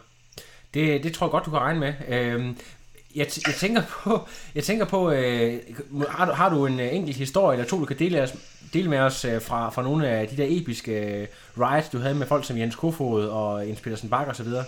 Det, 0.75 0.85
det 1.05 1.11
tror 1.14 1.26
jeg 1.26 1.31
godt, 1.31 1.47
du 1.47 1.50
kan 1.50 1.67
regne 1.69 1.81
med. 1.87 1.95
Øhm, 2.14 2.50
jeg, 3.14 3.26
t- 3.26 3.43
jeg 3.47 3.55
tænker 3.55 3.83
på, 3.87 4.29
jeg 4.55 4.64
tænker 4.64 4.85
på 4.85 5.11
øh, 5.11 5.62
har, 6.09 6.25
du, 6.25 6.33
har 6.33 6.49
du 6.49 6.67
en 6.67 6.81
øh, 6.81 6.95
enkelt 6.95 7.17
historie 7.17 7.59
eller 7.59 7.71
to, 7.71 7.81
du 7.81 7.85
kan 7.85 7.99
dele, 7.99 8.23
os, 8.23 8.33
dele 8.73 8.90
med 8.90 8.99
os 8.99 9.25
øh, 9.25 9.43
fra, 9.43 9.71
fra 9.71 9.83
nogle 9.83 10.09
af 10.09 10.29
de 10.29 10.37
der 10.37 10.47
episke 10.49 10.93
øh, 10.93 11.29
rides, 11.59 11.88
du 11.88 11.99
havde 11.99 12.14
med 12.14 12.26
folk 12.26 12.47
som 12.47 12.59
Jens 12.59 12.76
Kofod 12.76 13.29
og 13.29 13.69
Jens 13.69 13.81
Petersen 13.81 14.11
Bak 14.11 14.26
og 14.26 14.37
så 14.37 14.43
videre? 14.43 14.64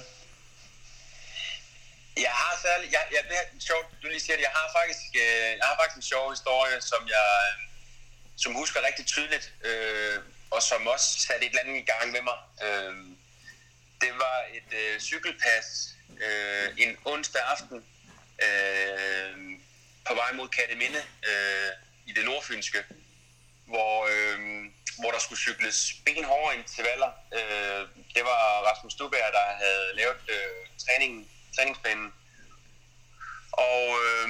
Jeg 2.17 2.35
har 2.43 2.55
særlig, 2.67 2.93
jeg, 2.93 3.03
jeg, 3.13 3.23
det 3.29 3.37
er 3.37 3.47
sjovt, 3.71 3.87
du 4.03 4.07
lige 4.09 4.21
siger 4.21 4.37
det, 4.37 4.43
jeg 4.43 4.55
har 4.61 4.69
faktisk, 4.79 5.09
øh, 5.25 5.51
jeg 5.59 5.67
har 5.69 5.77
faktisk 5.81 5.97
en 5.97 6.11
sjov 6.13 6.31
historie, 6.31 6.77
som 6.81 7.03
jeg, 7.17 7.29
øh, 7.47 7.55
som 8.37 8.53
husker 8.55 8.87
rigtig 8.89 9.07
tydeligt, 9.07 9.53
øh, 9.69 10.17
og 10.51 10.63
som 10.63 10.87
også 10.87 11.09
satte 11.27 11.47
et 11.47 11.51
eller 11.51 11.63
andet 11.65 11.77
i 11.85 11.91
gang 11.93 12.07
med 12.15 12.23
mig. 12.29 12.39
Øh, 12.67 12.95
det 14.03 14.13
var 14.25 14.37
et 14.59 14.71
øh, 14.83 15.01
cykelpas 15.01 15.67
øh, 16.27 16.69
en 16.85 16.97
onsdag 17.05 17.43
aften 17.55 17.85
øh, 18.43 19.59
på 20.07 20.15
vej 20.15 20.33
mod 20.33 20.49
Katteminde 20.49 21.03
øh, 21.29 21.71
i 22.07 22.13
det 22.13 22.25
nordfynske, 22.25 22.85
hvor, 23.67 24.07
øh, 24.13 24.39
hvor 25.01 25.11
der 25.11 25.19
skulle 25.19 25.39
cykles 25.39 25.79
benhårde 26.05 26.57
intervaller. 26.57 27.11
Øh, 27.39 27.83
det 28.15 28.23
var 28.25 28.41
Rasmus 28.69 28.93
Stuberg, 28.93 29.33
der 29.33 29.47
havde 29.65 29.87
lavet 29.95 30.17
øh, 30.29 30.67
træningen, 30.85 31.29
træningsplanen. 31.57 32.13
Og, 33.53 33.83
øh, 34.05 34.29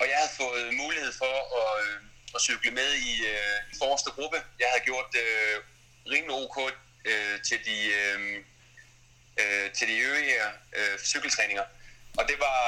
og 0.00 0.04
jeg 0.10 0.16
havde 0.16 0.34
fået 0.36 0.74
mulighed 0.74 1.12
for 1.12 1.34
at, 1.60 1.86
øh, 1.86 2.00
at 2.34 2.40
cykle 2.40 2.70
med 2.70 2.92
i, 2.94 3.12
øh, 3.26 3.58
i 3.72 3.74
forreste 3.78 4.10
gruppe. 4.10 4.38
Jeg 4.60 4.68
havde 4.70 4.84
gjort 4.84 5.10
øh, 5.24 5.56
rimelig 6.12 6.36
ok 6.44 6.58
øh, 7.04 7.42
til 7.48 7.58
de, 7.64 7.78
øh, 8.00 8.44
øh, 9.40 9.72
til 9.72 9.88
de 9.88 9.98
øvrige 9.98 10.34
øh, 10.76 10.98
cykeltræninger. 10.98 11.64
Og 12.18 12.28
det 12.28 12.38
var, 12.40 12.60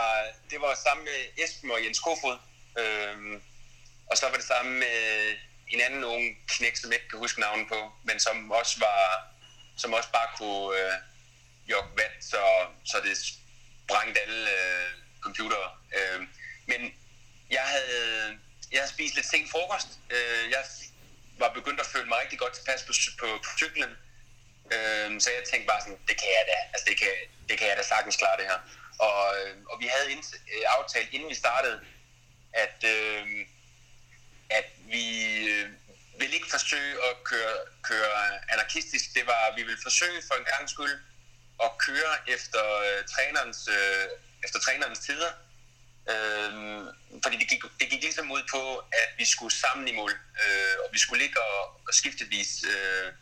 det 0.50 0.60
var 0.60 0.74
sammen 0.74 1.04
med 1.04 1.44
Esben 1.44 1.70
og 1.70 1.84
Jens 1.84 1.98
Kofod. 1.98 2.38
Øhm, 2.78 3.42
og 4.10 4.16
så 4.16 4.28
var 4.28 4.36
det 4.36 4.44
sammen 4.44 4.78
med 4.78 5.34
en 5.68 5.80
anden 5.80 6.04
ung 6.04 6.24
knæk, 6.48 6.76
som 6.76 6.90
jeg 6.90 6.98
ikke 6.98 7.08
kan 7.08 7.18
huske 7.18 7.40
navnet 7.40 7.68
på, 7.68 7.92
men 8.02 8.20
som 8.20 8.50
også 8.50 8.78
var, 8.78 9.02
som 9.76 9.92
også 9.92 10.10
bare 10.12 10.28
kunne 10.38 10.78
øh, 10.80 10.92
jogge 11.70 11.90
vand, 11.96 12.16
så, 12.20 12.42
så 12.84 12.96
det 13.04 13.16
sprængte 13.84 14.20
alle 14.20 14.50
øh, 14.50 14.90
computere. 15.20 15.70
Øh, 15.96 16.20
men 16.66 16.80
jeg 17.50 17.62
havde, 17.62 18.38
jeg 18.72 18.80
havde 18.80 18.92
spist 18.92 19.14
lidt 19.14 19.26
sent 19.26 19.50
frokost. 19.50 19.88
Øh, 20.10 20.50
jeg 20.50 20.62
var 21.38 21.50
begyndt 21.58 21.80
at 21.80 21.86
føle 21.86 22.08
mig 22.08 22.18
rigtig 22.22 22.38
godt 22.38 22.54
tilpas 22.54 22.82
på, 22.82 22.92
på, 23.20 23.26
på 23.44 23.50
cyklen. 23.58 23.90
Øh, 24.74 25.20
så 25.22 25.28
jeg 25.36 25.42
tænkte 25.50 25.66
bare 25.72 25.80
sådan, 25.80 26.00
det 26.08 26.16
kan 26.20 26.30
jeg 26.36 26.44
da, 26.52 26.58
altså 26.74 26.86
det 26.90 26.96
kan, 26.98 27.12
det 27.48 27.58
kan 27.58 27.68
jeg 27.68 27.76
da 27.76 27.82
sagtens 27.82 28.16
klare 28.16 28.36
det 28.40 28.46
her. 28.46 28.60
Og, 28.98 29.36
øh, 29.36 29.56
og 29.70 29.80
vi 29.80 29.86
havde 29.86 30.12
ind, 30.12 30.24
øh, 30.34 30.62
aftalt, 30.78 31.08
inden 31.12 31.28
vi 31.28 31.34
startede, 31.34 31.80
at, 32.52 32.84
øh, 32.84 33.26
at 34.50 34.68
vi 34.94 35.06
øh, 35.48 35.70
ville 36.18 36.34
ikke 36.34 36.50
forsøge 36.50 36.92
at 37.08 37.24
køre, 37.24 37.56
køre 37.82 38.52
anarkistisk. 38.52 39.14
Det 39.14 39.26
var, 39.26 39.54
vi 39.56 39.62
ville 39.62 39.82
forsøge 39.82 40.22
for 40.28 40.34
en 40.34 40.44
gang 40.44 40.70
skyld 40.70 40.96
at 41.64 41.70
køre 41.78 42.12
efter 42.26 42.62
øh, 42.86 43.04
trænerens, 43.14 43.68
øh, 43.68 44.08
efter 44.44 44.58
trænerens 44.60 44.98
tider. 44.98 45.32
Øh, 46.12 46.52
fordi 47.22 47.36
det 47.36 47.48
gik, 47.48 47.62
det 47.80 47.90
gik 47.90 48.02
ligesom 48.02 48.30
ud 48.32 48.42
på, 48.50 48.76
at 48.78 49.10
vi 49.18 49.24
skulle 49.24 49.54
sammen 49.54 49.88
i 49.88 49.92
mål, 49.96 50.12
øh, 50.12 50.74
og 50.84 50.88
vi 50.92 50.98
skulle 50.98 51.22
ligge 51.22 51.40
og, 51.42 51.80
og 51.88 51.94
skiftevis 51.94 52.64
øh, 52.64 53.12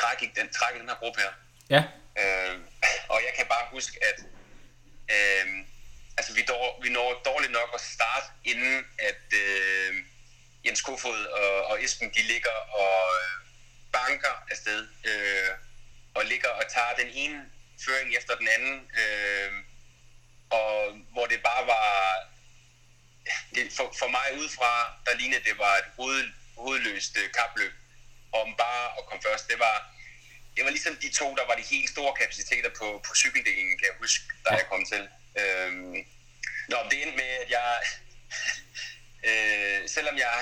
trække, 0.00 0.32
den, 0.36 0.52
trække 0.52 0.80
den 0.80 0.88
her 0.88 0.96
gruppe 0.96 1.20
her. 1.20 1.32
Ja, 1.70 1.82
Øh, 2.22 2.54
og 3.08 3.18
jeg 3.26 3.32
kan 3.36 3.46
bare 3.54 3.66
huske, 3.70 3.94
at 4.10 4.18
øh, 5.14 5.46
altså 6.16 6.34
vi, 6.34 6.42
dår, 6.42 6.80
vi 6.82 6.88
når 6.88 7.22
dårligt 7.24 7.52
nok 7.52 7.70
at 7.74 7.80
starte, 7.80 8.26
inden 8.44 8.86
at 8.98 9.24
øh, 9.32 9.94
Jens 10.64 10.82
Kofod 10.82 11.26
og, 11.26 11.66
og 11.66 11.84
Esben, 11.84 12.10
de 12.14 12.22
ligger 12.22 12.56
og 12.84 13.00
øh, 13.20 13.38
banker 13.92 14.44
afsted, 14.50 14.88
øh, 15.04 15.50
og 16.14 16.24
ligger 16.24 16.48
og 16.48 16.64
tager 16.74 16.94
den 16.98 17.08
ene 17.14 17.44
føring 17.84 18.16
efter 18.16 18.34
den 18.36 18.48
anden, 18.48 18.90
øh, 19.02 19.52
og 20.50 20.92
hvor 21.12 21.26
det 21.26 21.42
bare 21.42 21.66
var, 21.66 21.88
det, 23.54 23.72
for, 23.76 23.94
for 23.98 24.08
mig 24.08 24.26
udefra, 24.40 24.72
der 25.06 25.14
lignede 25.14 25.44
det 25.44 25.58
var 25.58 25.74
et 25.76 25.88
hoved, 25.96 26.24
hovedløst 26.56 27.16
øh, 27.16 27.30
kapløb 27.38 27.72
om 28.32 28.54
bare 28.56 28.84
at 28.98 29.06
komme 29.06 29.22
først. 29.22 29.48
Det 29.48 29.58
var, 29.58 29.76
det 30.58 30.66
var 30.66 30.76
ligesom 30.76 30.96
de 31.04 31.10
to, 31.20 31.28
der 31.38 31.46
var 31.50 31.56
de 31.60 31.64
helt 31.74 31.90
store 31.94 32.12
kapaciteter 32.20 32.70
på, 32.80 32.86
på 33.06 33.12
cykeldelen, 33.22 33.74
kan 33.78 33.86
jeg 33.90 33.96
huske, 34.04 34.24
da 34.44 34.50
jeg 34.60 34.66
kom 34.72 34.82
til. 34.92 35.02
Øhm, 35.40 35.96
nå, 36.72 36.78
det 36.90 36.96
endte 37.02 37.16
med, 37.22 37.32
at 37.42 37.50
jeg, 37.56 37.70
øh, 39.28 39.80
selvom 39.96 40.16
jeg 40.24 40.34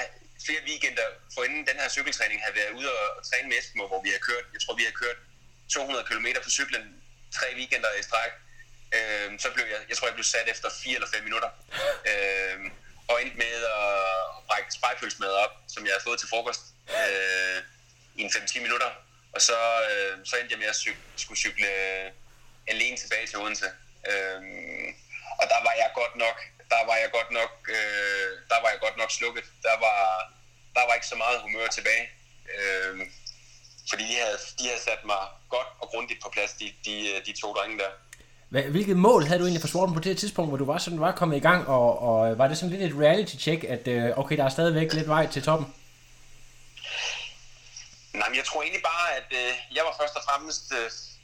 flere 0.46 0.62
weekender 0.68 1.08
forinden 1.34 1.66
den 1.70 1.76
her 1.80 1.88
cykeltræning 1.96 2.38
havde 2.44 2.56
været 2.60 2.72
ude 2.78 2.88
og, 3.00 3.06
og 3.16 3.22
træne 3.28 3.48
med 3.48 3.58
Eskimo, 3.58 3.86
hvor 3.92 4.02
vi 4.06 4.10
har 4.16 4.22
kørt, 4.28 4.44
jeg 4.54 4.60
tror 4.60 4.74
vi 4.80 4.88
har 4.88 4.96
kørt 5.02 5.18
200 5.74 6.04
km 6.10 6.26
på 6.44 6.50
cyklen 6.58 6.84
tre 7.38 7.46
weekender 7.58 7.90
i 8.00 8.02
stræk, 8.08 8.32
øh, 8.96 9.28
så 9.42 9.48
blev 9.54 9.66
jeg, 9.74 9.80
jeg 9.88 9.96
tror 9.96 10.06
jeg 10.08 10.14
blev 10.18 10.28
sat 10.34 10.48
efter 10.54 10.68
4 10.82 10.94
eller 10.94 11.10
5 11.14 11.24
minutter. 11.28 11.50
Øh, 12.10 12.58
og 13.10 13.22
endte 13.22 13.36
med 13.44 13.56
at 13.80 13.92
brække 14.48 14.70
spejpølsmad 14.78 15.32
op, 15.44 15.52
som 15.68 15.84
jeg 15.84 15.92
havde 15.92 16.06
fået 16.08 16.18
til 16.20 16.28
frokost 16.28 16.62
øh, 17.00 17.58
i 18.18 18.22
en 18.22 18.30
5-10 18.30 18.60
minutter. 18.66 18.90
Og 19.36 19.40
så, 19.48 19.58
øh, 19.92 20.12
så 20.28 20.34
endte 20.36 20.52
jeg 20.54 20.60
med 20.62 20.70
at 20.74 20.78
cyk- 20.84 21.06
skulle 21.22 21.40
cykle 21.44 21.66
øh, 21.84 22.06
alene 22.72 22.96
tilbage 23.02 23.26
til 23.26 23.38
Odense. 23.42 23.68
Øh, 24.10 24.38
og 25.40 25.44
der 25.52 25.60
var 25.66 25.74
jeg 25.82 25.90
godt 26.00 26.14
nok, 26.24 26.36
der 26.74 26.82
var 26.88 26.96
jeg 27.02 27.08
godt 27.18 27.30
nok, 27.40 27.52
øh, 27.76 28.28
der 28.50 28.58
var 28.62 28.68
jeg 28.72 28.78
godt 28.86 28.96
nok 29.02 29.10
slukket. 29.18 29.44
Der 29.68 29.76
var, 29.86 30.00
der 30.76 30.82
var 30.86 30.94
ikke 30.98 31.06
så 31.12 31.18
meget 31.24 31.38
humør 31.44 31.66
tilbage. 31.76 32.04
Øh, 32.56 32.94
fordi 33.90 34.04
de 34.10 34.16
havde, 34.24 34.38
de 34.58 34.64
havde 34.70 34.82
sat 34.90 35.02
mig 35.12 35.22
godt 35.54 35.68
og 35.82 35.86
grundigt 35.92 36.20
på 36.24 36.28
plads, 36.34 36.52
de, 36.60 36.66
de, 36.86 36.94
øh, 37.12 37.18
de 37.26 37.32
to 37.42 37.48
drenge 37.58 37.78
der. 37.82 37.90
Hvad- 38.48 38.62
Hvilket 38.74 38.96
mål 38.96 39.22
havde 39.26 39.40
du 39.40 39.44
egentlig 39.44 39.60
for 39.66 39.68
sporten 39.74 39.94
på 39.94 40.00
det 40.00 40.18
tidspunkt, 40.18 40.50
hvor 40.50 40.58
du 40.58 40.64
var 40.72 40.78
sådan 40.78 41.00
var 41.00 41.12
kommet 41.20 41.36
i 41.36 41.40
gang, 41.48 41.68
og, 41.68 41.88
og 42.08 42.30
øh, 42.30 42.38
var 42.38 42.48
det 42.48 42.58
sådan 42.58 42.70
lidt 42.76 42.92
et 42.92 42.98
reality-check, 43.04 43.64
at 43.64 43.82
okay, 44.18 44.36
der 44.36 44.44
er 44.44 44.48
stadigvæk 44.58 44.92
lidt 44.92 45.08
vej 45.08 45.26
til 45.26 45.42
toppen? 45.42 45.74
Nej, 48.18 48.28
men 48.28 48.36
jeg 48.36 48.44
tror 48.44 48.62
egentlig 48.62 48.82
bare, 48.82 49.16
at 49.16 49.28
øh, 49.40 49.54
jeg 49.76 49.84
var 49.84 49.94
først 50.00 50.16
og 50.16 50.24
fremmest 50.28 50.72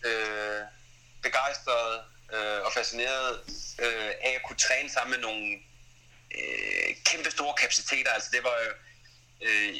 øh, 0.09 0.63
begejstret 1.23 2.05
øh, 2.35 2.61
og 2.67 2.73
fascineret 2.73 3.31
øh, 3.85 4.13
af 4.27 4.33
at 4.39 4.43
kunne 4.47 4.57
træne 4.67 4.91
sammen 4.91 5.11
med 5.15 5.21
nogle 5.29 5.47
øh, 6.39 6.89
kæmpe 7.05 7.31
store 7.31 7.55
kapaciteter. 7.55 8.11
Altså 8.11 8.29
det 8.33 8.45
var 8.45 8.57
jo, 8.65 8.71
øh, 9.47 9.77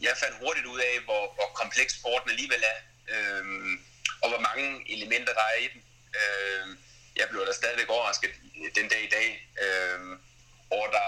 jeg 0.00 0.16
fandt 0.22 0.38
hurtigt 0.38 0.66
ud 0.66 0.80
af, 0.80 0.94
hvor, 1.04 1.22
hvor 1.34 1.48
kompleks 1.54 1.92
sporten 1.94 2.30
alligevel 2.30 2.62
er, 2.74 2.78
øh, 3.14 3.44
og 4.22 4.28
hvor 4.28 4.40
mange 4.48 4.92
elementer 4.94 5.32
der 5.32 5.46
er 5.54 5.58
i 5.66 5.68
den. 5.74 5.82
Øh, 6.20 6.66
jeg 7.16 7.28
blev 7.30 7.46
da 7.46 7.52
stadigvæk 7.52 7.88
overrasket 7.88 8.30
den 8.74 8.88
dag 8.88 9.02
i 9.04 9.08
dag, 9.08 9.28
øh, 9.64 10.00
over, 10.70 10.90
der, 10.90 11.06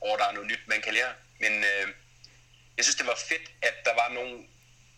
over 0.00 0.16
der 0.16 0.26
er 0.26 0.32
noget 0.32 0.48
nyt, 0.48 0.62
man 0.66 0.82
kan 0.82 0.94
lære. 0.94 1.12
Men 1.40 1.64
øh, 1.64 1.88
jeg 2.76 2.84
synes, 2.84 2.96
det 2.96 3.06
var 3.06 3.18
fedt, 3.28 3.50
at 3.62 3.74
der 3.84 3.94
var 3.94 4.08
nogle 4.08 4.46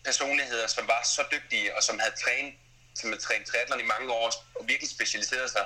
personligheder, 0.05 0.67
som 0.67 0.87
var 0.87 1.03
så 1.03 1.23
dygtige, 1.31 1.75
og 1.75 1.83
som 1.83 1.99
havde 1.99 2.15
trænet, 2.23 2.53
som 2.95 3.09
havde 3.09 3.21
trænet 3.21 3.47
triathlon 3.47 3.79
i 3.79 3.83
mange 3.83 4.13
år, 4.13 4.33
og 4.55 4.67
virkelig 4.67 4.89
specialiseret 4.89 5.51
sig. 5.51 5.65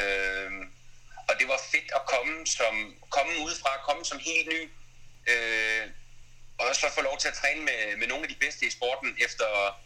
Øh, 0.00 0.52
og 1.28 1.34
det 1.38 1.48
var 1.48 1.60
fedt 1.72 1.92
at 1.94 2.02
komme, 2.06 2.46
som, 2.46 2.94
komme 3.10 3.32
udefra, 3.44 3.82
komme 3.88 4.04
som 4.04 4.18
helt 4.18 4.48
ny, 4.48 4.70
øh, 5.32 5.86
og 6.58 6.66
også 6.68 6.86
at 6.86 6.92
få 6.92 7.02
lov 7.02 7.18
til 7.18 7.28
at 7.28 7.34
træne 7.34 7.62
med, 7.62 7.96
med 7.96 8.06
nogle 8.06 8.22
af 8.22 8.28
de 8.28 8.34
bedste 8.44 8.66
i 8.66 8.70
sporten 8.70 9.16
efter, 9.20 9.80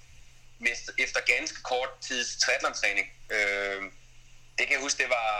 med- 0.59 0.94
efter 0.98 1.20
ganske 1.20 1.62
kort 1.62 1.88
tids 2.00 2.37
triathlon-træning. 2.37 3.07
Øh, 3.31 3.83
det 4.59 4.66
kan 4.66 4.72
jeg 4.72 4.81
huske, 4.81 5.02
det 5.02 5.11
var, 5.11 5.33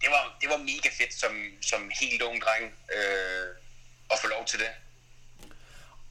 det 0.00 0.10
var, 0.10 0.36
det 0.40 0.48
var 0.50 0.56
mega 0.56 0.88
fedt 0.98 1.14
som, 1.14 1.52
som 1.62 1.90
helt 2.00 2.22
ung 2.22 2.42
dreng 2.42 2.74
øh, 2.94 3.61
at 4.12 4.18
få 4.20 4.26
lov 4.26 4.44
til 4.46 4.58
det. 4.58 4.70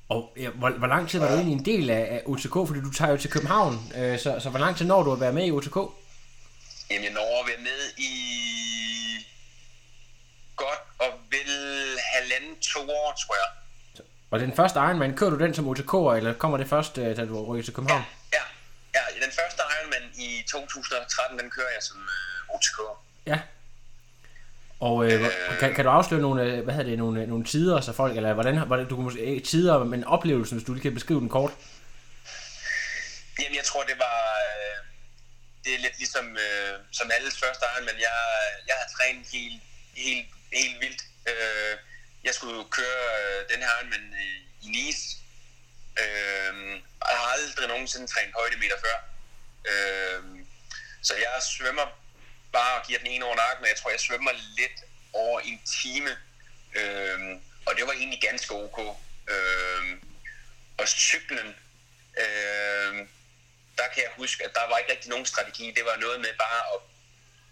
Og 0.10 0.34
ja, 0.38 0.50
hvor, 0.50 0.70
hvor 0.70 0.88
lang 0.88 1.10
tid 1.10 1.20
var 1.20 1.28
du 1.28 1.34
egentlig 1.34 1.58
en 1.58 1.66
del 1.66 1.90
af, 1.90 2.08
af 2.16 2.22
UTK? 2.26 2.54
Fordi 2.54 2.82
du 2.82 2.92
tager 2.92 3.12
jo 3.12 3.18
til 3.18 3.30
København, 3.32 3.74
øh, 3.96 4.20
så, 4.20 4.40
så 4.40 4.50
hvor 4.50 4.60
lang 4.60 4.78
tid 4.78 4.86
når 4.86 5.04
du 5.04 5.14
at 5.14 5.20
være 5.20 5.34
med 5.34 5.46
i 5.46 5.52
UTK? 5.52 5.78
Jamen, 6.90 7.04
jeg 7.04 7.14
når 7.14 7.42
at 7.42 7.48
være 7.48 7.64
med 7.70 7.82
i 7.98 8.14
godt 10.56 10.84
og 11.00 11.12
vel 11.30 11.52
halvanden, 12.14 12.60
to 12.62 12.80
år, 12.80 13.18
tror 13.26 13.36
jeg. 13.42 13.50
Og 14.32 14.40
den 14.40 14.56
første 14.56 14.80
Ironman, 14.80 15.16
kører 15.16 15.30
du 15.30 15.40
den 15.40 15.54
som 15.54 15.70
UTK'er, 15.72 16.14
eller 16.18 16.34
kommer 16.34 16.58
det 16.58 16.70
først, 16.70 16.98
øh, 16.98 17.18
da 17.18 17.26
du 17.26 17.46
rykker 17.46 17.64
til 17.64 17.74
København? 17.74 18.04
Ja, 18.34 18.44
ja, 18.96 19.26
den 19.26 19.32
første 19.40 19.62
Ironman 19.76 20.06
i 20.18 20.44
2013, 20.52 21.40
den 21.40 21.50
kører 21.50 21.72
jeg 21.76 21.84
som 21.84 21.98
øh, 21.98 22.56
OTK. 22.56 22.80
Ja. 23.26 23.40
Og 24.82 25.06
øh, 25.06 25.32
kan, 25.60 25.74
kan 25.76 25.86
du 25.86 25.92
afsløre 25.92 26.22
nogle, 26.22 26.44
øh, 26.44 26.64
hvad 26.64 26.74
hedder 26.74 26.90
det, 26.90 26.98
nogle, 26.98 27.22
øh, 27.22 27.28
nogle 27.28 27.46
tider, 27.46 27.82
så 27.82 27.94
folk, 27.94 28.18
eller 28.18 28.34
hvordan, 28.34 28.58
hvordan 28.58 28.88
du 28.88 28.96
kunne 28.96 29.04
måske, 29.04 29.26
ikke 29.26 29.48
tider, 29.48 29.84
men 29.84 30.04
oplevelsen, 30.04 30.58
hvis 30.58 30.66
du 30.66 30.74
lige 30.74 30.82
kan 30.82 30.94
beskrive 30.94 31.20
den 31.20 31.30
kort? 31.30 31.52
Jamen, 33.40 33.56
jeg 33.56 33.64
tror, 33.64 33.84
det 33.84 33.98
var... 34.00 34.20
Øh, 34.48 34.78
det 35.64 35.74
er 35.76 35.80
lidt 35.80 35.98
ligesom 35.98 36.26
øh, 36.46 36.74
som 36.92 37.12
alles 37.18 37.40
første 37.40 37.66
Ironman. 37.76 38.00
Jeg, 38.10 38.18
jeg 38.68 38.76
har 38.82 38.88
trænet 38.96 39.26
helt, 39.34 39.62
helt, 40.06 40.28
helt 40.54 40.78
vildt. 40.84 41.02
Øh, 41.30 41.78
jeg 42.24 42.34
skulle 42.34 42.64
køre 42.78 43.04
øh, 43.20 43.40
den 43.52 43.60
her 43.66 43.76
men 43.84 44.04
øh, 44.24 44.38
i 44.66 44.68
Nice. 44.76 45.06
Øh, 46.02 46.54
jeg 47.12 47.18
har 47.22 47.28
aldrig 47.38 47.68
nogensinde 47.68 48.08
trænet 48.08 48.34
højdemeter 48.40 48.78
før. 48.86 48.98
Øh, 49.72 50.22
så 51.02 51.14
jeg 51.16 51.42
svømmer 51.52 52.01
bare 52.52 52.80
og 52.80 52.86
giver 52.88 53.00
den 53.00 53.08
ene 53.08 53.26
over 53.26 53.36
nakken, 53.36 53.64
og 53.64 53.70
jeg 53.70 53.78
tror, 53.78 53.92
jeg 53.92 54.00
svømmer 54.00 54.32
lidt 54.32 54.78
over 55.14 55.40
en 55.40 55.62
time. 55.82 56.12
Øh, 56.74 57.20
og 57.66 57.76
det 57.78 57.88
var 57.88 57.94
egentlig 57.94 58.22
ganske 58.22 58.54
ok. 58.54 58.80
Øh, 59.28 59.98
og 60.78 60.88
cyklen, 60.88 61.56
øh, 62.18 63.08
der 63.78 63.88
kan 63.94 64.04
jeg 64.04 64.12
huske, 64.18 64.44
at 64.46 64.54
der 64.54 64.70
var 64.70 64.78
ikke 64.78 64.92
rigtig 64.92 65.10
nogen 65.10 65.26
strategi. 65.26 65.72
Det 65.72 65.86
var 65.86 65.96
noget 65.96 66.20
med 66.22 66.34
bare 66.46 66.62
at, 66.74 66.80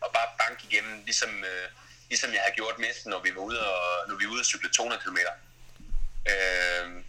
at 0.05 0.09
bare 0.13 0.29
banke 0.37 0.67
igennem, 0.69 1.03
ligesom, 1.03 1.43
øh, 1.43 1.69
ligesom 2.09 2.33
jeg 2.33 2.41
har 2.41 2.51
gjort 2.51 2.79
mest, 2.79 3.05
når 3.05 3.19
vi 3.19 3.35
var 3.35 3.41
ude 3.41 3.73
og, 3.73 4.07
når 4.07 4.15
vi 4.15 4.25
var 4.25 4.31
ude 4.31 4.41
og 4.41 4.45
cykle 4.45 4.69
200 4.69 5.01
km. 5.03 5.17
Øh, 6.31 7.03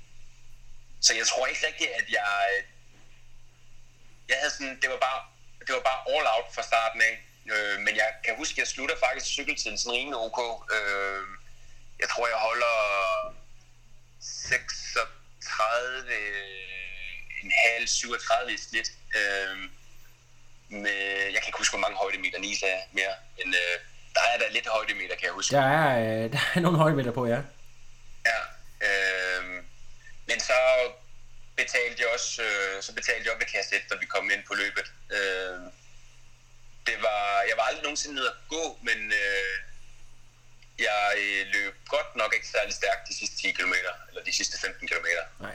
så 1.00 1.14
jeg 1.14 1.26
tror 1.26 1.46
ikke 1.46 1.66
rigtigt, 1.66 1.90
at 1.90 2.06
jeg... 2.10 2.64
Jeg 4.28 4.36
havde 4.38 4.50
sådan, 4.50 4.78
det 4.82 4.90
var 4.90 4.96
bare, 4.96 5.20
det 5.66 5.74
var 5.74 5.80
bare 5.80 6.00
all 6.12 6.26
out 6.36 6.54
fra 6.54 6.62
starten 6.62 7.02
af. 7.02 7.29
Øh, 7.52 7.80
men 7.80 7.96
jeg 7.96 8.08
kan 8.24 8.36
huske, 8.36 8.52
at 8.52 8.58
jeg 8.58 8.66
slutter 8.66 8.96
faktisk 9.06 9.26
cykeltiden 9.26 9.78
sådan 9.78 9.92
rimelig 9.98 10.18
ok. 10.18 10.40
Øh, 10.76 11.22
jeg 12.00 12.08
tror, 12.08 12.28
jeg 12.28 12.36
holder 12.36 12.76
36, 14.20 16.14
en 17.42 17.52
halv 17.64 17.86
37 17.86 18.52
i 18.52 18.56
snit. 18.56 18.92
Øh, 19.16 19.58
med, 20.68 20.90
jeg 21.32 21.40
kan 21.40 21.48
ikke 21.48 21.58
huske, 21.58 21.72
hvor 21.72 21.80
mange 21.86 21.96
højdemeter 21.96 22.38
Nisa 22.38 22.66
er 22.66 22.80
mere, 22.92 23.14
men 23.38 23.54
øh, 23.54 23.76
der 24.14 24.20
er 24.34 24.38
der 24.38 24.50
lidt 24.50 24.66
højdemeter, 24.66 25.14
kan 25.14 25.24
jeg 25.24 25.32
huske. 25.32 25.56
Der 25.56 25.62
er, 25.62 25.88
øh, 26.00 26.24
der 26.32 26.40
er 26.54 26.60
nogle 26.60 26.78
højdemeter 26.78 27.12
på, 27.12 27.26
ja. 27.26 27.40
Ja, 28.30 28.40
øh, 28.88 29.44
men 30.28 30.40
så 30.40 30.54
betalte 31.56 32.02
jeg 32.02 32.08
også, 32.14 32.42
øh, 32.42 32.82
så 32.82 32.94
betalte 32.94 33.22
jeg 33.24 33.32
op 33.32 33.40
ved 33.40 33.46
kasse 33.46 33.76
1, 33.76 33.82
da 33.90 33.94
vi 34.00 34.06
kom 34.06 34.30
ind 34.30 34.42
på 34.48 34.54
løbet. 34.54 34.86
Øh, 35.16 35.58
det 36.86 36.96
var, 37.08 37.22
jeg 37.48 37.54
var 37.56 37.62
aldrig 37.68 37.82
nogensinde 37.82 38.14
nede 38.14 38.28
at 38.34 38.38
gå, 38.48 38.78
men 38.82 38.98
øh, 39.22 39.54
jeg 40.86 41.02
øh, 41.24 41.46
løb 41.54 41.74
godt 41.88 42.10
nok 42.16 42.30
ikke 42.36 42.48
særlig 42.48 42.74
stærkt 42.74 43.08
de 43.08 43.14
sidste 43.18 43.36
10 43.36 43.50
km, 43.52 43.74
eller 44.08 44.22
de 44.28 44.32
sidste 44.36 44.60
15 44.60 44.88
km. 44.88 45.06
Nej. 45.40 45.54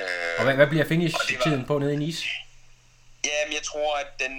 Øh, 0.00 0.04
Og 0.38 0.44
hvad, 0.44 0.54
hvad 0.54 0.66
bliver 0.66 0.84
var- 0.84 0.88
finish-tiden 0.88 1.64
på 1.66 1.78
nede 1.78 1.92
i 1.92 1.96
Nice? 1.96 2.24
Jamen, 3.24 3.54
jeg 3.54 3.62
tror, 3.62 3.96
at 3.96 4.06
den, 4.20 4.34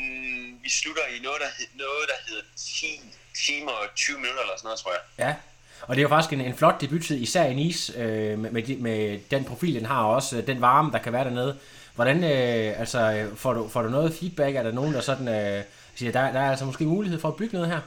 vi 0.64 0.70
slutter 0.70 1.06
i 1.06 1.20
noget, 1.20 1.42
der, 1.42 1.48
hed- 1.58 1.74
noget, 1.78 2.06
der 2.08 2.18
hedder 2.28 2.44
10 2.58 3.02
timer 3.46 3.72
og 3.72 3.88
20 3.96 4.18
minutter, 4.18 4.42
eller 4.42 4.58
sådan 4.58 4.68
noget, 4.68 4.80
tror 4.80 4.92
jeg. 4.92 5.02
Ja. 5.28 5.36
Og 5.82 5.96
det 5.96 6.00
er 6.02 6.04
jo 6.04 6.10
faktisk 6.10 6.34
en, 6.34 6.42
en 6.42 6.58
flot 6.58 6.82
debuttid, 6.82 7.22
især 7.22 7.44
i 7.44 7.54
Nice, 7.54 7.94
øh, 7.94 8.40
med, 8.40 8.52
med, 8.52 8.78
med 8.78 9.20
den 9.32 9.46
profil, 9.46 9.76
den 9.76 9.86
har, 9.86 10.04
og 10.04 10.16
også 10.16 10.38
øh, 10.38 10.48
den 10.48 10.62
varme, 10.62 10.92
der 10.92 10.98
kan 11.00 11.14
være 11.14 11.24
dernede. 11.24 11.60
Hvordan, 11.98 12.18
øh, 12.24 12.80
altså, 12.80 13.00
får 13.44 13.54
du, 13.54 13.70
får 13.74 13.82
du 13.82 13.90
noget 13.90 14.18
feedback? 14.20 14.54
Er 14.56 14.64
der 14.64 14.72
nogen, 14.80 14.94
der 14.94 15.02
sådan 15.02 15.28
øh, 15.28 15.64
siger, 15.98 16.12
der, 16.12 16.32
der 16.36 16.42
er 16.46 16.52
altså 16.54 16.66
måske 16.66 16.84
mulighed 16.96 17.22
for 17.22 17.30
at 17.30 17.40
bygge 17.40 17.54
noget 17.58 17.70
her? 17.74 17.82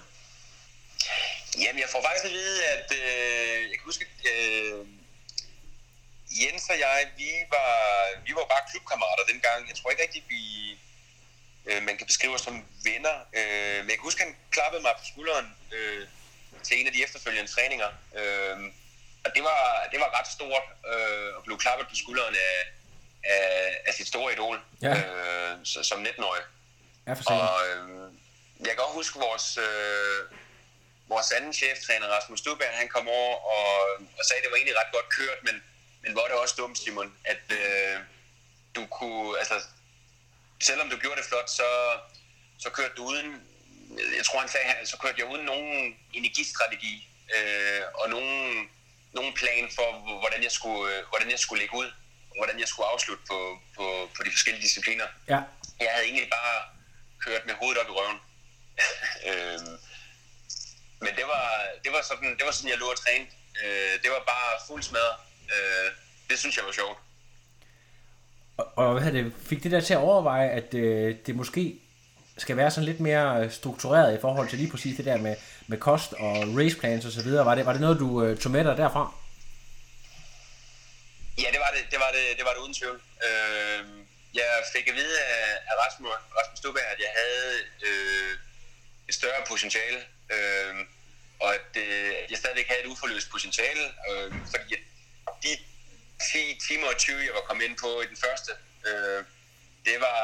Jamen, 1.62 1.80
jeg 1.84 1.90
får 1.92 2.02
faktisk 2.06 2.26
at 2.30 2.34
vide, 2.40 2.58
at 2.74 2.88
øh, 3.00 3.56
jeg 3.70 3.76
kan 3.78 3.86
huske, 3.90 4.04
øh, 4.32 4.78
Jens 6.38 6.64
og 6.72 6.78
jeg, 6.84 6.96
vi 7.20 7.30
var, 7.54 7.72
vi 8.26 8.32
var 8.38 8.46
bare 8.52 8.68
klubkammerater 8.70 9.24
dengang. 9.32 9.68
Jeg 9.68 9.76
tror 9.76 9.90
ikke 9.90 10.02
rigtig, 10.06 10.22
vi, 10.34 10.42
øh, 11.68 11.82
man 11.88 11.94
kan 11.98 12.06
beskrive 12.06 12.34
os 12.34 12.44
som 12.48 12.56
venner. 12.88 13.16
Øh, 13.38 13.78
men 13.82 13.88
jeg 13.90 13.96
kan 13.98 14.08
huske, 14.08 14.22
han 14.26 14.36
klappede 14.54 14.82
mig 14.82 14.92
på 15.00 15.04
skulderen 15.12 15.48
øh, 15.76 16.02
til 16.66 16.74
en 16.80 16.86
af 16.86 16.92
de 16.92 17.02
efterfølgende 17.06 17.50
træninger. 17.54 17.90
Øh, 18.20 18.58
og 19.24 19.30
det 19.34 19.42
var, 19.48 19.62
det 19.92 19.98
var 20.02 20.10
ret 20.18 20.28
stort 20.36 20.66
øh, 20.92 21.28
at 21.38 21.42
blive 21.46 21.58
klappet 21.64 21.86
på 21.88 21.96
skulderen 22.02 22.34
af, 22.48 22.56
af, 23.24 23.80
af 23.86 23.94
sit 23.94 24.06
store 24.08 24.32
idol 24.32 24.60
Ja. 24.82 24.94
øh, 24.98 25.56
som 25.64 26.02
19-årig. 26.02 26.42
Ja, 27.06 27.12
for. 27.12 27.30
Og 27.30 27.68
øh, 27.68 28.12
jeg 28.60 28.68
kan 28.74 28.78
også 28.84 28.94
huske 28.94 29.18
vores, 29.18 29.58
øh, 29.58 30.20
vores 31.08 31.32
anden 31.32 31.52
cheftræner, 31.52 32.06
Rasmus 32.06 32.38
Stubberg, 32.38 32.68
han 32.72 32.88
kom 32.88 33.08
over 33.08 33.36
og, 33.36 33.72
og 34.18 34.24
sagde, 34.24 34.38
at 34.38 34.44
det 34.44 34.50
var 34.50 34.56
egentlig 34.56 34.76
ret 34.80 34.92
godt 34.92 35.08
kørt, 35.08 35.38
men, 35.42 35.62
men 36.02 36.12
hvor 36.12 36.22
er 36.22 36.28
det 36.28 36.36
også 36.36 36.54
dumt, 36.58 36.78
Simon, 36.78 37.16
at 37.24 37.42
øh, 37.50 37.98
du 38.76 38.86
kunne, 38.86 39.38
altså, 39.38 39.60
selvom 40.60 40.90
du 40.90 40.96
gjorde 40.96 41.16
det 41.16 41.24
flot, 41.28 41.50
så, 41.50 41.68
så 42.58 42.70
kørte 42.70 42.94
du 42.96 43.04
uden, 43.04 43.42
jeg 44.16 44.24
tror 44.24 44.40
han 44.40 44.48
sagde, 44.48 44.86
så 44.86 44.96
kørte 44.96 45.14
jeg 45.18 45.26
uden 45.32 45.46
nogen 45.46 45.96
energistrategi 46.12 47.08
øh, 47.36 47.82
og 47.94 48.10
nogen, 48.10 48.68
nogen 49.12 49.34
plan 49.34 49.70
for, 49.74 50.18
hvordan 50.18 50.42
jeg 50.42 50.52
skulle, 50.52 50.96
øh, 50.96 51.04
hvordan 51.08 51.30
jeg 51.30 51.38
skulle 51.38 51.60
lægge 51.60 51.76
ud, 51.76 51.92
hvordan 52.38 52.58
jeg 52.62 52.68
skulle 52.68 52.88
afslutte 52.94 53.24
på, 53.30 53.38
på, 53.76 53.84
på 54.16 54.20
de 54.26 54.30
forskellige 54.30 54.62
discipliner 54.62 55.06
Ja. 55.28 55.40
jeg 55.84 55.90
havde 55.94 56.06
egentlig 56.08 56.28
bare 56.38 56.54
kørt 57.24 57.42
med 57.46 57.54
hovedet 57.60 57.78
op 57.82 57.88
i 57.92 57.94
røven. 57.98 58.18
øhm, 59.28 59.74
men 61.04 61.12
det 61.18 61.26
var, 61.32 61.46
det 61.84 61.90
var 61.92 62.02
sådan, 62.10 62.30
det 62.38 62.44
var 62.46 62.52
sådan, 62.52 62.70
jeg 62.70 62.78
lå 62.78 62.86
og 62.86 62.98
træne. 63.04 63.26
Øh, 63.64 63.94
det 64.02 64.10
var 64.14 64.22
bare 64.34 64.50
fuld 64.68 64.82
smadret. 64.82 65.16
Øh, 65.54 65.88
det 66.30 66.38
synes 66.38 66.56
jeg 66.56 66.64
var 66.64 66.72
sjovt. 66.72 66.98
Og, 68.56 68.66
og 68.76 69.00
hvad 69.00 69.12
det, 69.12 69.32
fik 69.48 69.62
det 69.62 69.72
der 69.72 69.80
til 69.80 69.94
at 69.94 70.00
overveje, 70.00 70.48
at 70.48 70.74
øh, 70.74 71.16
det 71.26 71.36
måske 71.36 71.80
skal 72.38 72.56
være 72.56 72.70
sådan 72.70 72.84
lidt 72.84 73.00
mere 73.00 73.44
øh, 73.44 73.50
struktureret 73.50 74.18
i 74.18 74.20
forhold 74.20 74.48
til 74.48 74.58
lige 74.58 74.70
præcis 74.70 74.96
det 74.96 75.04
der 75.04 75.16
med, 75.18 75.36
med 75.66 75.78
kost 75.78 76.12
og 76.12 76.36
raceplans 76.58 77.04
og 77.04 77.12
så 77.12 77.22
videre. 77.22 77.46
Var 77.46 77.54
det, 77.54 77.66
var 77.66 77.72
det 77.72 77.80
noget, 77.80 77.98
du 77.98 78.24
øh, 78.24 78.38
tog 78.38 78.52
med 78.52 78.64
dig 78.64 78.76
derfra? 78.76 79.14
Ja, 81.42 81.48
det 81.54 81.60
var 81.60 81.70
det, 81.76 81.84
det, 81.92 81.98
var 82.04 82.10
det, 82.16 82.24
det, 82.38 82.44
var 82.44 82.52
det 82.54 82.60
uden 82.60 82.74
tvivl. 82.74 83.00
Øh, 83.26 83.84
jeg 84.34 84.50
fik 84.74 84.88
at 84.88 84.94
vide 84.94 85.16
af, 85.22 85.44
af 85.70 85.74
Rasmus, 85.84 86.10
Rasmus 86.38 86.58
Stubberg, 86.58 86.84
at 86.94 87.00
jeg 87.00 87.12
havde 87.20 87.54
øh, 87.88 88.32
et 89.08 89.14
større 89.14 89.42
potentiale, 89.48 90.00
øh, 90.34 90.74
og 91.40 91.54
at 91.54 91.70
øh, 91.76 92.14
jeg 92.30 92.38
stadigvæk 92.38 92.68
havde 92.68 92.80
et 92.80 92.86
uforløst 92.86 93.30
potentiale, 93.30 93.84
øh, 94.10 94.32
fordi 94.50 94.74
de 95.42 95.52
10 96.32 96.58
timer 96.68 96.86
og 96.86 96.96
20, 96.96 97.18
jeg 97.18 97.34
var 97.34 97.40
kommet 97.48 97.64
ind 97.64 97.76
på 97.76 98.00
i 98.00 98.06
den 98.06 98.16
første, 98.16 98.52
øh, 98.88 99.24
det 99.84 100.00
var, 100.00 100.20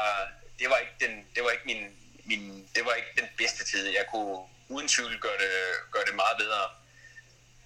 det 0.59 0.69
var 0.69 0.77
ikke 0.77 0.97
den, 0.99 1.13
det 1.35 1.43
var 1.43 1.51
ikke 1.51 1.65
min, 1.65 1.81
min, 2.25 2.69
det 2.75 2.85
var 2.85 2.93
ikke 2.93 3.13
den 3.21 3.29
bedste 3.37 3.63
tid. 3.71 3.87
Jeg 3.87 4.05
kunne 4.11 4.37
uden 4.69 4.87
tvivl 4.87 5.19
gøre 5.19 5.37
det, 5.37 5.53
gøre 5.91 6.05
det 6.05 6.15
meget 6.15 6.37
bedre. 6.37 6.63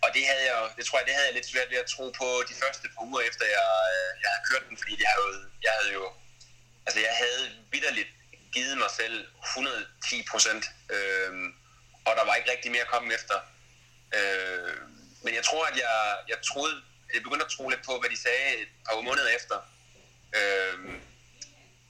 Og 0.03 0.09
det 0.15 0.23
havde 0.29 0.45
jeg, 0.51 0.59
det 0.77 0.85
tror 0.85 0.99
jeg, 0.99 1.07
det 1.07 1.15
havde 1.15 1.27
jeg 1.27 1.37
lidt 1.37 1.51
svært 1.51 1.69
ved 1.69 1.77
at 1.77 1.91
tro 1.93 2.05
på 2.21 2.27
de 2.49 2.55
første 2.61 2.87
par 2.93 3.03
uger 3.09 3.21
efter 3.29 3.45
jeg, 3.45 3.69
øh, 3.93 4.11
jeg 4.21 4.29
havde 4.31 4.47
kørt 4.49 4.69
den, 4.69 4.77
fordi 4.77 4.93
jeg 5.01 5.13
havde, 5.17 5.39
jeg 5.65 5.71
havde 5.77 5.93
jo, 5.93 6.05
altså 6.85 6.99
jeg 6.99 7.15
havde 7.23 7.43
vidderligt 7.71 8.11
givet 8.53 8.77
mig 8.77 8.91
selv 8.99 9.27
110 9.43 10.25
procent, 10.31 10.65
øh, 10.95 11.31
og 12.05 12.11
der 12.17 12.25
var 12.25 12.35
ikke 12.35 12.51
rigtig 12.51 12.71
mere 12.71 12.81
at 12.81 12.93
komme 12.95 13.13
efter. 13.13 13.37
Øh, 14.17 14.77
men 15.23 15.33
jeg 15.35 15.43
tror, 15.43 15.65
at 15.65 15.77
jeg, 15.77 16.17
jeg 16.29 16.37
troede, 16.49 16.75
jeg 17.13 17.23
begyndte 17.23 17.45
at 17.45 17.51
tro 17.51 17.69
lidt 17.69 17.85
på, 17.85 17.99
hvad 17.99 18.09
de 18.09 18.17
sagde 18.17 18.57
et 18.61 18.67
par 18.85 19.01
måneder 19.01 19.29
efter. 19.39 19.57
Øh, 20.39 20.77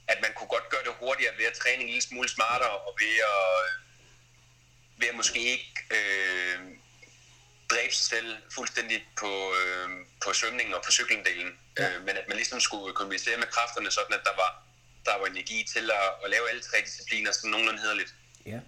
at 0.08 0.21
man 0.21 0.32
kunne 0.34 0.47
godt 0.56 0.69
gøre 0.69 0.84
det 0.84 0.93
hurtigere 1.00 1.38
ved 1.38 1.45
at 1.45 1.54
træne 1.54 1.82
en 1.82 1.88
lille 1.88 2.02
smule 2.02 2.30
smartere, 2.30 2.78
og 2.88 2.91
ved 3.02 3.15
at, 3.34 3.52
ved 5.00 5.08
at 5.08 5.15
måske 5.15 5.39
ikke 5.39 5.74
øh, 5.97 6.60
dræbe 7.74 7.94
sig 8.00 8.08
selv 8.14 8.30
fuldstændig 8.58 8.98
på, 9.22 9.32
øh, 9.60 9.88
på 10.24 10.30
svømningen 10.40 10.74
og 10.78 10.82
på 10.88 10.92
cyklendelen, 10.98 11.50
ja. 11.80 11.88
øh, 11.88 11.98
men 12.06 12.14
at 12.22 12.26
man 12.30 12.38
ligesom 12.42 12.60
skulle 12.68 12.94
kompensere 13.02 13.38
med 13.38 13.50
kræfterne, 13.56 13.90
sådan 13.98 14.14
at 14.20 14.24
der 14.30 14.36
var, 14.44 14.52
der 15.08 15.16
var 15.20 15.28
energi 15.34 15.60
til 15.74 15.86
at, 16.00 16.08
at 16.24 16.28
lave 16.34 16.46
alle 16.50 16.62
tre 16.70 16.78
discipliner 16.88 17.32
sådan 17.32 17.52
nogenlunde 17.52 17.82
hederligt. 17.86 18.12
Ja. 18.46 18.60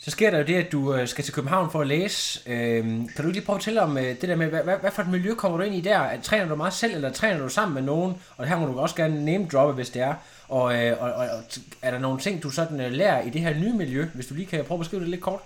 Så 0.00 0.10
sker 0.10 0.30
der 0.30 0.38
jo 0.38 0.44
det, 0.44 0.54
at 0.54 0.72
du 0.72 0.94
øh, 0.94 1.08
skal 1.08 1.24
til 1.24 1.34
København 1.34 1.70
for 1.72 1.80
at 1.80 1.86
læse. 1.86 2.40
Øhm, 2.46 3.08
kan 3.08 3.24
du 3.24 3.30
lige 3.30 3.42
prøve 3.42 3.56
at 3.56 3.60
fortælle 3.60 3.82
om 3.82 3.98
øh, 3.98 4.04
det 4.04 4.22
der 4.22 4.36
med, 4.36 4.46
hvad, 4.46 4.76
hvad, 4.76 4.90
for 4.90 5.02
et 5.02 5.08
miljø 5.08 5.34
kommer 5.34 5.58
du 5.58 5.64
ind 5.64 5.74
i 5.74 5.80
der? 5.80 6.20
Træner 6.22 6.48
du 6.48 6.54
meget 6.54 6.72
selv, 6.72 6.94
eller 6.94 7.12
træner 7.12 7.38
du 7.38 7.48
sammen 7.48 7.74
med 7.74 7.82
nogen? 7.82 8.22
Og 8.36 8.46
her 8.46 8.56
må 8.56 8.66
du 8.66 8.78
også 8.78 8.94
gerne 8.94 9.24
name 9.24 9.48
droppe, 9.52 9.74
hvis 9.74 9.90
det 9.90 10.02
er. 10.02 10.14
Og, 10.48 10.84
øh, 10.84 11.02
og, 11.02 11.12
og, 11.12 11.42
er 11.82 11.90
der 11.90 11.98
nogle 11.98 12.20
ting, 12.20 12.42
du 12.42 12.50
sådan 12.50 12.92
lærer 12.92 13.22
i 13.22 13.30
det 13.30 13.40
her 13.40 13.54
nye 13.54 13.72
miljø? 13.72 14.06
Hvis 14.14 14.26
du 14.26 14.34
lige 14.34 14.46
kan 14.46 14.64
prøve 14.64 14.76
at 14.76 14.80
beskrive 14.80 15.00
det 15.00 15.08
lidt 15.08 15.20
kort. 15.20 15.40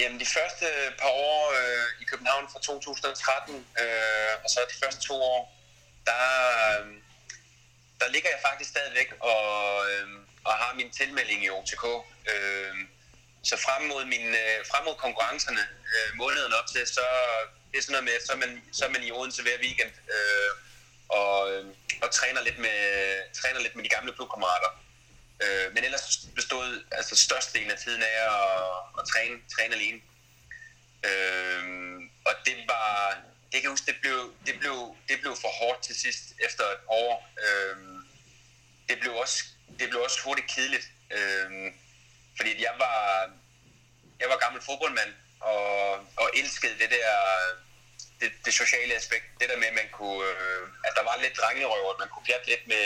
Jamen 0.00 0.20
de 0.20 0.26
første 0.26 0.66
øh, 0.66 0.92
par 1.00 1.08
år 1.08 1.42
øh, 1.60 1.86
i 2.02 2.04
København 2.04 2.48
fra 2.52 2.60
2013, 2.60 3.66
øh, 3.82 4.34
og 4.44 4.48
så 4.50 4.60
de 4.72 4.78
første 4.82 5.00
to 5.08 5.14
år, 5.14 5.40
der, 6.06 6.26
øh, 6.70 6.86
der 8.00 8.08
ligger 8.08 8.30
jeg 8.30 8.40
faktisk 8.48 8.70
stadigvæk 8.70 9.10
og, 9.20 9.50
øh, 9.90 10.08
og 10.44 10.52
har 10.52 10.74
min 10.74 10.90
tilmelding 10.90 11.44
i 11.44 11.50
OTK. 11.50 11.84
Øh, 12.32 12.74
så 13.42 13.56
frem 13.66 13.82
mod, 13.92 14.04
min, 14.04 14.26
øh, 14.42 14.58
frem 14.70 14.84
mod 14.84 14.94
konkurrencerne 14.94 15.64
øh, 15.94 16.10
måneden 16.22 16.52
op 16.52 16.66
til, 16.72 16.86
så 16.86 17.04
det 17.70 17.78
er 17.78 17.82
sådan 17.82 17.92
noget 17.92 18.08
med, 18.10 18.16
så 18.26 18.32
er 18.32 18.40
man, 18.44 18.62
så 18.72 18.84
er 18.84 18.90
man 18.90 19.02
i 19.02 19.10
Odense 19.12 19.42
hver 19.42 19.58
weekend 19.64 19.92
øh, 20.16 20.50
og, 21.08 21.52
øh, 21.52 21.64
og 22.02 22.10
træner, 22.10 22.40
lidt 22.42 22.58
med, 22.58 22.78
træner 23.40 23.60
lidt 23.60 23.76
med 23.76 23.84
de 23.84 23.94
gamle 23.96 24.12
klubkammerater. 24.12 24.70
Øh, 25.42 25.74
men 25.74 25.84
ellers 25.84 26.26
bestod 26.34 26.84
altså 26.90 27.16
størstedelen 27.16 27.70
af 27.70 27.78
tiden 27.78 28.02
af 28.02 28.16
at, 28.30 28.72
at 28.98 29.04
træne, 29.12 29.36
træne 29.54 29.74
alene. 29.74 30.00
Øh, 31.08 31.62
og 32.24 32.34
det 32.46 32.56
var, 32.68 33.16
det 33.52 33.56
kan 33.58 33.62
jeg 33.62 33.70
huske, 33.70 33.92
det 33.92 34.00
blev, 34.00 34.34
det 34.46 34.58
blev, 34.60 34.96
det 35.08 35.20
blev 35.20 35.36
for 35.36 35.48
hårdt 35.48 35.82
til 35.82 35.94
sidst 35.94 36.24
efter 36.46 36.64
et 36.64 36.80
år. 36.88 37.28
Øh, 37.46 37.76
det 38.88 39.00
blev 39.00 39.12
også, 39.14 39.44
det 39.78 39.88
blev 39.88 40.00
også 40.02 40.22
hurtigt 40.24 40.50
kedeligt. 40.54 40.86
Øh, 41.10 41.72
fordi 42.36 42.62
jeg 42.62 42.74
var, 42.78 43.30
jeg 44.20 44.28
var 44.28 44.36
gammel 44.36 44.62
fodboldmand, 44.62 45.12
og, 45.40 45.92
og 46.22 46.30
elskede 46.34 46.78
det 46.78 46.90
der, 46.90 47.10
det, 48.20 48.32
det 48.44 48.54
sociale 48.54 48.94
aspekt. 48.94 49.24
Det 49.40 49.48
der 49.48 49.56
med, 49.56 49.66
at 49.66 49.74
man 49.74 49.88
kunne, 49.92 50.24
øh, 50.30 50.62
at 50.86 50.92
der 50.96 51.02
var 51.02 51.16
lidt 51.22 51.36
drengerøv, 51.36 51.90
at 51.90 51.98
man 51.98 52.08
kunne 52.08 52.26
pjatte 52.26 52.48
lidt 52.48 52.66
med, 52.66 52.84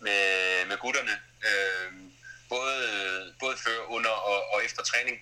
med, 0.00 0.66
med 0.66 0.78
gutterne. 0.78 1.20
Øh, 1.48 1.92
både, 2.48 3.34
både 3.40 3.56
før, 3.56 3.78
under 3.96 4.10
og, 4.10 4.52
og 4.52 4.64
efter 4.64 4.82
træning. 4.82 5.16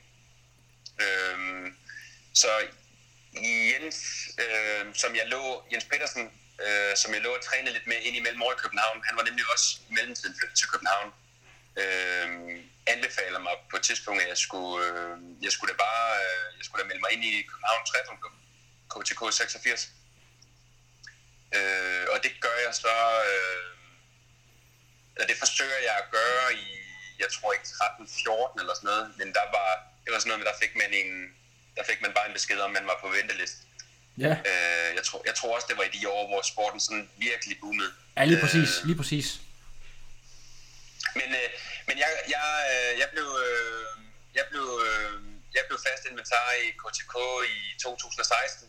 Øh, 1.01 1.73
så 2.35 2.49
Jens, 3.45 3.99
øh, 4.45 4.95
som 4.95 5.17
jeg 5.17 5.27
lå, 5.27 5.65
Jens 5.73 5.85
Petersen, 5.85 6.31
øh, 6.67 6.97
som 6.97 7.15
jeg 7.15 7.21
lå 7.23 7.35
og 7.35 7.43
trænede 7.45 7.73
lidt 7.73 7.87
med 7.87 7.97
ind 8.03 8.17
imellem 8.17 8.43
over 8.43 8.53
i 8.53 8.62
København, 8.62 9.03
han 9.09 9.17
var 9.17 9.25
nemlig 9.25 9.45
også 9.53 9.67
i 9.89 9.93
mellemtiden 9.95 10.37
flyttet 10.39 10.59
til 10.59 10.69
København. 10.69 11.12
Øh, 11.83 12.29
anbefaler 12.87 13.39
mig 13.39 13.53
på 13.71 13.77
et 13.77 13.83
tidspunkt, 13.83 14.23
at 14.23 14.29
jeg 14.29 14.39
skulle, 14.39 14.87
øh, 14.87 15.19
jeg 15.43 15.53
skulle 15.53 15.73
da 15.73 15.77
bare 15.77 16.09
øh, 16.25 16.59
jeg 16.59 16.65
skulle 16.65 16.83
da 16.83 16.89
melde 16.89 17.03
mig 17.05 17.12
ind 17.12 17.25
i 17.25 17.43
København 17.51 17.87
Triathlon 17.87 18.19
Club, 18.23 18.35
KTK 18.93 19.21
86. 19.33 19.91
Øh, 21.57 22.07
og 22.12 22.23
det 22.25 22.33
gør 22.41 22.57
jeg 22.67 22.75
så, 22.75 22.95
øh, 23.33 23.76
eller 25.17 25.27
det 25.31 25.39
forsøger 25.45 25.81
jeg 25.89 25.97
at 26.03 26.09
gøre 26.19 26.47
i, 26.55 26.69
jeg 27.19 27.29
tror 27.35 27.53
ikke 27.53 27.65
13-14 27.65 28.61
eller 28.61 28.75
sådan 28.75 28.89
noget, 28.91 29.05
men 29.19 29.29
der 29.39 29.47
var, 29.57 29.71
det 30.05 30.11
var 30.13 30.19
sådan 30.19 30.31
noget 30.33 30.47
der 30.51 30.57
fik 30.63 30.73
man 30.83 30.91
en, 31.01 31.11
der 31.77 31.85
fik 31.91 32.01
man 32.05 32.13
bare 32.17 32.27
en 32.29 32.33
besked 32.39 32.59
om, 32.67 32.71
man 32.71 32.87
var 32.87 32.99
på 33.03 33.09
venteliste. 33.09 33.61
Ja. 34.19 34.33
Øh, 34.51 34.91
jeg, 34.99 35.05
tror, 35.09 35.23
jeg 35.27 35.35
tror 35.35 35.55
også, 35.57 35.67
det 35.71 35.77
var 35.79 35.85
i 35.85 35.93
de 35.99 36.09
år, 36.09 36.27
hvor 36.31 36.43
sporten 36.43 36.81
sådan 36.81 37.11
virkelig 37.17 37.57
boomede. 37.61 37.93
Ja, 38.17 38.25
lige 38.25 38.41
præcis. 38.41 38.71
Lige 38.85 38.97
præcis. 38.97 39.29
Men, 41.15 41.29
øh, 41.41 41.49
men 41.89 41.99
jeg, 41.99 42.11
jeg, 42.35 42.49
øh, 42.73 42.99
jeg 43.01 43.09
blev, 43.13 43.29
øh, 43.47 43.87
jeg 44.35 44.45
blev, 44.51 44.67
øh, 44.87 45.13
jeg 45.55 45.65
blev 45.69 45.79
fast 45.89 46.03
inventar 46.11 46.49
i 46.65 46.67
KTK 46.83 47.15
i 47.57 47.59
2016. 47.83 48.69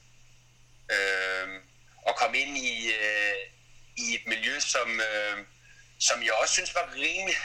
Øh, 0.96 1.48
og 2.08 2.16
kom 2.16 2.36
ind 2.36 2.58
i, 2.58 2.92
øh, 2.92 3.36
i 3.98 4.16
et 4.16 4.28
miljø, 4.28 4.60
som, 4.60 5.02
øh, 5.10 5.38
som 6.00 6.24
jeg 6.24 6.34
også 6.34 6.54
synes 6.54 6.76
var 6.76 6.94
rimelig, 6.96 7.38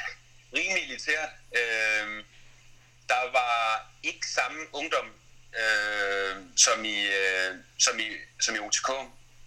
rimelig 0.56 0.82
elitært. 0.82 1.28
Øh, 1.56 2.24
der 3.08 3.32
var 3.32 3.90
ikke 4.02 4.26
samme 4.26 4.60
ungdom 4.72 5.08
øh, 5.60 6.36
som, 6.56 6.84
i, 6.84 7.06
øh, 7.06 7.54
som, 7.78 7.98
i, 7.98 8.08
som 8.40 8.54
i 8.54 8.58
OTK. 8.58 8.88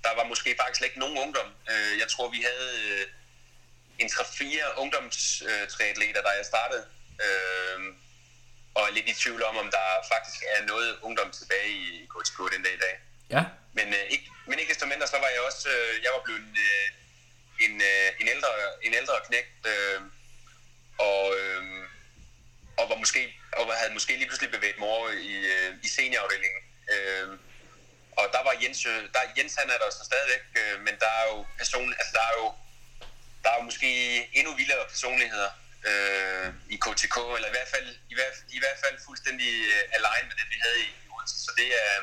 Der 0.04 0.16
var 0.16 0.24
måske 0.24 0.56
faktisk 0.60 0.78
slet 0.78 0.88
ikke 0.88 1.00
nogen 1.00 1.18
ungdom. 1.18 1.50
Øh, 1.72 2.00
jeg 2.00 2.08
tror, 2.08 2.30
vi 2.30 2.42
havde 2.50 2.72
øh, 2.86 3.08
en 4.00 4.08
3-4 4.08 4.80
ungdomstræatleter, 4.80 6.22
da 6.22 6.30
jeg 6.30 6.46
startede. 6.46 6.86
Øh, 7.26 7.80
og 8.76 8.82
er 8.88 8.92
lidt 8.92 9.10
i 9.10 9.14
tvivl 9.14 9.44
om, 9.44 9.58
om 9.58 9.70
der 9.72 9.88
faktisk 10.14 10.44
er 10.56 10.66
noget 10.66 11.00
ungdom 11.02 11.32
tilbage 11.32 11.70
i 11.70 12.10
KTK 12.14 12.38
den 12.54 12.64
dag 12.64 12.74
i 12.74 12.82
dag. 12.86 12.96
Ja. 13.30 13.44
Men, 13.74 13.88
øh, 13.94 14.04
ikke, 14.10 14.28
men 14.48 14.60
ikke 14.60 14.74
desto 14.74 14.86
mindre, 14.86 15.08
så 15.08 15.18
var 15.20 15.28
jeg 15.28 15.42
også, 15.42 15.70
øh, 15.70 16.04
jeg 16.04 16.12
var 16.16 16.22
blevet 16.24 16.58
øh, 16.68 16.88
en, 17.60 17.82
øh, 17.82 18.10
en, 18.22 18.28
ældre, 18.28 18.50
en 18.82 18.94
ældre 18.94 19.16
knægt, 19.28 19.66
øh, 19.74 20.02
og, 20.98 21.36
øh, 21.40 21.64
og 22.78 22.90
var 22.90 22.96
måske, 22.96 23.22
og 23.58 23.76
havde 23.76 23.94
måske 23.94 24.18
lige 24.18 24.28
pludselig 24.28 24.52
bevæget 24.52 24.80
mig 24.80 24.88
over 24.88 25.10
i, 25.10 25.34
øh, 25.54 25.76
i 25.84 25.88
seniorafdelingen. 25.88 26.64
Øh, 26.94 27.28
og 28.20 28.26
der 28.36 28.44
var 28.48 28.54
Jens, 28.64 28.80
der, 29.14 29.22
Jens 29.38 29.56
han 29.60 29.70
er 29.70 29.78
der 29.78 29.90
så 29.90 30.04
stadigvæk, 30.12 30.46
øh, 30.62 30.82
men 30.86 30.94
der 31.04 31.12
er 31.20 31.26
jo 31.34 31.46
person, 31.58 31.90
altså 32.00 32.14
der 32.18 32.24
er 32.32 32.36
jo, 32.42 32.48
der 33.44 33.50
er 33.50 33.58
jo 33.60 33.64
måske 33.70 33.90
endnu 34.38 34.56
vildere 34.56 34.88
personligheder 34.94 35.52
øh, 35.90 36.48
i 36.76 36.78
KTK, 36.84 37.18
eller 37.36 37.48
i 37.52 37.56
hvert 37.58 37.72
fald, 37.74 37.90
i 38.12 38.16
hvert, 38.18 38.38
i 38.58 38.60
hvert 38.60 38.80
fald 38.84 38.96
fuldstændig 39.08 39.52
øh, 39.74 39.98
align 39.98 40.26
med 40.30 40.36
det, 40.40 40.48
vi 40.54 40.58
havde 40.66 40.80
i, 40.88 40.90
i 41.04 41.08
Odense. 41.14 41.38
Så 41.46 41.52
det 41.58 41.70
er, 41.86 41.96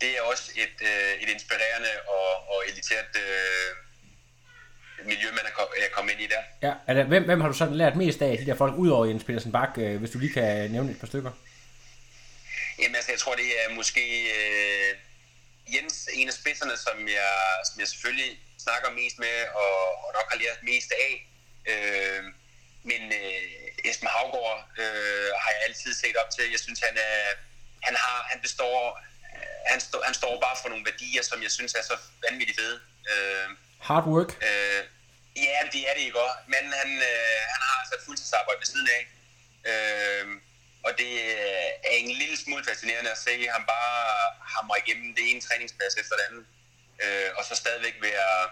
det 0.00 0.10
er 0.16 0.22
også 0.22 0.46
et, 0.54 0.76
øh, 0.90 1.12
et 1.22 1.28
inspirerende 1.28 1.92
og, 2.16 2.48
og 2.52 2.58
elitært 2.68 3.12
øh, 3.24 3.70
miljø, 5.06 5.28
man 5.30 5.44
er, 5.46 5.50
kom, 5.50 5.66
er 5.76 5.90
kommet 5.96 6.12
ind 6.12 6.20
i 6.20 6.26
der. 6.34 6.42
Ja, 6.66 6.94
der, 6.94 7.04
hvem, 7.04 7.24
hvem 7.24 7.40
har 7.40 7.48
du 7.48 7.54
sådan 7.54 7.74
lært 7.74 7.96
mest 7.96 8.22
af, 8.22 8.38
de 8.38 8.46
der 8.46 8.56
folk, 8.56 8.74
udover 8.74 9.06
Jens 9.06 9.24
Petersen 9.24 9.52
Bak, 9.52 9.72
øh, 9.78 9.96
hvis 10.00 10.10
du 10.10 10.18
lige 10.18 10.32
kan 10.32 10.70
nævne 10.70 10.90
et 10.90 11.00
par 11.00 11.06
stykker? 11.06 11.32
Jamen 12.78 12.94
altså, 12.94 13.12
jeg 13.12 13.20
tror, 13.20 13.34
det 13.34 13.48
er 13.62 13.74
måske 13.74 14.04
øh, 14.38 14.90
Jens, 15.74 16.08
en 16.12 16.28
af 16.28 16.34
spidserne, 16.34 16.76
som 16.76 16.96
jeg, 17.08 17.32
som 17.68 17.80
jeg 17.80 17.88
selvfølgelig 17.88 18.30
snakker 18.58 18.90
mest 18.90 19.18
med, 19.18 19.36
og, 19.62 19.76
og 20.04 20.10
nok 20.18 20.26
har 20.32 20.38
lært 20.38 20.58
mest 20.62 20.90
af. 21.06 21.12
Øh, 21.70 22.22
men 22.90 23.02
øh, 23.20 23.90
Esben 23.90 24.08
Havgård 24.14 24.58
øh, 24.78 25.28
har 25.42 25.50
jeg 25.54 25.60
altid 25.68 25.94
set 25.94 26.16
op 26.22 26.30
til. 26.36 26.44
Jeg 26.50 26.60
synes, 26.60 26.80
han, 26.88 26.96
er, 26.96 27.22
han, 27.86 27.94
har, 28.02 28.26
han 28.30 28.40
består 28.40 28.80
han, 29.66 29.80
stå, 29.80 30.02
han 30.04 30.14
står 30.14 30.40
bare 30.40 30.56
for 30.62 30.68
nogle 30.68 30.84
værdier, 30.84 31.22
som 31.22 31.42
jeg 31.42 31.50
synes 31.50 31.74
er 31.74 31.82
så 31.82 31.96
vanvittigt 32.30 32.58
fede. 32.60 32.80
Øh, 33.12 33.48
Hard 33.80 34.06
work. 34.06 34.30
øh, 34.48 34.82
ja, 35.44 35.58
det 35.72 35.82
er 35.88 35.94
det 35.94 36.02
ikke 36.08 36.20
også. 36.20 36.38
Men 36.54 36.64
han, 36.80 36.90
øh, 37.10 37.40
han 37.52 37.60
har 37.68 37.76
altså 37.80 37.94
et 37.98 38.04
fuldtidsarbejde 38.06 38.60
ved 38.60 38.66
siden 38.66 38.88
af. 38.98 39.02
Øh, 39.70 40.26
og 40.86 40.92
det 40.98 41.12
øh, 41.36 41.70
er 41.88 41.94
en 42.02 42.10
lille 42.22 42.36
smule 42.36 42.64
fascinerende 42.64 43.10
at 43.10 43.18
se 43.18 43.48
ham 43.48 43.64
bare 43.66 43.96
hamre 44.54 44.78
igennem 44.82 45.14
det 45.14 45.30
ene 45.30 45.40
træningsplads 45.40 45.94
efter 46.02 46.14
det 46.16 46.24
andet. 46.28 46.44
Øh, 47.02 47.30
og 47.36 47.44
så 47.44 47.54
stadigvæk 47.54 47.96
være, 48.02 48.50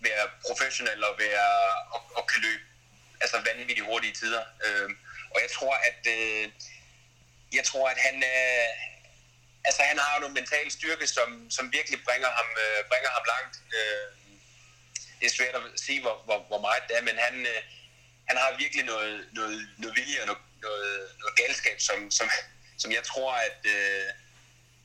være 0.00 0.24
professionel 0.46 1.04
og, 1.04 1.14
være, 1.18 1.48
og, 1.94 2.00
og 2.16 2.26
kan 2.26 2.40
løbe 2.42 2.64
altså 3.20 3.36
vanvittigt 3.50 3.86
hurtige 3.86 4.14
tider. 4.20 4.44
Øh, 4.64 4.90
og 5.34 5.38
jeg 5.44 5.50
tror, 5.56 5.74
at 5.74 6.00
øh, 6.16 6.48
jeg 7.58 7.64
tror, 7.64 7.88
at 7.88 7.98
han, 8.06 8.16
øh, 8.34 8.68
altså 9.64 9.82
han 9.82 9.98
har 9.98 10.20
nogle 10.20 10.34
mental 10.34 10.70
styrke, 10.70 11.06
som, 11.06 11.50
som 11.50 11.72
virkelig 11.72 11.98
bringer 12.04 12.30
ham, 12.38 12.48
øh, 12.62 12.80
bringer 12.90 13.10
ham 13.16 13.24
langt. 13.34 13.54
Øh, 13.78 14.23
det 15.24 15.30
er 15.32 15.36
svært 15.40 15.54
at 15.54 15.80
sige, 15.86 16.00
hvor, 16.00 16.16
hvor, 16.24 16.38
hvor 16.50 16.60
meget 16.66 16.82
det 16.88 16.96
er, 16.98 17.02
men 17.08 17.16
han, 17.26 17.34
øh, 17.52 17.60
han 18.28 18.36
har 18.36 18.56
virkelig 18.62 18.84
noget, 18.84 19.28
noget, 19.32 19.68
noget 19.78 19.96
vilje 19.96 20.20
og 20.22 20.26
noget, 20.30 20.42
noget, 20.66 20.90
noget 21.20 21.34
galskab, 21.40 21.78
som, 21.88 21.98
som, 22.10 22.26
som 22.82 22.92
jeg 22.92 23.04
tror, 23.10 23.32
at 23.48 23.60
øh, 23.76 24.06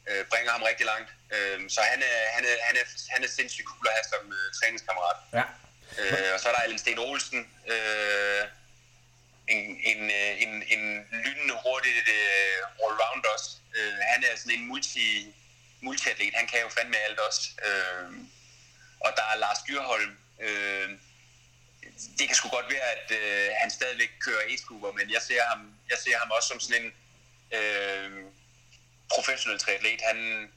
øh, 0.09 0.25
bringer 0.31 0.51
ham 0.51 0.63
rigtig 0.63 0.85
langt. 0.85 1.09
Øh, 1.35 1.69
så 1.69 1.81
han 1.81 1.99
er, 2.11 2.19
han, 2.35 2.43
er, 2.51 2.55
han, 2.67 2.75
er, 2.81 2.85
han 3.13 3.23
er 3.23 3.27
sindssygt 3.27 3.67
cool 3.67 3.87
at 3.87 3.93
have 3.97 4.07
som 4.13 4.23
øh, 4.37 4.45
træningskammerat. 4.59 5.19
Ja. 5.37 5.45
Øh, 5.99 6.33
og 6.33 6.39
så 6.39 6.45
er 6.49 6.53
der 6.53 6.61
Allen 6.61 6.79
Sten 6.83 6.99
Olsen, 6.99 7.41
øh, 7.73 8.43
en, 9.53 9.63
en, 9.91 10.01
øh, 10.19 10.31
en, 10.43 10.51
en 10.73 10.83
lynende 11.23 11.55
hurtig 11.63 11.95
øh, 12.15 12.83
all-round 12.83 13.23
også. 13.33 13.49
Øh, 13.77 13.93
han 14.11 14.23
er 14.23 14.35
sådan 14.37 14.59
en 14.59 14.65
multi, 14.71 15.35
multiatlet, 15.81 16.33
han 16.35 16.47
kan 16.47 16.59
jo 16.61 16.69
fandme 16.69 16.97
alt 16.97 17.19
også. 17.19 17.41
Øh, 17.67 18.11
og 19.05 19.11
der 19.17 19.25
er 19.31 19.37
Lars 19.37 19.61
Dyrholm. 19.67 20.17
Øh, 20.39 20.89
det 22.17 22.27
kan 22.27 22.35
sgu 22.35 22.49
godt 22.49 22.71
være, 22.73 22.87
at 22.95 23.11
øh, 23.19 23.49
han 23.61 23.71
stadigvæk 23.71 24.11
kører 24.19 24.43
e 24.53 24.93
men 24.97 25.11
jeg 25.15 25.21
ser 25.21 25.41
ham, 25.43 25.73
jeg 25.89 25.97
ser 26.03 26.17
ham 26.17 26.31
også 26.31 26.47
som 26.47 26.59
sådan 26.59 26.81
en 26.83 26.91
øh, 27.57 28.11
professionel 29.13 29.59
triatlet. 29.59 30.01
Han 30.01 30.49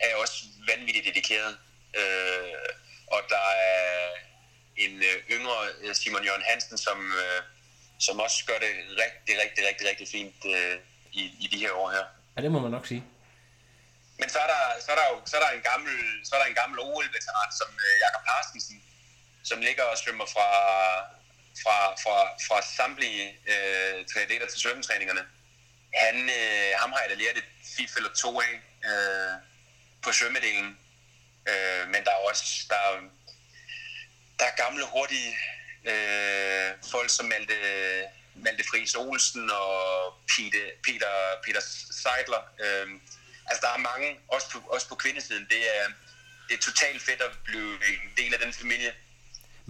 er 0.00 0.14
også 0.16 0.44
vanvittigt 0.66 1.06
dedikeret. 1.06 1.58
Øh, 2.00 2.70
og 3.14 3.20
der 3.28 3.44
er 3.72 4.10
en 4.76 4.94
øh, 5.08 5.16
yngre 5.36 5.58
øh, 5.80 5.94
Simon 5.94 6.24
Jørgen 6.24 6.44
Hansen, 6.50 6.78
som, 6.78 6.98
øh, 7.22 7.42
som 7.98 8.20
også 8.20 8.44
gør 8.46 8.58
det 8.64 8.72
rigtig, 9.04 9.34
rigtig, 9.42 9.62
rigtig, 9.68 9.84
rigtig 9.90 10.08
fint 10.08 10.40
øh, 10.54 10.76
i, 11.12 11.22
i 11.44 11.46
de 11.52 11.58
her 11.58 11.72
år 11.72 11.90
her. 11.90 12.04
Ja, 12.36 12.42
det 12.42 12.52
må 12.52 12.58
man 12.60 12.70
nok 12.70 12.86
sige. 12.86 13.04
Men 14.20 14.28
så 14.34 14.38
er 14.44 14.48
der, 14.54 14.62
så 14.84 14.88
er 14.94 14.98
der 15.00 15.06
jo 15.12 15.16
så 15.30 15.34
er 15.38 15.42
der 15.46 15.50
en 15.58 15.66
gammel, 15.70 15.94
så 16.26 16.30
er 16.34 16.40
der 16.40 16.48
en 16.48 16.58
gammel 16.62 16.78
OL-veteran, 16.86 17.50
som 17.60 17.70
øh, 17.86 17.94
Jakob 18.04 18.24
Harstensen, 18.30 18.76
som 19.44 19.60
ligger 19.60 19.82
og 19.82 19.98
svømmer 19.98 20.26
fra, 20.26 20.48
fra, 21.62 21.76
fra, 22.02 22.16
fra 22.46 22.62
samtlige 22.76 23.38
øh, 23.46 24.06
triatleter 24.06 24.46
til 24.46 24.60
svømmetræningerne. 24.60 25.24
Han, 25.94 26.16
øh, 26.16 26.70
ham 26.80 26.92
har 26.92 27.00
jeg 27.00 27.10
da 27.10 27.14
lært 27.14 27.36
et 27.36 27.50
fif 27.76 27.96
eller 27.96 28.12
to 28.12 28.40
af 28.40 28.54
øh, 28.84 29.34
på 30.02 30.12
svømmedelen. 30.12 30.78
Øh, 31.48 31.88
men 31.88 32.04
der 32.04 32.10
er 32.10 32.28
også 32.28 32.66
der 32.68 32.76
er, 32.76 33.00
der 34.38 34.44
er 34.44 34.56
gamle, 34.64 34.84
hurtige 34.86 35.36
øh, 35.84 36.70
folk 36.90 37.10
som 37.10 37.26
Malte, 37.26 37.54
Malte 38.34 38.64
Friis 38.70 38.94
Olsen 38.94 39.50
og 39.50 40.14
Peter, 40.28 40.64
Peter, 40.84 41.12
Peter 41.44 41.60
Seidler. 42.02 42.42
Øh, 42.64 42.88
altså, 43.46 43.60
der 43.66 43.72
er 43.72 43.86
mange, 43.90 44.18
også 44.28 44.50
på, 44.50 44.58
også 44.58 44.88
på 44.88 44.94
kvindesiden. 44.94 45.46
Det 45.50 45.62
er, 45.76 45.86
det 46.48 46.54
er 46.54 46.60
totalt 46.60 47.02
fedt 47.02 47.20
at 47.20 47.32
blive 47.44 47.72
en 47.72 48.12
del 48.16 48.34
af 48.34 48.40
den 48.40 48.52
familie. 48.52 48.94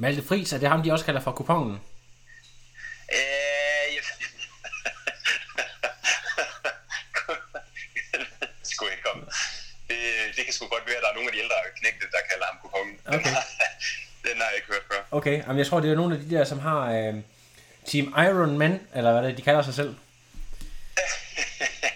Malte 0.00 0.22
Friis, 0.22 0.52
er 0.52 0.58
det 0.58 0.68
ham, 0.68 0.82
de 0.82 0.92
også 0.92 1.04
kalder 1.04 1.20
for 1.20 1.32
kupongen? 1.32 1.80
Øh, 3.12 3.86
jeg... 3.94 4.02
Skulle 8.62 8.92
ikke 8.92 9.04
komme. 9.04 9.24
Det, 9.88 9.96
det 10.36 10.44
kan 10.44 10.54
sgu 10.54 10.66
godt 10.66 10.86
være, 10.86 10.96
at 10.96 11.02
der 11.02 11.08
er 11.08 11.14
nogle 11.14 11.28
af 11.28 11.32
de 11.32 11.38
ældre 11.38 11.54
knægte, 11.80 12.06
der 12.12 12.18
kalder 12.30 12.46
ham 12.50 12.58
kupongen. 12.62 12.96
Okay. 13.06 13.34
Den 14.26 14.36
har 14.36 14.48
jeg 14.48 14.56
ikke 14.56 14.66
hørt 14.66 14.82
før. 14.92 15.00
Okay, 15.10 15.42
jamen 15.42 15.58
jeg 15.58 15.66
tror, 15.66 15.80
det 15.80 15.90
er 15.90 15.94
nogle 15.94 16.14
af 16.14 16.20
de 16.20 16.30
der, 16.30 16.44
som 16.44 16.58
har 16.58 16.92
øh, 16.92 17.14
Team 17.86 18.14
Iron 18.18 18.58
Man, 18.58 18.80
eller 18.94 19.12
hvad 19.12 19.22
det 19.22 19.30
er, 19.30 19.36
de 19.36 19.42
kalder 19.42 19.62
sig 19.62 19.74
selv. 19.74 19.88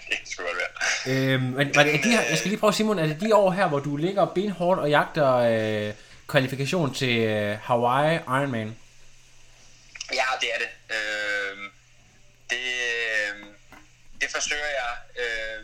det 0.08 0.16
kan 0.18 0.26
sgu 0.26 0.42
godt 0.42 0.56
være. 0.56 1.34
Øh, 1.34 1.42
men 1.42 1.68
det, 1.68 1.76
er 1.76 2.02
de 2.02 2.10
her, 2.10 2.22
jeg 2.22 2.38
skal 2.38 2.48
lige 2.48 2.60
prøve, 2.60 2.72
Simon, 2.72 2.98
er 2.98 3.06
det 3.06 3.20
de 3.20 3.34
år 3.34 3.50
her, 3.50 3.68
hvor 3.68 3.78
du 3.78 3.96
ligger 3.96 4.26
benhårdt 4.26 4.80
og 4.80 4.90
jagter 4.90 5.34
øh, 5.34 5.94
kvalifikation 6.34 6.94
til 7.00 7.16
øh, 7.18 7.58
Hawaii 7.68 8.16
Ironman? 8.36 8.70
Ja, 10.20 10.28
det 10.42 10.48
er 10.54 10.58
det. 10.64 10.70
Øh, 10.96 11.56
det, 12.52 12.64
øh, 12.92 13.34
det 14.20 14.28
forsøger 14.36 14.70
jeg. 14.80 14.92
Øh, 15.22 15.60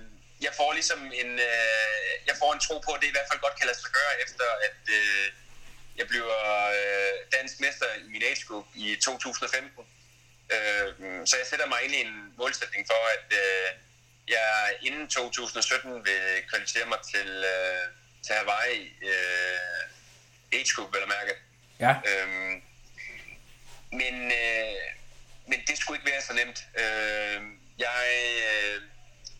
jeg 0.46 0.52
får 0.58 0.70
ligesom 0.72 1.00
en, 1.22 1.30
øh, 1.50 2.10
jeg 2.28 2.36
får 2.40 2.50
en 2.52 2.60
tro 2.66 2.76
på, 2.86 2.90
at 2.92 3.00
det 3.00 3.08
i 3.08 3.16
hvert 3.16 3.28
fald 3.30 3.40
godt 3.46 3.56
kan 3.58 3.66
lade 3.66 3.78
sig 3.78 3.92
gøre, 3.98 4.12
efter 4.24 4.46
at 4.68 4.82
øh, 4.98 5.26
jeg 5.98 6.06
bliver 6.10 6.36
øh, 6.78 7.12
dansk 7.36 7.54
mester 7.64 7.88
i 8.04 8.08
min 8.14 8.22
age 8.22 8.44
group 8.48 8.66
i 8.74 8.86
2015. 9.04 9.84
Øh, 10.54 10.88
så 11.28 11.34
jeg 11.40 11.46
sætter 11.50 11.66
mig 11.72 11.80
ind 11.84 11.94
i 11.98 12.00
en 12.06 12.14
målsætning 12.40 12.82
for, 12.90 13.00
at 13.16 13.28
øh, 13.42 13.68
jeg 14.34 14.50
inden 14.86 15.08
2017 15.08 16.04
vil 16.06 16.22
kvalificere 16.50 16.86
mig 16.92 17.00
til, 17.12 17.28
øh, 17.54 17.84
til 18.24 18.34
Hawaii 18.38 18.82
øh, 19.10 19.80
age 20.52 20.74
group, 20.74 20.94
vel 20.94 21.02
at 21.02 21.08
mærke. 21.08 21.32
Ja. 21.80 21.92
Øhm, 22.10 22.62
men, 23.92 24.14
øh, 24.32 24.84
men 25.46 25.58
det 25.68 25.78
skulle 25.78 25.98
ikke 25.98 26.10
være 26.10 26.22
så 26.22 26.32
nemt. 26.32 26.58
Øh, 26.78 27.42
jeg, 27.78 27.96
øh, 28.46 28.82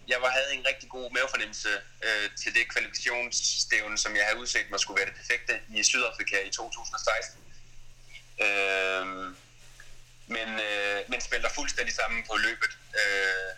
jeg 0.09 0.23
var, 0.23 0.31
havde 0.31 0.55
en 0.55 0.66
rigtig 0.66 0.88
god 0.88 1.11
mavefornemmelse 1.11 1.68
øh, 2.07 2.31
til 2.42 2.55
det 2.55 2.68
kvalifikationsstævne, 2.68 3.99
som 3.99 4.16
jeg 4.16 4.25
havde 4.25 4.38
udset 4.38 4.70
mig 4.70 4.81
skulle 4.81 4.99
være 5.01 5.11
det 5.11 5.16
perfekte 5.16 5.61
i 5.77 5.83
Sydafrika 5.83 6.38
i 6.40 6.51
2016. 6.51 7.40
Øh, 8.46 9.07
men, 10.27 10.49
øh, 10.68 10.99
men 11.09 11.20
spiller 11.20 11.49
fuldstændig 11.49 11.94
sammen 11.94 12.25
på 12.31 12.37
løbet. 12.37 12.73
Øh, 13.01 13.51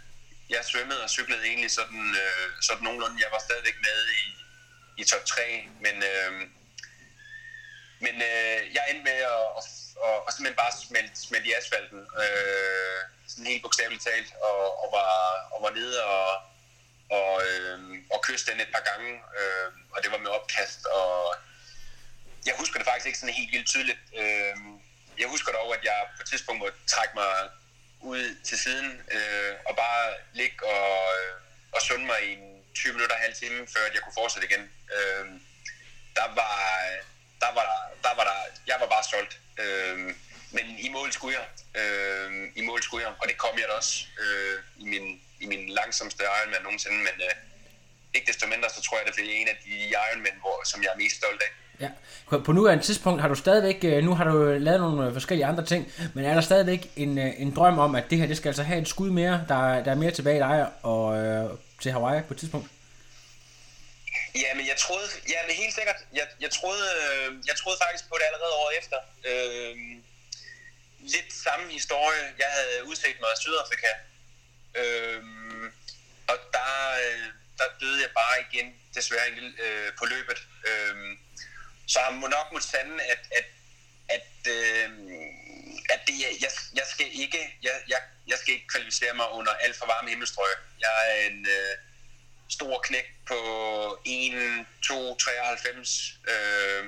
jeg 0.50 0.64
svømmede 0.64 1.02
og 1.02 1.10
cyklede 1.10 1.46
egentlig 1.46 1.70
sådan, 1.70 2.16
øh, 2.24 2.48
sådan 2.60 2.84
nogenlunde. 2.84 3.22
Jeg 3.24 3.32
var 3.32 3.42
stadigvæk 3.48 3.76
med 3.80 3.98
i, 4.20 4.22
i 5.00 5.04
top 5.04 5.24
3, 5.24 5.68
men, 5.80 5.96
øh, 6.02 6.48
men 8.04 8.14
øh, 8.30 8.60
jeg 8.76 8.84
endte 8.90 9.04
med 9.10 9.18
at, 9.34 9.44
at, 9.58 9.66
at, 10.06 10.16
at 10.26 10.30
simpelthen 10.32 10.62
bare 10.62 10.72
smelte, 10.86 11.16
smelte 11.26 11.48
i 11.48 11.56
asfalten, 11.60 12.00
øh, 12.22 13.00
sådan 13.30 13.50
helt 13.52 13.62
bogstaveligt 13.62 14.04
talt, 14.08 14.30
og, 14.48 14.60
og, 14.82 14.88
var, 14.96 15.12
og 15.54 15.58
var 15.64 15.72
nede 15.78 15.96
og, 16.04 16.28
og, 17.18 17.32
øh, 17.46 17.78
og 18.12 18.18
kysse 18.26 18.46
den 18.50 18.60
et 18.60 18.74
par 18.74 18.84
gange, 18.90 19.10
øh, 19.38 19.68
og 19.94 19.98
det 20.02 20.10
var 20.12 20.18
med 20.18 20.30
opkast, 20.38 20.80
og 20.86 21.34
jeg 22.46 22.54
husker 22.58 22.78
det 22.78 22.86
faktisk 22.86 23.06
ikke 23.06 23.18
sådan 23.18 23.40
helt 23.40 23.52
vildt 23.52 23.68
tydeligt. 23.72 24.02
Øh, 24.20 24.56
jeg 25.18 25.28
husker 25.28 25.52
dog, 25.52 25.68
at 25.76 25.84
jeg 25.84 25.98
på 26.16 26.22
et 26.22 26.28
tidspunkt 26.28 26.58
måtte 26.62 26.78
trække 26.94 27.14
mig 27.14 27.32
ud 28.00 28.24
til 28.44 28.58
siden, 28.58 28.88
øh, 29.16 29.54
og 29.68 29.76
bare 29.76 30.14
ligge 30.32 30.56
og, 30.66 30.96
øh, 31.18 31.34
og 31.72 31.82
sunde 31.82 32.06
mig 32.06 32.20
i 32.28 32.32
en 32.32 32.64
20 32.74 32.92
minutter, 32.92 33.16
halv 33.16 33.34
time, 33.34 33.58
før 33.74 33.84
at 33.88 33.94
jeg 33.94 34.02
kunne 34.02 34.20
fortsætte 34.20 34.48
igen. 34.50 34.64
Øh, 34.96 35.26
der 36.16 36.28
var, 36.34 36.58
der 37.44 37.50
var, 37.58 37.68
der 38.06 38.12
var 38.18 38.24
der, 38.30 38.38
jeg 38.70 38.76
var 38.82 38.88
bare 38.94 39.04
stolt. 39.10 39.32
Øh, 39.62 39.98
men 40.56 40.64
i 40.86 40.88
mål 40.96 41.08
skulle 41.16 41.34
jeg. 41.38 41.46
Øh, 41.80 42.28
I 42.60 42.62
mål 42.68 42.80
skulle 42.82 43.02
jeg, 43.06 43.12
og 43.20 43.26
det 43.30 43.36
kom 43.44 43.54
jeg 43.60 43.66
da 43.70 43.74
også 43.80 43.94
øh, 44.22 44.56
i, 44.82 44.86
min, 44.92 45.04
i 45.44 45.46
min 45.52 45.62
langsomste 45.78 46.20
Ironman 46.36 46.62
nogensinde, 46.62 46.98
men 47.08 47.16
øh, 47.28 47.34
ikke 48.14 48.26
desto 48.30 48.46
mindre, 48.52 48.68
så 48.76 48.80
tror 48.82 48.96
jeg, 48.98 49.04
det 49.06 49.24
er 49.30 49.40
en 49.42 49.48
af 49.48 49.56
de 49.64 49.74
Ironman, 50.04 50.36
hvor, 50.42 50.56
som 50.70 50.78
jeg 50.82 50.90
er 50.94 50.98
mest 51.04 51.16
stolt 51.16 51.42
af. 51.46 51.50
Ja. 51.82 51.90
På 52.38 52.52
nuværende 52.52 52.84
tidspunkt 52.84 53.20
har 53.20 53.28
du 53.28 53.34
stadigvæk, 53.34 53.78
øh, 53.84 54.04
nu 54.04 54.14
har 54.14 54.24
du 54.24 54.36
lavet 54.58 54.80
nogle 54.80 55.06
øh, 55.06 55.12
forskellige 55.12 55.46
andre 55.46 55.64
ting, 55.64 55.92
men 56.14 56.24
er 56.24 56.34
der 56.34 56.40
stadigvæk 56.40 56.90
en, 56.96 57.18
øh, 57.18 57.32
en 57.36 57.54
drøm 57.56 57.78
om, 57.78 57.94
at 57.94 58.04
det 58.10 58.18
her 58.18 58.26
det 58.26 58.36
skal 58.36 58.48
altså 58.48 58.62
have 58.62 58.80
et 58.80 58.88
skud 58.88 59.10
mere, 59.10 59.44
der, 59.48 59.82
der 59.84 59.90
er 59.90 59.94
mere 59.94 60.10
tilbage 60.10 60.36
i 60.36 60.38
dig 60.38 60.66
og 60.82 61.18
øh, 61.18 61.50
til 61.82 61.92
Hawaii 61.92 62.22
på 62.22 62.34
et 62.34 62.40
tidspunkt? 62.40 62.68
Ja, 64.34 64.54
men 64.54 64.66
jeg 64.66 64.76
troede, 64.76 65.08
ja, 65.28 65.46
men 65.46 65.56
helt 65.56 65.74
sikkert, 65.74 65.96
jeg, 66.12 66.28
jeg, 66.40 66.50
troede, 66.50 66.88
øh, 67.02 67.46
jeg 67.46 67.56
troede 67.56 67.78
faktisk 67.82 68.08
på 68.08 68.16
det 68.18 68.24
allerede 68.24 68.54
året 68.54 68.78
efter. 68.78 68.98
Øh, 69.24 69.76
lidt 70.98 71.32
samme 71.44 71.72
historie. 71.72 72.34
Jeg 72.38 72.46
havde 72.56 72.84
udset 72.84 73.16
mig 73.20 73.30
i 73.32 73.40
Sydafrika, 73.40 73.92
øh, 74.80 75.22
og 76.28 76.38
der, 76.52 76.72
øh, 77.04 77.26
der 77.58 77.64
døde 77.80 78.02
jeg 78.02 78.10
bare 78.10 78.36
igen, 78.46 78.74
desværre 78.94 79.28
en 79.28 79.34
lille, 79.34 79.52
øh, 79.62 79.92
på 79.98 80.04
løbet. 80.04 80.38
Øh, 80.68 81.16
så 81.86 82.00
han 82.00 82.14
må 82.14 82.26
nok 82.26 82.52
måtte 82.52 82.68
sande, 82.68 83.02
at, 83.02 83.22
at, 83.38 83.48
at, 84.08 84.52
øh, 84.56 84.90
at 85.90 86.00
det, 86.06 86.14
jeg, 86.44 86.50
jeg, 86.74 86.86
skal 86.86 87.06
ikke, 87.12 87.58
jeg, 87.62 87.82
jeg, 87.88 88.00
jeg 88.26 88.38
skal 88.38 88.54
ikke 88.54 88.68
kvalificere 88.68 89.14
mig 89.14 89.28
under 89.30 89.52
alt 89.52 89.76
for 89.76 89.86
varme 89.86 90.08
himmelstrøg. 90.08 90.54
Jeg 90.80 90.92
er 91.10 91.26
en 91.28 91.46
øh, 91.46 91.76
stor 92.48 92.80
knæk 92.86 93.06
på 93.26 93.38
1, 94.04 94.66
2, 94.82 95.16
93, 95.16 96.18
øh, 96.28 96.84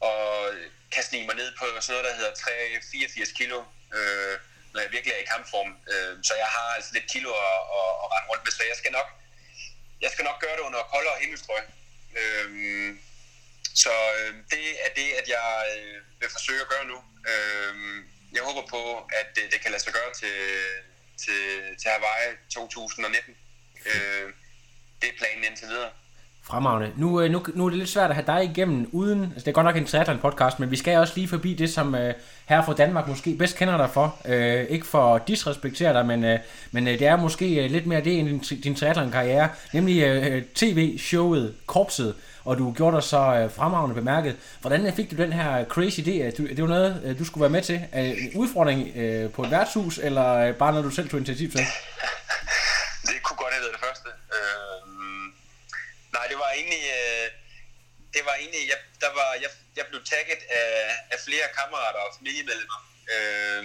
og 0.00 0.50
kan 0.92 1.02
snige 1.02 1.26
mig 1.26 1.36
ned 1.36 1.52
på 1.58 1.64
sådan 1.80 1.92
noget, 1.94 2.04
der 2.08 2.14
hedder 2.20 2.34
3, 2.34 2.50
84 2.92 3.32
kilo, 3.32 3.58
øh, 3.96 4.34
når 4.72 4.80
jeg 4.80 4.92
virkelig 4.92 5.12
er 5.14 5.22
i 5.22 5.30
kampform. 5.34 5.70
Øh, 5.92 6.14
så 6.22 6.34
jeg 6.42 6.46
har 6.56 6.68
altså 6.76 6.90
lidt 6.92 7.10
kilo 7.14 7.30
at, 7.30 7.60
at, 7.78 7.90
at 8.02 8.06
rende 8.12 8.28
rundt 8.30 8.44
med, 8.44 8.52
så 8.52 8.62
jeg 8.70 8.76
skal 8.76 8.92
nok, 8.92 9.08
jeg 10.00 10.10
skal 10.10 10.24
nok 10.24 10.40
gøre 10.40 10.56
det 10.56 10.64
under 10.68 10.90
koldere 10.94 11.20
himmelstrøg. 11.20 11.64
Øh, 12.20 12.48
så 13.74 13.94
øh, 14.18 14.34
det 14.50 14.66
er 14.84 14.90
det, 15.00 15.08
at 15.20 15.26
jeg 15.28 15.50
øh, 15.76 15.98
vil 16.20 16.30
forsøge 16.36 16.60
at 16.60 16.68
gøre 16.68 16.86
nu. 16.92 16.98
Øh, 17.32 17.74
jeg 18.32 18.42
håber 18.42 18.64
på, 18.74 18.82
at 19.20 19.26
det, 19.36 19.44
det 19.52 19.60
kan 19.60 19.70
lade 19.70 19.82
sig 19.82 19.92
gøre 19.92 20.12
til, 20.20 20.36
til, 21.24 21.42
til 21.80 21.90
Hawaii 21.90 22.36
2019. 22.50 23.36
Øh, 23.86 24.32
det 25.02 25.08
er 25.08 25.18
planen 25.18 25.44
indtil 25.50 25.66
videre. 25.68 25.88
Fremragende. 26.44 26.90
Nu, 26.96 27.20
øh, 27.20 27.30
nu, 27.30 27.44
nu 27.54 27.64
er 27.66 27.70
det 27.70 27.78
lidt 27.78 27.88
svært 27.90 28.10
at 28.10 28.16
have 28.16 28.26
dig 28.26 28.44
igennem 28.44 28.88
uden... 28.92 29.22
Altså, 29.22 29.40
det 29.40 29.48
er 29.48 29.52
godt 29.52 29.64
nok 29.66 29.76
en 29.76 29.86
triathlon 29.86 30.18
podcast, 30.18 30.60
men 30.60 30.70
vi 30.70 30.76
skal 30.76 30.98
også 30.98 31.12
lige 31.16 31.28
forbi 31.28 31.54
det, 31.54 31.70
som 31.70 31.94
øh, 31.94 32.14
her 32.46 32.64
fra 32.64 32.74
Danmark 32.74 33.08
måske 33.08 33.34
bedst 33.38 33.56
kender 33.56 33.76
dig 33.76 33.90
for. 33.90 34.16
Øh, 34.24 34.64
ikke 34.68 34.86
for 34.86 35.14
at 35.14 35.28
disrespektere 35.28 35.92
dig, 35.92 36.06
men, 36.06 36.24
øh, 36.24 36.38
men 36.72 36.88
øh, 36.88 36.98
det 36.98 37.06
er 37.06 37.16
måske 37.16 37.64
øh, 37.64 37.70
lidt 37.70 37.86
mere 37.86 38.00
det 38.00 38.18
end 38.18 38.28
din, 38.40 38.60
din 38.60 38.74
triathlon-karriere. 38.74 39.48
Nemlig 39.72 40.02
øh, 40.02 40.42
tv-showet 40.54 41.54
Korpset, 41.66 42.14
og 42.44 42.58
du 42.58 42.72
gjorde 42.72 42.94
dig 42.96 43.02
så 43.02 43.18
øh, 43.18 43.50
fremragende 43.50 43.94
bemærket. 43.94 44.36
Hvordan 44.60 44.86
øh, 44.86 44.92
fik 44.92 45.10
du 45.10 45.16
den 45.16 45.32
her 45.32 45.64
crazy 45.64 46.00
idé? 46.00 46.10
at 46.12 46.38
du- 46.38 46.46
Det 46.46 46.62
var 46.62 46.68
noget, 46.68 47.02
øh, 47.04 47.18
du 47.18 47.24
skulle 47.24 47.42
være 47.42 47.50
med 47.50 47.62
til. 47.62 47.80
Det 47.92 48.22
en 48.22 48.30
udfordring 48.40 48.96
øh, 48.96 49.30
på 49.30 49.42
et 49.42 49.50
værtshus, 49.50 49.98
eller 49.98 50.34
øh, 50.34 50.54
bare 50.54 50.70
noget, 50.72 50.84
du 50.84 50.90
selv 50.90 51.08
tog 51.08 51.18
initiativ 51.18 51.50
til? 51.50 51.60
Det 53.06 53.22
kunne 53.22 53.36
godt 53.36 53.52
have 53.54 53.62
været 53.62 53.72
det 53.72 53.80
første. 53.88 54.08
Øh, 54.08 54.71
nej, 56.22 56.28
det 56.28 56.38
var 56.38 56.50
egentlig... 56.58 56.84
Øh, 56.98 57.30
det 58.14 58.22
var 58.24 58.34
egentlig... 58.34 58.68
Jeg, 58.68 58.78
der 59.00 59.10
var, 59.18 59.30
jeg, 59.44 59.50
jeg 59.76 59.86
blev 59.86 60.04
tagget 60.04 60.42
af, 60.50 60.96
af 61.10 61.18
flere 61.26 61.46
kammerater 61.58 62.00
og 62.06 62.14
familiemedlemmer. 62.18 62.80
Øh, 63.14 63.64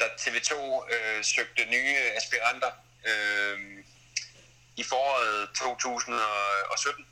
da 0.00 0.04
TV2 0.22 0.54
øh, 0.94 1.24
søgte 1.24 1.64
nye 1.64 1.96
aspiranter 2.18 2.72
øh, 3.10 3.58
i 4.76 4.82
foråret 4.82 5.48
2017. 5.56 7.06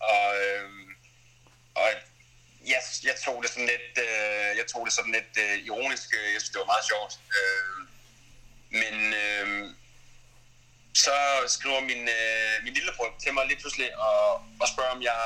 Og, 0.00 0.26
øh, 0.42 0.70
og 1.74 1.88
jeg, 2.66 2.82
jeg 3.04 3.16
tog 3.24 3.42
det 3.42 3.50
sådan 3.50 3.70
lidt, 3.74 3.98
øh, 3.98 4.56
jeg 4.60 4.66
tog 4.72 4.86
det 4.86 4.92
sådan 4.92 5.12
lidt 5.12 5.34
øh, 5.44 5.58
ironisk. 5.66 6.12
Jeg 6.12 6.40
synes, 6.40 6.50
det 6.54 6.58
var 6.58 6.72
meget 6.74 6.86
sjovt. 6.92 7.12
Øh, 7.38 7.76
men 8.70 9.14
øh, 9.14 9.74
så 10.94 11.16
skriver 11.46 11.80
min, 11.80 12.08
øh, 12.08 12.54
min 12.64 12.74
lillebror 12.74 13.14
til 13.22 13.34
mig 13.34 13.46
lige 13.46 13.60
pludselig 13.60 13.96
og, 13.96 14.34
og 14.62 14.66
spørger, 14.72 14.90
om 14.90 15.02
jeg, 15.02 15.20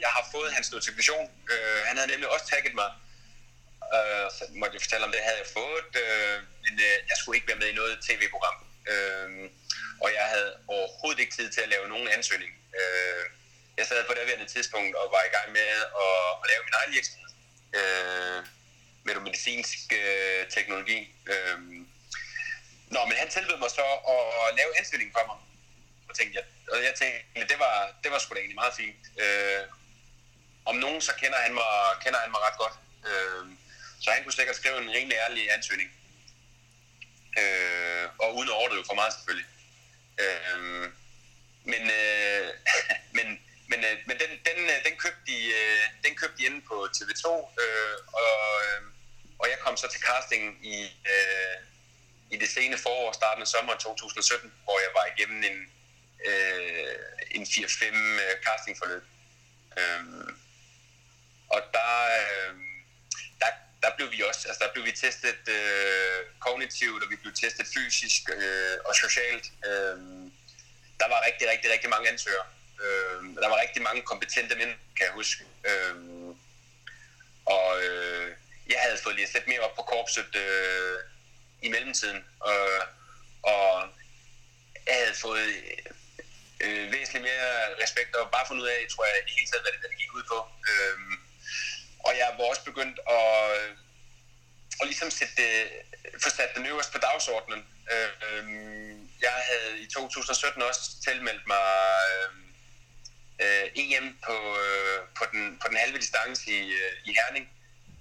jeg 0.00 0.08
har 0.08 0.28
fået 0.32 0.52
hans 0.52 0.72
notifikation. 0.72 1.26
Øh, 1.52 1.80
han 1.88 1.96
havde 1.96 2.10
nemlig 2.10 2.28
også 2.28 2.46
tagget 2.46 2.74
mig. 2.74 2.90
Øh, 3.94 4.26
så 4.36 4.42
måtte 4.60 4.74
jeg 4.74 4.82
fortælle 4.82 5.06
om 5.06 5.12
det, 5.12 5.20
havde 5.28 5.42
jeg 5.44 5.50
fået. 5.60 5.90
Øh, 6.02 6.38
men 6.64 6.74
øh, 6.86 6.96
jeg 7.10 7.16
skulle 7.18 7.36
ikke 7.36 7.48
være 7.48 7.62
med 7.62 7.68
i 7.70 7.78
noget 7.80 7.94
tv-program. 8.06 8.56
Øh, 8.92 9.28
og 10.02 10.08
jeg 10.18 10.26
havde 10.32 10.50
overhovedet 10.68 11.20
ikke 11.20 11.36
tid 11.36 11.48
til 11.50 11.60
at 11.60 11.68
lave 11.68 11.88
nogen 11.88 12.08
ansøgning. 12.08 12.52
Øh, 12.78 13.24
jeg 13.78 13.86
sad 13.86 14.04
på 14.04 14.14
det 14.14 14.38
her 14.38 14.46
tidspunkt 14.46 14.96
og 14.96 15.06
var 15.16 15.24
i 15.26 15.34
gang 15.36 15.48
med 15.52 15.68
at, 16.04 16.16
at 16.42 16.46
lave 16.50 16.62
min 16.66 16.78
egen 16.80 16.92
virksomhed. 16.96 17.30
Øh, 17.78 18.40
med 19.06 19.14
medicinsk 19.20 19.92
øh, 19.92 20.48
teknologi. 20.56 20.98
Øh, 21.32 21.58
Nå, 22.94 23.00
men 23.08 23.16
han 23.16 23.28
tilbød 23.30 23.56
mig 23.56 23.70
så 23.70 23.86
at 24.12 24.54
lave 24.58 24.78
ansøgningen 24.78 25.14
for 25.18 25.24
mig. 25.30 25.38
Og, 26.08 26.14
tænkte, 26.18 26.34
jeg, 26.38 26.44
og 26.72 26.84
jeg 26.84 26.94
tænkte, 26.94 27.52
det 27.52 27.58
var, 27.58 27.74
det 28.02 28.10
var 28.12 28.18
sgu 28.18 28.34
da 28.34 28.38
egentlig 28.40 28.62
meget 28.62 28.74
fint. 28.74 29.02
Øh, 29.22 29.62
om 30.70 30.76
nogen, 30.76 31.00
så 31.00 31.12
kender 31.20 31.38
han 31.38 31.54
mig, 31.54 31.72
kender 32.04 32.18
han 32.18 32.30
mig 32.30 32.40
ret 32.46 32.58
godt. 32.58 32.76
Øh, 33.08 33.44
så 34.02 34.10
han 34.10 34.22
kunne 34.22 34.32
sikkert 34.38 34.56
skrive 34.56 34.78
en 34.78 34.90
rimelig 34.90 35.16
ærlig 35.24 35.52
ansøgning. 35.52 35.90
Øh, 37.40 38.08
og 38.18 38.34
uden 38.36 38.48
at 38.48 38.54
overdrive 38.54 38.84
for 38.86 38.94
meget 38.94 39.12
selvfølgelig. 39.12 39.48
Øh, 40.22 40.92
men, 41.64 41.82
øh, 42.00 42.48
men, 43.16 43.26
men, 43.70 43.84
øh, 43.84 43.96
men 44.06 44.16
den, 44.22 44.30
den, 44.48 44.58
øh, 44.72 44.78
den, 44.86 44.96
købte 45.02 45.22
de, 45.26 45.38
øh, 45.60 45.82
den 46.04 46.16
købte 46.16 46.36
de 46.38 46.46
inde 46.46 46.60
på 46.70 46.88
TV2, 46.96 47.26
øh, 47.62 47.96
og, 48.22 48.36
øh, 48.64 48.82
og 49.38 49.46
jeg 49.50 49.58
kom 49.58 49.76
så 49.76 49.88
til 49.88 50.00
casting 50.00 50.66
i, 50.66 50.76
øh, 51.12 51.56
i 52.30 52.36
det 52.36 52.48
sene 52.48 52.78
forår, 52.78 53.12
starten 53.12 53.42
af 53.42 53.48
sommeren 53.48 53.78
2017, 53.78 54.52
hvor 54.64 54.78
jeg 54.84 54.90
var 54.94 55.04
igennem 55.12 55.44
en, 55.44 55.58
øh, 56.28 56.96
en 57.30 57.42
4-5 57.42 57.84
øh, 57.94 58.34
castingforløb. 58.44 59.04
Øhm, 59.78 60.38
og 61.48 61.60
der, 61.72 61.92
øh, 62.20 62.54
der, 63.40 63.50
der 63.82 63.90
blev 63.96 64.10
vi 64.10 64.22
også, 64.22 64.48
altså 64.48 64.64
der 64.64 64.72
blev 64.72 64.84
vi 64.84 64.92
testet 64.92 65.48
øh, 65.48 66.20
kognitivt, 66.38 67.02
og 67.04 67.10
vi 67.10 67.16
blev 67.16 67.32
testet 67.32 67.66
fysisk 67.74 68.22
øh, 68.30 68.76
og 68.84 68.94
socialt. 68.94 69.46
Øh, 69.66 69.96
der 71.00 71.08
var 71.08 71.26
rigtig, 71.26 71.48
rigtig, 71.48 71.70
rigtig 71.70 71.90
mange 71.90 72.08
ansøgere. 72.08 72.46
Øh, 72.82 73.22
der 73.42 73.48
var 73.48 73.60
rigtig 73.60 73.82
mange 73.82 74.02
kompetente 74.02 74.54
mænd, 74.54 74.74
kan 74.96 75.06
jeg 75.06 75.12
huske. 75.12 75.44
Øh, 75.68 75.96
og 77.46 77.82
øh, 77.84 78.28
jeg 78.70 78.78
havde 78.80 78.98
fået 79.02 79.14
lige 79.16 79.28
lidt 79.34 79.48
mere 79.48 79.60
op 79.60 79.74
på 79.76 79.82
korpset 79.82 80.36
øh, 80.36 80.98
i 81.66 81.74
mellemtiden, 81.74 82.20
Øh, 82.50 82.82
og 83.42 83.68
jeg 84.86 84.94
havde 85.00 85.14
fået 85.26 85.46
øh, 86.64 86.92
væsentligt 86.92 87.28
mere 87.30 87.50
respekt 87.82 88.12
og 88.16 88.30
bare 88.30 88.46
fundet 88.48 88.62
ud 88.62 88.68
af, 88.68 88.86
tror 88.90 89.04
jeg, 89.04 89.14
i 89.28 89.36
hele 89.38 89.48
taget, 89.50 89.62
hvad 89.64 89.72
det, 89.72 89.80
hvad 89.80 89.90
det 89.90 89.98
gik 90.02 90.14
ud 90.18 90.24
på. 90.32 90.38
Øh, 90.70 90.98
og 92.06 92.12
jeg 92.20 92.28
var 92.38 92.44
også 92.44 92.64
begyndt 92.64 92.98
at, 93.18 93.26
at 94.80 94.86
ligesom 94.90 95.10
sætte 95.10 95.34
det, 95.42 95.52
få 96.22 96.28
sat 96.30 96.54
den 96.56 96.66
øverst 96.66 96.92
på 96.92 96.98
dagsordenen. 96.98 97.62
Øh, 97.92 98.10
jeg 99.26 99.36
havde 99.50 99.70
i 99.84 99.86
2017 99.86 100.62
også 100.62 100.82
tilmeldt 101.04 101.46
mig 101.46 101.68
øh, 102.12 102.30
øh 103.44 103.66
EM 103.82 104.18
på, 104.26 104.36
øh, 104.64 104.98
på, 105.18 105.24
den, 105.32 105.58
på 105.62 105.68
den 105.68 105.76
halve 105.76 105.98
distance 105.98 106.50
i, 106.50 106.72
øh, 106.82 106.92
i 107.04 107.10
Herning, 107.18 107.46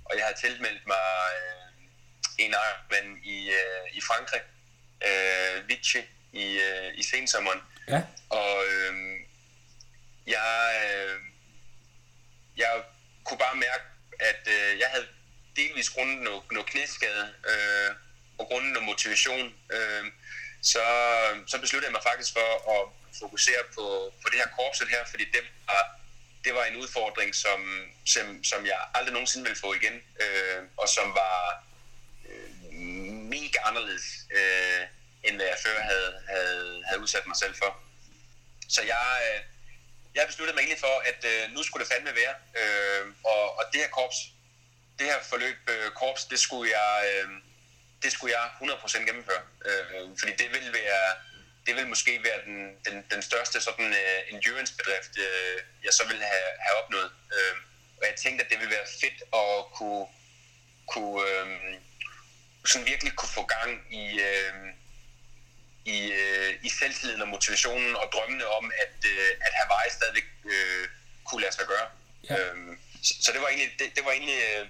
og 0.06 0.12
jeg 0.18 0.24
havde 0.26 0.40
tilmeldt 0.46 0.88
mig 0.88 1.08
øh, 1.42 1.65
en 2.38 2.56
Ironman 2.68 3.22
i, 3.24 3.50
øh, 3.50 3.98
i 3.98 4.02
Frankrig, 4.02 4.42
øh, 5.08 5.70
Vichy, 5.70 6.02
i, 6.34 6.60
øh, 6.60 6.98
i 6.98 7.04
sensommeren. 7.04 7.62
Ja. 7.88 8.02
Og 8.30 8.66
øh, 8.66 8.94
jeg, 10.28 10.52
øh, 10.86 11.20
jeg 12.58 12.84
kunne 13.24 13.38
bare 13.38 13.56
mærke, 13.56 13.86
at 14.20 14.48
øh, 14.48 14.80
jeg 14.80 14.88
havde 14.88 15.08
delvis 15.56 15.90
grundet 15.90 16.22
noget, 16.22 16.44
noget 16.52 16.68
knæskade 16.68 17.34
øh, 17.52 17.96
og 18.38 18.48
grundet 18.48 18.74
noget 18.74 18.86
motivation. 18.86 19.54
Øh, 19.72 20.06
så, 20.62 20.86
så 21.48 21.60
besluttede 21.60 21.90
jeg 21.90 21.98
mig 21.98 22.04
faktisk 22.12 22.34
for 22.34 22.52
at 22.76 22.82
fokusere 23.20 23.64
på, 23.76 24.14
på 24.22 24.30
det 24.32 24.40
her 24.40 24.48
korpset 24.58 24.88
her, 24.90 25.06
fordi 25.12 25.26
det 25.26 25.42
var, 25.68 25.84
det 26.46 26.56
var 26.56 26.66
en 26.66 26.76
udfordring, 26.76 27.36
som, 27.36 27.60
som, 28.06 28.44
som 28.44 28.66
jeg 28.66 28.80
aldrig 28.94 29.14
nogensinde 29.14 29.46
ville 29.46 29.60
få 29.60 29.74
igen, 29.74 29.96
øh, 30.24 30.64
og 30.78 30.88
som 30.90 31.08
var 31.16 31.64
anderledes, 33.68 34.06
øh, 34.38 34.82
end 35.26 35.36
hvad 35.36 35.46
jeg 35.46 35.60
før 35.66 35.78
havde, 35.82 36.12
havde, 36.28 36.84
havde 36.88 37.02
udsat 37.02 37.28
mig 37.28 37.38
selv 37.38 37.56
for. 37.62 37.72
Så 38.70 38.82
jeg, 38.82 39.08
øh, 39.26 39.40
jeg 40.16 40.28
besluttede 40.28 40.56
mig 40.56 40.62
egentlig 40.62 40.80
for, 40.80 40.96
at 41.12 41.22
øh, 41.32 41.52
nu 41.56 41.64
skulle 41.64 41.84
det 41.84 41.94
fandme 41.94 42.14
være. 42.22 42.36
Øh, 42.62 43.06
og, 43.32 43.58
og 43.58 43.64
det 43.72 43.82
her 43.82 43.88
korps, 43.88 44.18
det 45.00 45.06
her 45.12 45.20
forløb 45.32 45.58
øh, 45.70 45.92
korps, 45.92 46.26
det 46.26 46.40
skulle 46.40 46.72
jeg, 46.80 46.94
øh, 47.10 47.30
det 48.04 48.12
skulle 48.12 48.34
jeg 48.38 48.46
100% 48.62 49.06
gennemføre. 49.08 49.44
Øh, 49.66 50.10
fordi 50.20 50.32
det 50.42 50.50
ville 50.56 50.74
være, 50.74 51.08
det 51.66 51.76
vil 51.76 51.88
måske 51.88 52.24
være 52.24 52.40
den, 52.46 52.58
den, 52.86 53.06
den 53.12 53.22
største 53.22 53.62
sådan 53.62 53.92
uh, 54.02 54.34
endurance-bedrift, 54.34 55.14
uh, 55.28 55.58
jeg 55.86 55.94
så 55.94 56.04
ville 56.08 56.24
have, 56.24 56.50
have 56.66 56.76
opnået. 56.84 57.12
Uh, 57.36 57.56
og 58.00 58.04
jeg 58.10 58.16
tænkte, 58.16 58.46
at 58.46 58.50
det 58.52 58.60
ville 58.60 58.76
være 58.76 58.88
fedt 59.02 59.20
at 59.42 59.52
kunne, 59.78 60.06
kunne 60.92 61.16
uh, 61.22 61.48
sådan 62.72 62.88
virkelig 62.94 63.14
kunne 63.16 63.36
få 63.40 63.44
gang 63.56 63.72
i, 64.04 64.06
uh, 64.30 64.68
i, 65.96 65.98
uh, 66.22 66.52
i 66.68 66.70
selvtilliden 66.80 67.22
og 67.26 67.28
motivationen 67.36 67.96
og 68.02 68.06
drømmene 68.14 68.46
om, 68.60 68.66
at, 68.84 68.98
uh, 69.14 69.32
at 69.46 69.52
Hawaii 69.60 69.92
stadigvæk 69.98 70.28
uh, 70.54 70.84
kunne 71.28 71.42
lade 71.44 71.56
sig 71.58 71.66
gøre. 71.74 71.88
Ja. 72.30 72.36
Uh, 72.36 72.76
så, 73.06 73.14
så 73.24 73.30
det 73.34 73.42
var 73.42 73.48
egentlig 73.52 73.72
det, 73.80 73.88
det 73.96 74.04
var 74.06 74.12
egentlig 74.18 74.40
uh, 74.52 74.64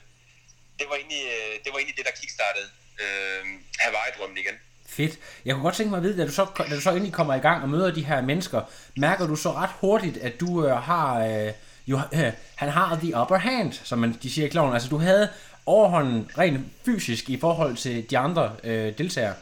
det 0.79 0.85
var 0.89 0.95
egentlig 1.01 1.23
uh, 1.35 1.53
det 1.63 1.69
var 1.71 1.77
egentlig 1.79 1.97
det 1.99 2.05
der 2.09 2.15
kickstartede 2.21 2.69
uh, 3.03 3.43
Hawaii-drømmen 3.83 4.37
igen. 4.43 4.57
Fedt. 4.87 5.19
Jeg 5.45 5.53
kunne 5.53 5.63
godt 5.63 5.75
tænke 5.75 5.89
mig 5.89 5.97
at 5.97 6.03
vide, 6.03 6.17
da 6.17 6.25
du, 6.25 6.31
så, 6.31 6.47
da 6.57 6.75
du 6.75 6.81
så 6.81 6.89
endelig 6.89 7.13
kommer 7.13 7.35
i 7.35 7.39
gang 7.39 7.63
og 7.63 7.69
møder 7.69 7.93
de 7.93 8.05
her 8.05 8.21
mennesker, 8.21 8.61
mærker 8.97 9.27
du 9.27 9.35
så 9.35 9.51
ret 9.51 9.69
hurtigt, 9.81 10.17
at 10.17 10.39
du 10.39 10.67
øh, 10.67 10.77
har, 10.77 11.25
øh, 11.25 11.53
jo, 11.87 11.99
øh, 12.13 12.31
han 12.55 12.69
har 12.69 12.99
the 13.03 13.21
upper 13.21 13.37
hand, 13.37 13.73
som 13.73 13.99
man, 13.99 14.17
de 14.23 14.31
siger 14.31 14.47
i 14.47 14.49
kloven. 14.49 14.73
Altså 14.73 14.89
du 14.89 14.97
havde 14.97 15.29
overhånden 15.65 16.31
rent 16.37 16.65
fysisk 16.85 17.29
i 17.29 17.39
forhold 17.39 17.77
til 17.77 18.09
de 18.09 18.17
andre 18.17 18.57
øh, 18.63 18.97
deltagere. 18.97 19.35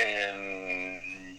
Øhm, 0.00 1.38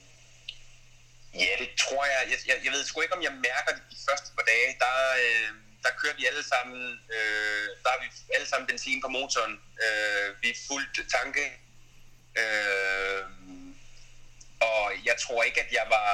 ja, 1.34 1.52
det 1.60 1.70
tror 1.84 2.06
jeg. 2.06 2.22
Jeg, 2.32 2.38
jeg. 2.48 2.56
jeg 2.66 2.72
ved 2.72 2.84
sgu 2.84 3.02
ikke, 3.02 3.16
om 3.16 3.24
jeg 3.24 3.32
mærker 3.32 3.72
det 3.78 3.84
de 3.92 3.98
første 4.10 4.30
par 4.36 4.46
dage. 4.52 4.70
Der, 4.80 4.96
øh, 5.24 5.50
der 5.84 5.90
kører 6.02 6.16
vi 6.20 6.26
alle 6.26 6.44
sammen, 6.54 6.82
øh, 7.16 7.68
der 7.84 7.90
har 7.94 8.00
vi 8.04 8.10
alle 8.36 8.48
sammen 8.48 8.68
benzin 8.68 9.02
på 9.02 9.08
motoren. 9.08 9.56
Øh, 9.84 10.28
vi 10.42 10.50
er 10.50 10.58
fuldt 10.68 10.96
tanke. 11.18 11.46
Øh, 12.42 13.24
og 14.60 14.86
jeg 15.06 15.16
tror 15.24 15.44
ikke, 15.44 15.62
at 15.62 15.72
jeg 15.72 15.86
var 15.90 16.12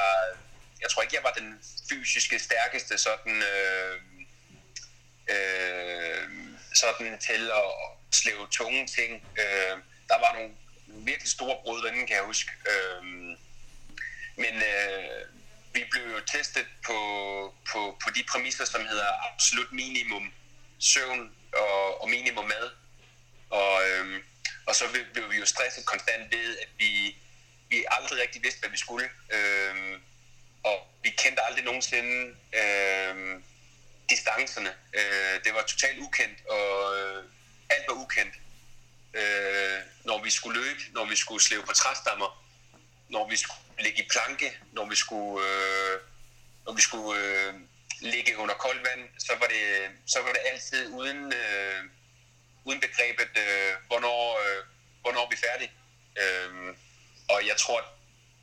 jeg 0.81 0.89
tror 0.89 1.01
ikke, 1.01 1.15
jeg 1.15 1.23
var 1.23 1.31
den 1.31 1.59
fysiske 1.89 2.39
stærkeste 2.39 2.97
sådan, 2.97 3.43
øh, 3.53 3.97
øh, 5.29 6.50
sådan 6.73 7.19
til 7.19 7.51
at 7.51 7.71
slæve 8.11 8.47
tunge 8.51 8.87
ting. 8.87 9.23
Øh, 9.39 9.77
der 10.07 10.19
var 10.19 10.33
nogle 10.33 10.51
virkelig 10.87 11.31
store 11.31 11.57
brud 11.63 11.81
derinde, 11.81 12.07
kan 12.07 12.15
jeg 12.15 12.23
huske. 12.23 12.51
Øh, 12.71 13.03
men 14.35 14.55
øh, 14.55 15.25
vi 15.73 15.83
blev 15.91 16.03
jo 16.03 16.19
testet 16.19 16.67
på, 16.85 16.97
på, 17.71 17.97
på 18.03 18.09
de 18.15 18.23
præmisser, 18.31 18.65
som 18.65 18.85
hedder 18.85 19.33
absolut 19.33 19.71
minimum 19.71 20.33
søvn 20.79 21.31
og, 21.53 22.01
og 22.01 22.09
minimum 22.09 22.45
mad. 22.45 22.69
Og, 23.49 23.81
øh, 23.87 24.23
og 24.65 24.75
så 24.75 24.83
blev 25.13 25.31
vi 25.31 25.37
jo 25.37 25.45
stresset 25.45 25.85
konstant 25.85 26.31
ved, 26.31 26.57
at 26.57 26.69
vi, 26.77 27.15
vi 27.69 27.85
aldrig 27.87 28.21
rigtig 28.21 28.43
vidste, 28.43 28.59
hvad 28.59 28.69
vi 28.69 28.77
skulle. 28.77 29.09
Øh, 29.33 29.99
og 30.63 30.87
vi 31.03 31.09
kendte 31.09 31.41
aldrig 31.41 31.63
nogensinde 31.63 32.35
øh, 32.53 33.41
distancerne. 34.13 34.71
Øh, 34.99 35.35
det 35.43 35.51
var 35.53 35.61
totalt 35.61 35.99
ukendt, 35.99 36.37
og 36.55 36.97
øh, 36.97 37.23
alt 37.73 37.85
var 37.87 37.95
ukendt. 38.03 38.35
Øh, 39.19 39.79
når 40.09 40.23
vi 40.23 40.29
skulle 40.29 40.61
løbe, 40.61 40.81
når 40.97 41.05
vi 41.05 41.15
skulle 41.15 41.43
slæve 41.43 41.63
på 41.63 41.73
træstammer, 41.73 42.29
når 43.09 43.29
vi 43.29 43.35
skulle 43.35 43.61
ligge 43.79 44.03
i 44.03 44.07
planke, 44.13 44.57
når 44.71 44.85
vi 44.91 44.95
skulle, 44.95 45.47
øh, 45.47 45.99
når 46.65 46.73
vi 46.73 46.81
skulle 46.81 47.11
øh, 47.21 47.53
ligge 48.01 48.37
under 48.37 48.55
koldt 48.55 48.83
vand, 48.87 49.03
så 49.19 49.33
var 49.39 49.47
det, 49.47 49.65
så 50.05 50.21
var 50.21 50.31
det 50.35 50.41
altid 50.51 50.87
uden, 50.87 51.33
øh, 51.33 51.81
uden 52.65 52.79
begrebet, 52.79 53.33
øh, 53.45 53.73
hvornår, 53.87 54.21
øh, 54.43 54.63
hvornår 55.01 55.29
vi 55.29 55.35
er 55.35 55.47
færdige. 55.47 55.71
Øh, 56.21 56.75
og 57.29 57.47
jeg 57.47 57.57
tror, 57.57 57.79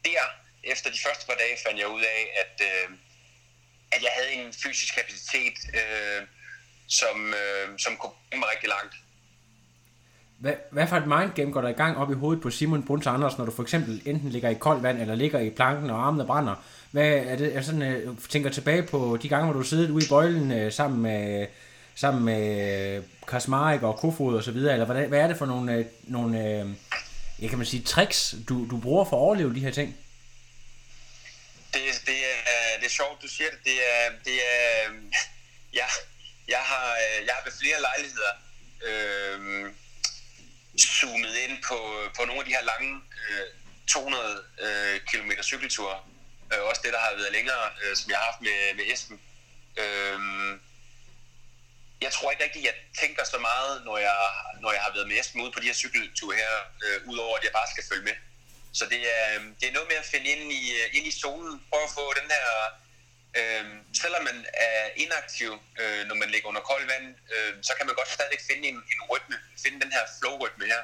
der, 0.05 0.23
efter 0.63 0.91
de 0.91 0.99
første 1.05 1.27
par 1.27 1.35
dage, 1.35 1.59
fandt 1.67 1.79
jeg 1.79 1.89
ud 1.89 2.03
af, 2.03 2.21
at, 2.43 2.57
øh, 2.71 2.91
at 3.93 4.03
jeg 4.03 4.11
havde 4.17 4.33
en 4.33 4.53
fysisk 4.53 4.95
kapacitet, 4.95 5.57
øh, 5.75 6.27
som, 6.89 7.35
øh, 7.41 7.79
som 7.79 7.97
kunne 7.97 8.13
bringe 8.31 8.41
mig 8.41 8.49
rigtig 8.55 8.69
langt. 8.69 8.95
Hvad, 10.39 10.55
hvad 10.71 10.87
for 10.87 10.97
et 10.97 11.07
mindgame 11.07 11.53
går 11.53 11.61
der 11.61 11.69
i 11.69 11.73
gang 11.73 11.97
op 11.97 12.11
i 12.11 12.15
hovedet 12.15 12.43
på 12.43 12.51
Simon 12.51 12.83
Bruns 12.83 13.07
Anders, 13.07 13.39
når 13.39 13.45
du 13.45 13.51
for 13.51 13.63
eksempel 13.63 14.03
enten 14.07 14.31
ligger 14.31 14.49
i 14.49 14.55
koldt 14.55 14.83
vand, 14.83 15.01
eller 15.01 15.15
ligger 15.15 15.39
i 15.39 15.51
planken, 15.51 15.91
og 15.91 16.07
armene 16.07 16.27
brænder? 16.27 16.55
Hvad 16.91 17.09
er 17.09 17.37
det, 17.37 17.55
jeg 17.55 17.65
sådan, 17.65 17.83
øh, 17.83 18.19
tænker 18.29 18.51
tilbage 18.51 18.83
på 18.83 19.19
de 19.23 19.29
gange, 19.29 19.51
hvor 19.51 19.61
du 19.61 19.67
sidder 19.67 19.93
ude 19.93 20.05
i 20.05 20.09
bøjlen 20.09 20.53
øh, 20.53 20.73
sammen 20.73 21.03
med, 21.03 21.47
sammen 21.95 22.25
med 22.25 23.03
Kasmarik 23.29 23.83
og 23.83 23.97
Kofod 23.97 24.37
og 24.37 24.43
så 24.43 24.53
videre, 24.53 24.73
eller 24.73 24.87
hvad, 24.87 25.07
hvad 25.07 25.21
er 25.21 25.27
det 25.27 25.37
for 25.37 25.47
nogle, 25.47 25.75
øh, 25.75 25.85
nogle 26.03 26.45
øh, 26.45 26.67
jeg 27.39 27.49
kan 27.49 27.59
man 27.59 27.67
sige, 27.67 27.83
tricks, 27.83 28.35
du, 28.49 28.67
du 28.71 28.81
bruger 28.81 29.05
for 29.05 29.17
at 29.17 29.21
overleve 29.21 29.55
de 29.55 29.61
her 29.61 29.71
ting? 29.71 29.97
Det, 31.73 31.81
det, 32.07 32.17
er, 32.89 32.93
det 32.93 32.95
er 32.95 33.05
sjovt, 33.05 33.23
du 33.23 33.29
siger 33.29 33.51
det. 33.51 33.61
Det 33.65 33.77
er, 33.95 34.05
det 34.25 34.39
er 34.55 34.89
øhm, 34.89 35.13
ja, 35.81 35.87
jeg, 36.49 36.63
har, 36.71 36.87
øh, 37.05 37.27
jeg 37.27 37.35
har 37.35 37.45
ved 37.45 37.53
flere 37.63 37.81
lejligheder 37.89 38.33
øh, 38.89 39.39
zoomet 40.79 41.35
ind 41.45 41.63
på, 41.69 41.79
øh, 41.99 42.07
på 42.17 42.23
nogle 42.25 42.41
af 42.41 42.47
de 42.47 42.57
her 42.57 42.65
lange 42.73 42.93
øh, 43.31 43.47
200 43.87 44.45
øh, 44.61 45.01
km 45.09 45.31
cykelture. 45.43 45.97
Øh, 46.53 46.63
også 46.71 46.81
det, 46.85 46.93
der 46.93 46.99
har 46.99 47.15
været 47.17 47.33
længere, 47.33 47.65
øh, 47.83 47.97
som 47.97 48.11
jeg 48.11 48.19
har 48.19 48.27
haft 48.31 48.41
med, 48.41 48.75
med 48.79 48.85
Esben. 48.93 49.21
Øh, 49.83 50.19
jeg 52.01 52.13
tror 52.13 52.31
ikke 52.31 52.45
rigtigt, 52.45 52.65
jeg 52.65 52.75
tænker 53.01 53.25
så 53.25 53.39
meget, 53.39 53.85
når 53.85 53.99
jeg, 53.99 54.17
når 54.61 54.73
jeg 54.73 54.83
har 54.83 54.93
været 54.95 55.09
med 55.09 55.21
Esben 55.21 55.41
ude 55.41 55.53
på 55.53 55.61
de 55.61 55.67
her 55.71 55.75
cykelture 55.83 56.37
her, 56.37 56.55
øh, 56.85 57.09
udover 57.11 57.37
at 57.37 57.45
jeg 57.45 57.53
bare 57.53 57.73
skal 57.73 57.85
følge 57.91 58.05
med. 58.05 58.17
Så 58.73 58.85
det 58.93 59.03
er, 59.19 59.35
øhm, 59.35 59.55
det 59.61 59.69
er 59.69 59.73
noget 59.73 59.89
med 59.89 59.97
at 59.97 60.05
finde 60.05 60.27
ind 60.31 60.53
i, 60.53 60.63
øh, 60.79 60.97
ind 60.97 61.07
i 61.07 61.11
zonen, 61.11 61.63
prøve 61.71 61.85
at 61.85 61.95
få 61.99 62.15
den 62.21 62.31
her 62.31 62.45
Øh, 63.37 63.65
selvom 64.03 64.25
man 64.25 64.47
er 64.55 64.91
inaktiv, 64.97 65.53
øh, 65.81 66.07
når 66.07 66.15
man 66.15 66.31
ligger 66.31 66.49
under 66.49 66.61
koldt 66.61 66.89
vand, 66.89 67.15
øh, 67.35 67.55
så 67.63 67.73
kan 67.77 67.87
man 67.87 67.95
godt 67.95 68.09
stadigvæk 68.09 68.43
finde 68.51 68.69
en, 68.69 68.75
en 68.75 69.01
rytme, 69.11 69.37
finde 69.63 69.81
den 69.81 69.93
her 69.93 70.05
flow-rytme 70.19 70.65
her. 70.67 70.83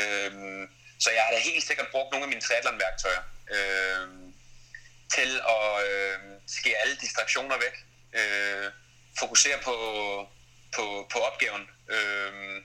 Øh, 0.00 0.32
så 0.98 1.10
jeg 1.10 1.22
har 1.22 1.32
da 1.32 1.38
helt 1.38 1.64
sikkert 1.64 1.88
brugt 1.90 2.10
nogle 2.10 2.24
af 2.24 2.28
mine 2.28 2.40
triathlon-værktøjer 2.40 3.22
øh, 3.54 4.08
til 5.14 5.30
at 5.56 5.68
øh, 5.90 6.18
skære 6.46 6.76
alle 6.82 6.96
distraktioner 6.96 7.58
væk. 7.58 7.76
Øh, 8.12 8.70
fokusere 9.18 9.58
på, 9.58 9.74
på, 10.74 11.08
på 11.12 11.18
opgaven 11.18 11.70
øh, 11.88 12.62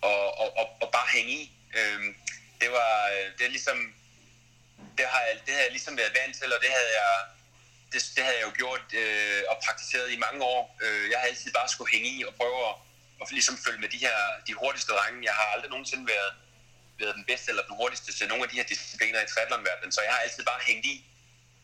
og, 0.00 0.38
og, 0.38 0.56
og, 0.56 0.66
og 0.82 0.88
bare 0.92 1.08
hænge 1.14 1.32
i. 1.32 1.52
Øh, 1.76 2.14
det 2.60 2.70
var 2.78 2.94
øh, 3.14 3.26
det 3.38 3.44
er 3.46 3.52
ligesom 3.56 3.78
det 4.98 5.06
har, 5.12 5.20
det 5.46 5.54
har 5.54 5.62
jeg 5.62 5.70
ligesom 5.70 5.96
været 5.96 6.16
vant 6.18 6.36
til, 6.36 6.52
og 6.54 6.60
det 6.64 6.70
havde 6.78 6.92
jeg 7.00 7.12
det, 7.92 8.00
det 8.16 8.24
havde 8.24 8.38
jeg 8.38 8.46
jo 8.48 8.52
gjort 8.62 8.84
øh, 9.02 9.42
og 9.50 9.56
praktiseret 9.66 10.12
i 10.12 10.18
mange 10.26 10.40
år. 10.44 10.62
Øh, 10.84 11.10
jeg 11.10 11.18
har 11.18 11.26
altid 11.26 11.52
bare 11.52 11.68
skulle 11.68 11.92
hænge 11.92 12.08
i 12.16 12.24
og 12.28 12.34
prøve 12.34 12.58
at, 12.68 12.74
at 13.20 13.30
ligesom 13.30 13.56
følge 13.64 13.80
med 13.80 13.88
de 13.88 13.98
her 14.06 14.16
de 14.46 14.54
hurtigste 14.54 14.92
drenge. 14.92 15.24
Jeg 15.28 15.34
har 15.34 15.46
aldrig 15.54 15.70
nogensinde 15.70 16.06
været, 16.14 16.32
været 17.00 17.14
den 17.14 17.24
bedste 17.24 17.50
eller 17.50 17.64
den 17.68 17.76
hurtigste 17.76 18.12
til 18.18 18.28
nogle 18.28 18.44
af 18.44 18.50
de 18.50 18.56
her 18.56 18.64
discipliner 18.64 19.20
i 19.22 19.26
triathlonverdenen, 19.32 19.92
så 19.92 20.00
jeg 20.02 20.12
har 20.12 20.20
altid 20.26 20.44
bare 20.44 20.60
hængt 20.66 20.86
i 20.86 20.96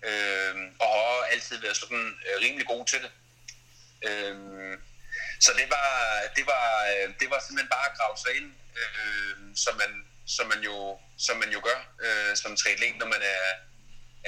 øh, 0.08 0.54
og 0.80 0.88
har 0.88 1.26
altid 1.32 1.56
været 1.60 1.76
sådan 1.76 2.06
øh, 2.26 2.36
rimelig 2.44 2.66
god 2.66 2.86
til 2.86 3.00
det. 3.04 3.12
Øh, 4.08 4.78
så 5.40 5.50
det 5.60 5.70
var, 5.70 5.90
det 6.36 6.46
var, 6.46 6.66
øh, 6.92 7.14
det 7.20 7.30
var 7.30 7.40
simpelthen 7.40 7.74
bare 7.76 7.90
at 7.90 7.96
grave 7.98 8.16
sig 8.24 8.32
ind, 8.38 8.48
øh, 8.80 9.36
så 9.54 9.70
man, 9.78 9.90
som, 10.36 10.46
man 10.52 10.60
jo, 10.68 10.76
som 11.26 11.36
man 11.42 11.50
jo 11.56 11.60
gør 11.68 11.78
øh, 12.04 12.36
som 12.42 12.56
triatlet, 12.56 12.98
når 12.98 13.06
man 13.14 13.22
er, 13.34 13.44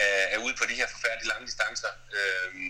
er, 0.05 0.17
er 0.35 0.39
ude 0.45 0.55
på 0.61 0.65
de 0.71 0.75
her 0.81 0.89
forfærdelige 0.95 1.29
lange 1.29 1.47
distancer. 1.47 1.93
Øhm, 2.19 2.69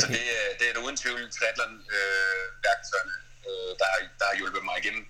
så 0.00 0.06
det, 0.06 0.20
det 0.58 0.68
er 0.68 0.72
da 0.74 0.80
uden 0.80 0.96
tvivl 0.96 1.30
triathlon-værktøjerne, 1.36 3.16
øh, 3.48 3.70
der, 3.78 3.86
der 4.18 4.24
har 4.30 4.36
hjulpet 4.36 4.64
mig 4.64 4.74
igennem. 4.82 5.06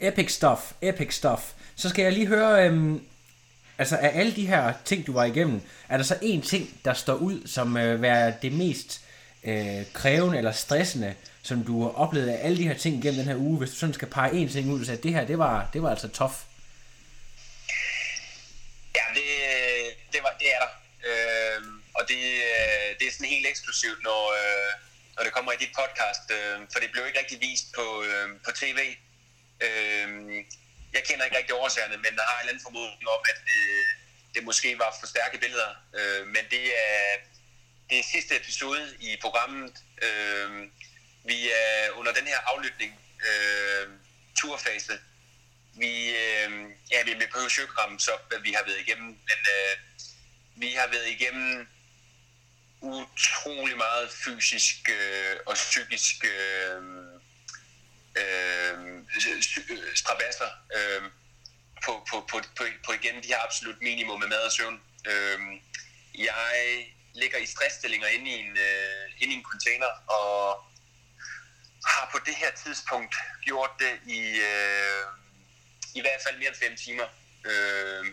Epic 0.00 0.30
stuff, 0.32 0.60
epic 0.82 1.14
stuff. 1.14 1.42
Så 1.76 1.88
skal 1.88 2.02
jeg 2.02 2.12
lige 2.12 2.26
høre, 2.26 2.66
øhm, 2.66 3.06
altså 3.78 3.96
af 3.96 4.10
alle 4.18 4.36
de 4.36 4.46
her 4.46 4.72
ting, 4.84 5.06
du 5.06 5.12
var 5.12 5.24
igennem, 5.24 5.60
er 5.88 5.96
der 5.96 6.04
så 6.04 6.18
en 6.22 6.42
ting, 6.42 6.80
der 6.84 6.94
står 6.94 7.14
ud 7.14 7.46
som 7.46 7.76
øh, 7.76 8.02
være 8.02 8.34
det 8.42 8.52
mest 8.52 9.00
øh, 9.44 9.92
krævende 9.92 10.38
eller 10.38 10.52
stressende, 10.52 11.14
som 11.42 11.64
du 11.64 11.82
har 11.82 11.90
oplevet 11.90 12.28
af 12.28 12.46
alle 12.46 12.56
de 12.58 12.68
her 12.68 12.78
ting 12.78 13.02
gennem 13.02 13.18
den 13.18 13.28
her 13.28 13.36
uge, 13.36 13.58
hvis 13.58 13.70
du 13.70 13.76
sådan 13.76 13.94
skal 13.94 14.08
pege 14.08 14.32
en 14.32 14.48
ting 14.48 14.72
ud, 14.72 14.80
og 14.80 14.86
sige, 14.86 14.96
at 14.96 15.02
det 15.02 15.12
her, 15.12 15.24
det 15.26 15.38
var, 15.38 15.70
det 15.72 15.82
var 15.82 15.90
altså 15.90 16.08
tof? 16.08 16.44
Ja, 18.96 19.04
det, 19.14 19.26
det, 20.12 20.20
var, 20.22 20.32
det 20.40 20.48
er 20.54 20.60
der. 20.64 20.72
Øh, 21.08 21.62
og 21.94 22.02
det, 22.08 22.22
øh, 22.50 22.88
det 22.98 23.04
er 23.06 23.12
sådan 23.12 23.34
helt 23.34 23.46
eksklusivt, 23.46 24.02
når, 24.02 24.22
øh, 24.40 24.70
når 25.16 25.22
det 25.24 25.32
kommer 25.32 25.52
i 25.52 25.62
dit 25.64 25.72
podcast, 25.80 26.24
øh, 26.36 26.58
for 26.72 26.78
det 26.80 26.90
blev 26.92 27.06
ikke 27.06 27.18
rigtig 27.18 27.40
vist 27.40 27.66
på, 27.78 27.86
øh, 28.08 28.28
på 28.44 28.50
tv. 28.60 28.80
Øh, 29.66 30.08
jeg 30.92 31.02
kender 31.08 31.24
ikke 31.24 31.38
rigtig 31.38 31.54
årsagerne, 31.54 31.96
men 31.96 32.12
der 32.18 32.24
har 32.28 32.36
en 32.36 32.40
eller 32.40 32.52
anden 32.52 32.66
formodning 32.68 33.08
om, 33.16 33.22
at 33.32 33.38
det, 33.50 33.64
det 34.34 34.42
måske 34.44 34.78
var 34.78 34.96
for 35.00 35.06
stærke 35.06 35.38
billeder. 35.38 35.70
Øh, 35.98 36.26
men 36.26 36.44
det 36.50 36.64
er, 36.88 37.04
det 37.90 37.98
er 37.98 38.12
sidste 38.14 38.36
episode 38.36 38.84
i 39.00 39.10
programmet. 39.24 39.74
Øh, 40.06 40.50
vi 41.24 41.50
er 41.50 41.90
under 41.90 42.12
den 42.12 42.26
her 42.26 42.38
aflytning, 42.46 43.00
øh, 43.28 43.88
turfase, 44.40 44.98
vi, 45.74 46.08
øh, 46.08 46.50
ja, 46.92 47.02
vi 47.04 47.14
behøver 47.14 47.54
jo 47.58 47.62
ikke 47.62 47.80
ramme 47.80 48.00
så, 48.00 48.10
hvad 48.28 48.38
vi 48.38 48.52
har 48.52 48.64
været 48.66 48.80
igennem, 48.80 49.06
men 49.08 49.40
øh, 49.56 49.76
vi 50.54 50.68
har 50.68 50.86
været 50.86 51.08
igennem 51.08 51.68
utrolig 52.80 53.76
meget 53.76 54.10
fysisk 54.10 54.88
øh, 54.88 55.36
og 55.46 55.54
psykisk 55.54 56.24
øh, 56.24 56.82
øh, 58.16 58.76
strabasser 59.94 60.50
øh, 60.76 61.02
på, 61.84 62.06
på, 62.10 62.20
på, 62.30 62.40
på, 62.56 62.64
på 62.86 62.92
igen 62.92 63.22
de 63.22 63.28
her 63.28 63.44
absolut 63.44 63.82
minimum 63.82 64.20
med 64.20 64.28
mad 64.28 64.42
og 64.46 64.52
søvn. 64.52 64.80
Øh, 65.06 65.38
jeg 66.18 66.86
ligger 67.14 67.38
i 67.38 67.46
stressstillinger 67.46 68.08
inde 68.08 68.30
i 68.30 68.34
en, 68.34 68.56
øh, 68.56 69.10
inde 69.18 69.34
i 69.34 69.36
en 69.36 69.44
container 69.44 70.10
og 70.10 70.64
har 71.86 72.08
på 72.12 72.18
det 72.26 72.34
her 72.34 72.50
tidspunkt 72.64 73.14
gjort 73.44 73.70
det 73.78 74.00
i 74.06 74.20
øh, 74.38 75.04
i 75.94 76.00
hvert 76.00 76.20
fald 76.26 76.38
mere 76.38 76.48
end 76.48 76.56
5 76.56 76.76
timer. 76.76 77.06
Øh, 77.44 78.06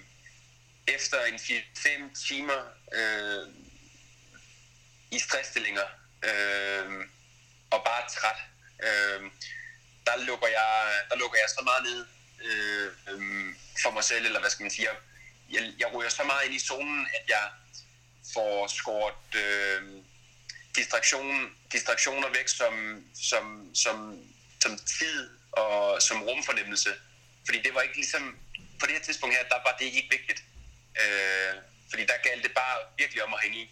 efter 0.87 1.25
en 1.25 1.35
4-5 1.35 2.27
timer 2.27 2.59
øh, 2.93 3.47
i 5.11 5.19
stressstillinger 5.19 5.87
øh, 6.23 7.05
og 7.71 7.83
bare 7.85 8.09
træt, 8.09 8.39
øh, 8.83 9.21
der, 10.05 10.25
lukker 10.25 10.47
jeg, 10.47 11.01
der 11.09 11.15
lukker 11.15 11.37
jeg 11.37 11.49
så 11.49 11.61
meget 11.63 11.83
ned 11.83 12.05
øh, 12.45 12.91
øh, 13.09 13.55
for 13.83 13.91
mig 13.91 14.03
selv, 14.03 14.25
eller 14.25 14.39
hvad 14.39 14.49
skal 14.49 14.63
man 14.63 14.71
sige, 14.71 14.89
jeg, 14.89 14.97
jeg, 15.49 15.73
jeg 15.79 15.93
ryger 15.93 16.09
så 16.09 16.23
meget 16.23 16.45
ind 16.45 16.55
i 16.55 16.59
zonen, 16.59 17.07
at 17.13 17.29
jeg 17.29 17.49
får 18.33 18.67
skåret 18.67 19.35
øh, 19.35 20.03
distraktion, 20.77 21.55
distraktioner 21.71 22.29
væk 22.37 22.47
som, 22.47 22.73
som, 23.29 23.75
som, 23.83 23.97
som 24.61 24.71
tid 24.99 25.29
og 25.51 26.01
som 26.01 26.23
rumfornemmelse. 26.23 26.89
Fordi 27.45 27.61
det 27.61 27.73
var 27.73 27.81
ikke 27.81 27.95
ligesom, 27.95 28.23
på 28.79 28.85
det 28.85 28.93
her 28.93 29.01
tidspunkt 29.01 29.35
her, 29.35 29.43
der 29.43 29.59
var 29.67 29.75
det 29.79 29.85
ikke 29.85 30.07
vigtigt. 30.17 30.43
Øh, 31.01 31.53
fordi 31.89 32.05
der 32.05 32.27
galt 32.29 32.43
det 32.43 32.51
bare 32.51 32.77
virkelig 32.97 33.23
om 33.23 33.33
at 33.33 33.39
hænge 33.43 33.57
i. 33.63 33.69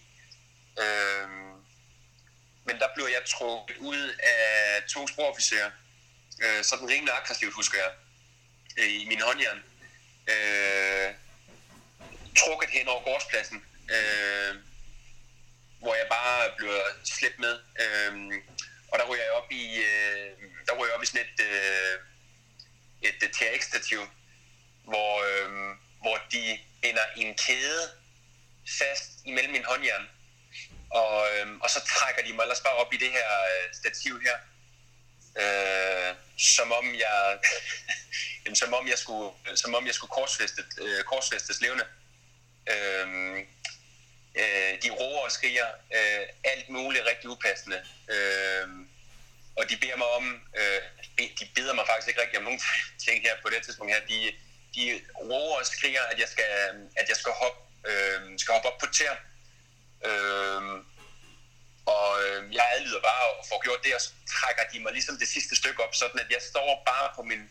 Øh, 0.83 1.27
men 2.67 2.75
der 2.81 2.87
blev 2.95 3.05
jeg 3.05 3.23
trukket 3.25 3.77
ud 3.77 4.15
af 4.19 4.83
to 4.93 5.07
sprofficerer, 5.07 5.71
øh, 6.43 6.63
sådan 6.63 6.89
rimelig 6.89 7.13
aggressivt, 7.13 7.53
husker 7.53 7.77
jeg, 7.77 7.91
øh, 8.77 9.01
i 9.01 9.05
min 9.07 9.21
håndjern. 9.21 9.63
Øh, 10.33 11.13
trukket 12.37 12.69
hen 12.69 12.87
over 12.87 13.03
gårdspladsen, 13.03 13.63
øh, 13.95 14.55
hvor 15.85 15.95
jeg 15.95 16.07
bare 16.09 16.51
bliver 16.57 16.83
slæbt 17.03 17.39
med. 17.39 17.55
Øh, 17.83 18.13
og 18.91 18.99
der 18.99 19.05
ryger 19.09 19.23
jeg 19.23 19.33
op 19.39 19.51
i, 19.51 19.65
øh, 19.89 20.29
der 20.67 20.73
ryger 20.73 20.85
jeg 20.85 20.95
op 20.97 21.03
i 21.03 21.05
sådan 21.05 21.25
et, 21.27 21.39
øh, 21.49 21.95
et, 23.07 23.17
øh, 23.23 23.29
et 23.29 23.31
TRX-stativ, 23.35 24.01
hvor, 24.91 25.11
øh, 25.27 25.49
hvor 26.01 26.17
de 26.31 26.59
binder 26.81 27.05
en 27.15 27.35
kæde 27.35 27.83
fast 28.79 29.09
imellem 29.25 29.51
min 29.51 29.65
håndjern. 29.65 30.05
Og, 30.89 31.27
øh, 31.31 31.47
og 31.63 31.69
så 31.69 31.79
trækker 31.93 32.21
de 32.23 32.33
mig 32.33 32.43
ellers 32.43 32.61
bare 32.61 32.73
op 32.83 32.93
i 32.93 32.97
det 32.97 33.11
her 33.11 33.29
øh, 33.51 33.73
stativ 33.73 34.21
her. 34.21 34.37
Øh, 35.41 36.15
som 36.37 36.71
om 36.71 36.95
jeg 36.95 37.39
jamen, 38.45 38.55
som 38.55 38.73
om 38.73 38.87
jeg 38.87 38.97
skulle 38.97 39.31
som 39.55 39.75
om 39.75 39.85
jeg 39.85 39.95
skulle 39.95 40.11
korsfæstet, 40.11 40.65
øh, 40.81 41.03
korsfæstes 41.03 41.61
levende. 41.61 41.85
Øh, 42.71 43.07
øh, 44.35 44.73
de 44.83 44.89
roer 44.99 45.23
og 45.25 45.31
skriger 45.31 45.67
øh, 45.95 46.27
alt 46.43 46.69
muligt 46.69 47.05
rigtig 47.05 47.29
upassende. 47.29 47.79
Øh, 48.13 48.67
og 49.57 49.69
de 49.69 49.77
beder 49.77 49.97
mig 49.97 50.07
om, 50.07 50.25
øh, 50.59 50.81
de 51.39 51.45
beder 51.55 51.73
mig 51.73 51.85
faktisk 51.87 52.07
ikke 52.07 52.21
rigtig 52.21 52.37
om 52.37 52.43
nogen 52.43 52.61
ting 53.05 53.21
her 53.21 53.35
på 53.41 53.49
det 53.49 53.63
tidspunkt 53.63 53.93
her. 53.93 54.01
De, 54.07 54.33
de 54.75 55.01
roer 55.19 55.59
og 55.59 55.65
skriger, 55.65 56.03
at 56.11 56.19
jeg 56.19 56.27
skal, 56.27 56.45
at 56.95 57.09
jeg 57.09 57.17
skal 57.17 57.31
hoppe, 57.31 57.61
øh, 57.89 58.39
skal 58.39 58.53
hoppe 58.53 58.69
op 58.69 58.77
på 58.79 58.87
tæer. 58.97 59.17
Øh, 60.07 60.61
og 61.85 62.09
øh, 62.23 62.53
jeg 62.53 62.65
adlyder 62.75 63.01
bare 63.01 63.25
og 63.39 63.45
får 63.49 63.63
gjort 63.63 63.83
det, 63.83 63.95
og 63.95 64.01
så 64.01 64.09
trækker 64.35 64.63
de 64.71 64.79
mig 64.79 64.91
ligesom 64.93 65.17
det 65.17 65.27
sidste 65.27 65.55
stykke 65.55 65.83
op, 65.83 65.95
sådan 65.95 66.19
at 66.19 66.29
jeg 66.29 66.41
står 66.41 66.83
bare 66.85 67.09
på 67.15 67.21
min 67.23 67.49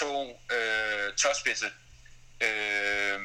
to 0.00 0.40
øh, 0.52 1.14
tåspidse. 1.14 1.70
Øh, 2.40 3.20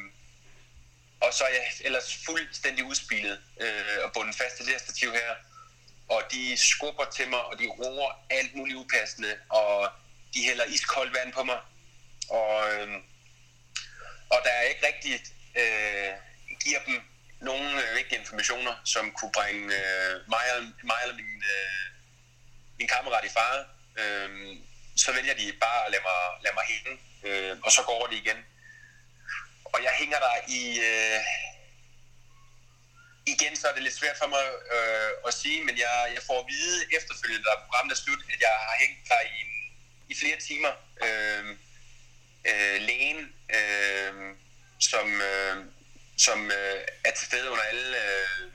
og 1.20 1.34
så 1.34 1.44
er 1.44 1.48
jeg 1.48 1.66
ellers 1.80 2.18
fuldstændig 2.24 2.84
udspillet 2.84 3.40
øh, 3.60 3.98
og 4.04 4.12
bundet 4.12 4.36
fast 4.36 4.56
til 4.56 4.64
det 4.66 4.72
her 4.72 4.78
stativ 4.78 5.12
her. 5.12 5.34
Og 6.08 6.22
de 6.32 6.56
skubber 6.56 7.04
til 7.04 7.28
mig, 7.28 7.44
og 7.44 7.58
de 7.58 7.66
roer 7.66 8.26
alt 8.30 8.54
muligt 8.54 8.76
upassende, 8.76 9.38
og 9.50 9.90
de 10.34 10.44
hælder 10.44 10.64
iskoldt 10.64 11.14
vand 11.14 11.32
på 11.32 11.42
mig. 11.42 11.60
Og, 12.28 12.72
øh, 12.72 12.88
og 14.30 14.38
der 14.44 14.50
er 14.50 14.62
ikke 14.62 14.86
rigtig 14.86 15.20
øh, 15.60 16.12
giver 16.64 16.80
dem 16.86 17.00
nogle 17.40 17.66
øh, 17.82 17.96
vigtige 17.96 18.18
informationer, 18.18 18.74
som 18.84 19.12
kunne 19.12 19.32
bringe 19.32 19.64
øh, 19.80 20.14
mig, 20.28 20.44
og, 20.56 20.62
mig 20.90 20.98
eller 21.02 21.16
min, 21.16 21.42
øh, 21.54 21.84
min 22.78 22.88
kammerat 22.88 23.24
i 23.24 23.28
fare. 23.28 23.64
Øh, 24.00 24.56
så 24.96 25.12
vælger 25.12 25.34
de 25.34 25.52
bare 25.60 25.80
at 25.86 25.90
lade 25.92 26.02
mig, 26.08 26.20
lade 26.44 26.54
mig 26.58 26.66
hænge, 26.72 26.92
øh, 27.26 27.56
og 27.64 27.72
så 27.72 27.82
går 27.82 28.06
det 28.06 28.16
igen. 28.16 28.40
Og 29.74 29.82
jeg 29.82 29.92
hænger 30.00 30.18
der 30.18 30.34
i... 30.48 30.62
Øh, 30.88 31.20
igen, 33.26 33.56
så 33.56 33.68
er 33.68 33.74
det 33.74 33.82
lidt 33.82 33.94
svært 34.00 34.18
for 34.18 34.26
mig 34.26 34.44
øh, 34.74 35.10
at 35.28 35.34
sige, 35.34 35.64
men 35.64 35.78
jeg, 35.78 36.10
jeg 36.14 36.22
får 36.22 36.38
at 36.40 36.46
vide 36.48 36.78
efterfølgende, 36.96 37.44
da 37.44 37.64
programmet 37.64 37.92
er 37.92 38.00
slut, 38.04 38.22
at 38.34 38.40
jeg 38.40 38.54
har 38.68 38.76
hængt 38.82 39.08
der 39.08 39.20
i, 39.38 39.40
i 40.08 40.14
flere 40.20 40.38
timer. 40.48 40.72
Øh, 41.04 41.56
øh, 42.50 42.80
lægen, 42.88 43.20
øh, 43.58 44.14
som, 44.80 45.20
øh, 45.20 45.56
som 46.18 46.50
øh, 46.50 46.80
er 47.04 47.10
til 47.10 47.26
stede 47.26 47.50
under 47.50 47.64
alle 47.64 47.96
øh, 48.06 48.50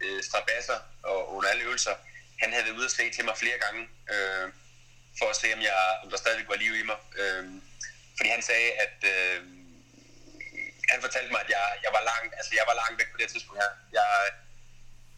øh 0.00 0.22
strabasser 0.22 0.78
og 1.02 1.34
under 1.34 1.50
alle 1.50 1.64
øvelser, 1.64 1.94
han 2.40 2.52
havde 2.52 2.64
været 2.64 2.76
ude 2.76 2.84
og 2.86 2.90
se 2.90 3.10
til 3.10 3.24
mig 3.24 3.36
flere 3.36 3.58
gange, 3.58 3.82
øh, 4.12 4.52
for 5.18 5.26
at 5.30 5.36
se, 5.36 5.54
om, 5.54 5.62
jeg, 5.62 5.98
om 6.02 6.10
der 6.10 6.16
stadig 6.16 6.48
var 6.48 6.56
liv 6.56 6.74
i 6.74 6.82
mig. 6.82 6.96
Øh, 7.16 7.44
fordi 8.16 8.28
han 8.28 8.42
sagde, 8.42 8.72
at 8.72 8.98
øh, 9.04 9.42
han 10.92 11.00
fortalte 11.06 11.30
mig, 11.32 11.40
at 11.44 11.50
jeg, 11.56 11.66
jeg, 11.84 11.92
var 11.96 12.02
langt, 12.10 12.32
altså 12.38 12.52
jeg 12.58 12.66
var 12.70 12.76
langt 12.82 12.96
væk 13.00 13.10
på 13.12 13.18
det 13.20 13.28
tidspunkt 13.28 13.62
her. 13.62 13.72
Jeg, 13.98 14.08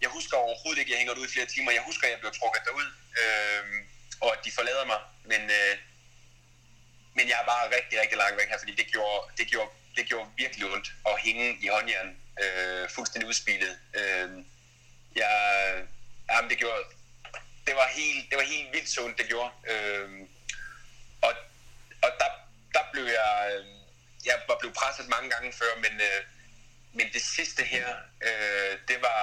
jeg 0.02 0.10
husker 0.16 0.36
overhovedet 0.36 0.80
ikke, 0.80 0.90
at 0.90 0.92
jeg 0.94 1.00
hænger 1.02 1.20
ud 1.20 1.28
i 1.28 1.34
flere 1.34 1.52
timer. 1.54 1.70
Jeg 1.78 1.88
husker, 1.88 2.04
at 2.06 2.12
jeg 2.12 2.20
blev 2.20 2.32
trukket 2.32 2.62
derud, 2.66 2.88
øh, 3.22 3.64
og 4.24 4.28
at 4.34 4.40
de 4.44 4.50
forlader 4.58 4.86
mig. 4.92 5.00
Men, 5.30 5.42
øh, 5.58 5.74
men 7.16 7.24
jeg 7.30 7.38
er 7.42 7.46
bare 7.52 7.74
rigtig, 7.76 8.00
rigtig 8.00 8.18
langt 8.18 8.38
væk 8.40 8.48
her, 8.48 8.58
fordi 8.58 8.74
det 8.80 8.86
gjorde, 8.94 9.20
det 9.38 9.46
gjorde, 9.52 9.70
det 9.96 10.04
gjorde 10.10 10.28
virkelig 10.36 10.64
ondt 10.72 10.88
at 11.10 11.20
hænge 11.26 11.46
i 11.64 11.66
håndjern, 11.74 12.10
øh, 12.42 12.88
fuldstændig 12.96 13.28
udspillet. 13.28 13.78
Øh, 13.98 14.30
jeg, 15.16 15.32
jamen 16.30 16.50
det 16.50 16.58
gjorde, 16.58 16.82
det 17.66 17.74
var 17.76 17.88
helt, 18.00 18.30
det 18.30 18.36
var 18.38 18.44
helt 18.44 18.72
vildt 18.72 18.90
sundt, 18.90 19.06
ondt, 19.06 19.18
det 19.18 19.26
gjorde. 19.26 19.50
Øh, 19.70 20.10
og, 21.22 21.32
og 22.02 22.10
der, 22.20 22.30
der 22.74 22.84
blev 22.92 23.04
jeg, 23.04 23.32
øh, 23.52 23.77
jeg 24.28 24.36
var 24.48 24.58
blevet 24.60 24.76
presset 24.80 25.06
mange 25.14 25.28
gange 25.30 25.50
før, 25.60 25.72
men, 25.84 25.94
øh, 26.08 26.20
men 26.92 27.06
det 27.12 27.22
sidste 27.36 27.62
her, 27.62 27.88
øh, 28.26 28.72
det 28.88 28.98
var 29.08 29.22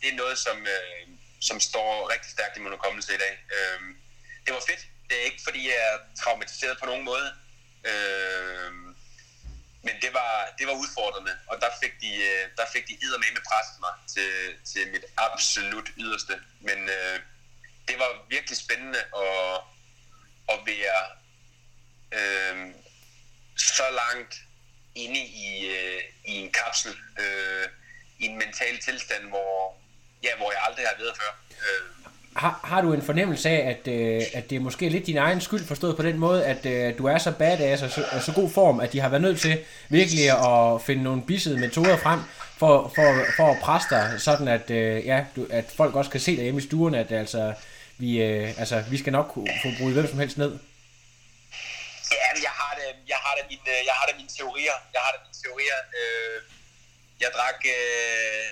det 0.00 0.08
er 0.12 0.16
noget, 0.22 0.38
som, 0.38 0.56
øh, 0.74 1.02
som 1.40 1.60
står 1.60 2.10
rigtig 2.12 2.30
stærkt 2.30 2.56
i 2.56 2.60
min 2.60 2.72
hukommelse 2.72 3.14
i 3.14 3.18
dag. 3.24 3.34
Øh, 3.56 3.80
det 4.44 4.54
var 4.54 4.62
fedt. 4.70 4.82
Det 5.08 5.20
er 5.20 5.24
ikke, 5.24 5.42
fordi 5.44 5.68
jeg 5.68 5.78
er 5.92 5.98
traumatiseret 6.22 6.78
på 6.78 6.86
nogen 6.86 7.04
måde. 7.04 7.28
Øh, 7.90 8.72
men 9.86 9.94
det 10.02 10.12
var, 10.14 10.34
det 10.58 10.66
var 10.66 10.72
udfordrende, 10.72 11.38
og 11.46 11.60
der 11.60 11.70
fik 11.82 11.94
de, 12.00 12.12
øh, 12.30 12.44
der 12.56 12.66
fik 12.72 12.88
de 12.88 12.98
med 13.02 13.32
med 13.36 13.44
presset 13.50 13.78
mig 13.80 13.94
til, 14.14 14.30
til 14.70 14.92
mit 14.92 15.04
absolut 15.16 15.88
yderste. 15.98 16.34
Men 16.60 16.78
øh, 16.88 17.20
det 17.88 17.98
var 17.98 18.26
virkelig 18.28 18.58
spændende 18.58 18.98
at, 18.98 19.60
at 20.52 20.58
være 20.66 21.02
øh, 22.18 22.74
så 23.56 23.82
langt 24.02 24.34
inde 24.94 25.20
i, 25.20 25.66
øh, 25.66 26.00
i 26.24 26.32
en 26.42 26.50
kapsel, 26.64 26.92
øh, 27.18 27.68
i 28.18 28.24
en 28.26 28.38
mental 28.38 28.78
tilstand, 28.84 29.24
hvor, 29.28 29.76
ja, 30.22 30.28
hvor 30.36 30.50
jeg 30.52 30.60
aldrig 30.68 30.84
har 30.86 30.96
været 30.98 31.16
før. 31.16 31.32
Øh, 31.50 32.02
har, 32.36 32.60
har 32.64 32.80
du 32.80 32.92
en 32.92 33.02
fornemmelse 33.02 33.48
af, 33.48 33.68
at, 33.68 33.92
øh, 33.92 34.22
at 34.34 34.50
det 34.50 34.56
er 34.56 34.60
måske 34.60 34.88
lidt 34.88 35.06
din 35.06 35.16
egen 35.16 35.40
skyld 35.40 35.66
forstået 35.66 35.96
på 35.96 36.02
den 36.02 36.18
måde, 36.18 36.44
at 36.44 36.66
øh, 36.66 36.98
du 36.98 37.06
er 37.06 37.18
så 37.18 37.32
badass 37.32 37.82
og 37.82 37.90
så, 37.90 38.04
og 38.12 38.22
så 38.22 38.32
god 38.32 38.50
form, 38.50 38.80
at 38.80 38.92
de 38.92 39.00
har 39.00 39.08
været 39.08 39.22
nødt 39.22 39.40
til 39.40 39.58
virkelig 39.88 40.30
at 40.30 40.82
finde 40.82 41.02
nogle 41.02 41.22
bissede 41.22 41.60
metoder 41.60 41.96
frem 41.96 42.20
for, 42.58 42.92
for, 42.94 43.24
for 43.36 43.50
at 43.50 43.58
presse 43.62 43.88
dig, 43.90 44.14
sådan 44.18 44.48
at, 44.48 44.70
øh, 44.70 45.06
ja, 45.06 45.24
du, 45.36 45.46
at 45.50 45.64
folk 45.76 45.94
også 45.94 46.10
kan 46.10 46.20
se 46.20 46.36
dig 46.36 46.42
hjemme 46.42 46.60
i 46.60 46.64
stuerne, 46.64 46.98
at 46.98 47.12
altså, 47.12 47.54
vi, 47.98 48.22
øh, 48.22 48.58
altså, 48.58 48.84
vi 48.90 48.98
skal 48.98 49.12
nok 49.12 49.28
kunne 49.28 49.48
få 49.62 49.68
brugt 49.78 49.92
hvem 49.92 50.06
som 50.06 50.18
helst 50.18 50.38
ned. 50.38 50.58
Ja, 52.12 52.42
jeg 52.42 52.50
Øhm, 52.92 53.08
jeg 53.08 53.16
har 53.16 53.34
da 53.34 53.42
mine, 53.48 53.70
øh, 53.70 53.86
jeg 53.86 53.94
har 53.94 54.06
da 54.06 54.12
mine 54.16 54.28
teorier. 54.38 54.76
Jeg 54.92 55.00
har 55.04 55.12
da 55.12 55.18
mine 55.24 55.38
teorier. 55.42 55.78
Øh, 56.00 56.42
jeg 57.20 57.30
drak, 57.34 57.60
øh, 57.76 58.46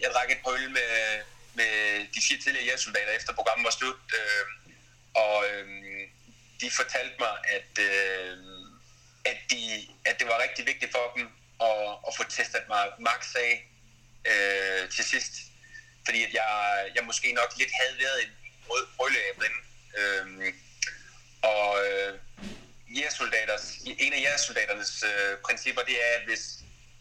jeg 0.00 0.10
drak 0.14 0.30
et 0.30 0.42
par 0.44 0.50
øl 0.50 0.70
med, 0.70 1.22
med 1.54 1.72
de 2.14 2.20
fire 2.28 2.38
tidligere 2.38 2.64
hjælpsoldater 2.64 3.12
efter 3.12 3.32
programmet 3.32 3.64
var 3.64 3.70
slut. 3.70 4.00
Øh, 4.18 4.46
og 5.14 5.36
øh, 5.50 5.66
de 6.60 6.70
fortalte 6.70 7.16
mig, 7.18 7.34
at, 7.56 7.72
øh, 7.78 8.38
at, 9.24 9.38
de, 9.50 9.88
at 10.04 10.18
det 10.18 10.26
var 10.26 10.42
rigtig 10.42 10.66
vigtigt 10.66 10.92
for 10.92 11.12
dem 11.16 11.24
at, 11.60 11.88
at 12.06 12.16
få 12.16 12.22
testet 12.24 12.64
mig 12.68 12.84
max 12.98 13.34
af 13.34 13.52
øh, 14.30 14.90
til 14.90 15.04
sidst. 15.04 15.32
Fordi 16.04 16.24
at 16.24 16.32
jeg, 16.34 16.50
jeg 16.94 17.04
måske 17.04 17.32
nok 17.32 17.50
lidt 17.56 17.70
havde 17.80 17.98
været 17.98 18.22
en 18.24 18.32
rød 18.70 18.86
brølleæble. 18.96 19.48
Øh, 19.98 20.54
og 21.42 21.86
øh, 21.86 22.18
jægersoldaters, 22.96 23.64
en 24.04 24.12
af 24.12 24.20
jægersoldaternes 24.20 25.04
øh, 25.10 25.38
principper, 25.46 25.82
det 25.82 25.96
er, 26.06 26.18
at 26.18 26.24
hvis, 26.24 26.42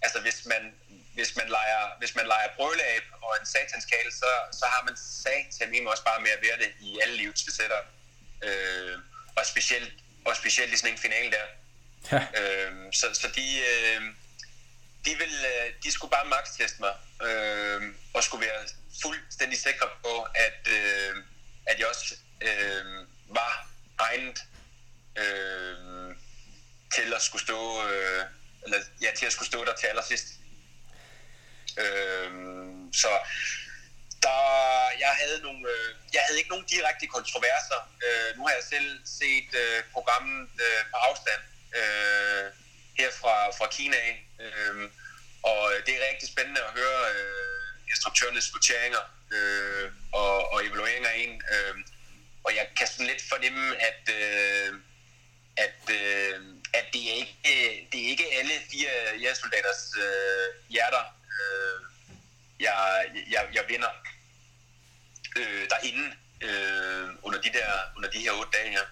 altså 0.02 0.20
hvis 0.22 0.46
man, 0.46 0.74
hvis 1.14 1.36
man 1.36 1.48
leger, 1.50 1.84
hvis 2.00 2.16
man 2.16 2.28
leger 2.28 2.50
brøleab 2.56 3.04
og 3.22 3.38
en 3.40 3.46
satanskale, 3.46 4.12
så, 4.12 4.30
så 4.52 4.66
har 4.66 4.84
man 4.84 4.96
satan 4.98 5.88
også 5.88 6.04
bare 6.04 6.22
med 6.22 6.32
at 6.32 6.42
være 6.42 6.58
det 6.58 6.72
i 6.80 7.00
alle 7.04 7.16
livets 7.16 7.44
facetter. 7.46 7.82
Øh, 8.44 9.00
og 9.36 9.46
specielt, 9.46 9.94
og 10.26 10.36
specielt 10.36 10.74
i 10.74 10.78
sådan 10.78 10.94
en 10.94 10.98
finale 10.98 11.32
der. 11.32 11.46
Ja. 12.12 12.42
Øh, 12.42 12.94
så, 12.94 13.08
så 13.14 13.28
de, 13.36 13.60
øh, 13.60 14.02
de, 15.06 15.18
vil, 15.18 15.46
øh, 15.46 15.74
de 15.84 15.92
skulle 15.92 16.12
bare 16.12 16.26
max 16.26 16.44
teste 16.58 16.82
mig, 16.82 16.94
øh, 17.28 17.82
og 18.14 18.24
skulle 18.24 18.46
være 18.48 18.68
fuldstændig 19.02 19.60
sikre 19.60 19.88
på, 20.04 20.28
at, 20.36 20.68
øh, 20.68 21.16
at 21.66 21.80
jeg 21.80 21.88
også 21.88 22.16
øh, 22.42 22.86
var 23.30 23.68
egnet 24.00 24.44
øh, 25.18 26.16
til 26.96 27.14
at 27.14 27.22
skulle 27.22 27.44
stå, 27.44 27.88
øh, 27.88 28.26
eller 28.64 28.78
ja, 29.02 29.12
til 29.18 29.26
at 29.26 29.32
skulle 29.32 29.48
stå 29.48 29.66
der 29.66 29.76
til 29.76 29.88
allersidst. 29.88 30.28
Øh, 31.78 32.32
så 32.94 33.10
der, 34.24 34.42
jeg 35.00 35.14
havde 35.22 35.42
nogle, 35.42 35.70
øh, 35.70 35.96
jeg 36.14 36.22
havde 36.28 36.38
ikke 36.38 36.50
nogen 36.50 36.66
direkte 36.66 37.08
kontroverser. 37.08 37.80
Øh, 38.06 38.38
nu 38.38 38.46
har 38.46 38.54
jeg 38.54 38.64
selv 38.70 39.00
set 39.06 39.50
øh, 39.64 39.84
programmet 39.92 40.50
øh, 40.66 40.84
på 40.92 40.98
afstand 40.98 41.42
øh, 41.76 42.52
her 42.98 43.12
fra, 43.22 43.50
fra 43.50 43.68
Kina. 43.72 43.98
Øh, 44.40 44.90
Og 45.44 45.74
det 45.86 45.94
er 45.96 46.10
rigtig 46.10 46.30
spændende 46.30 46.62
at 46.62 46.74
høre 46.80 47.02
øh, 47.16 47.90
instruktørernes 47.90 48.54
vurderinger 48.54 49.04
øh, 49.32 49.92
og, 50.14 50.52
og 50.54 50.66
evalueringer 50.66 51.10
af 51.10 51.18
en. 51.18 51.42
Øh, 51.54 51.76
og 52.44 52.56
jeg 52.56 52.68
kan 52.78 52.88
sådan 52.88 53.06
lidt 53.06 53.24
fornemme, 53.30 53.66
at, 53.90 54.04
øh, 54.10 54.74
at, 55.58 55.80
øh, 55.90 56.36
at 56.74 56.86
det, 56.94 57.02
er 57.12 57.16
ikke, 57.22 57.36
det 57.92 58.04
er 58.04 58.08
ikke 58.10 58.26
alle 58.40 58.54
fire 58.72 58.90
jægersoldaters 59.22 59.84
øh, 59.98 60.48
hjerter, 60.70 61.04
øh, 61.34 61.80
jeg, 62.60 62.74
jeg, 63.32 63.44
jeg 63.54 63.64
vinder 63.70 63.92
øh, 65.38 65.70
derinde 65.70 66.06
øh, 66.42 67.10
under, 67.24 67.42
de 67.42 67.50
der, 67.54 67.70
under 67.98 68.10
de 68.10 68.20
her 68.20 68.32
otte 68.32 68.58
dage 68.58 68.72
her. 68.72 68.86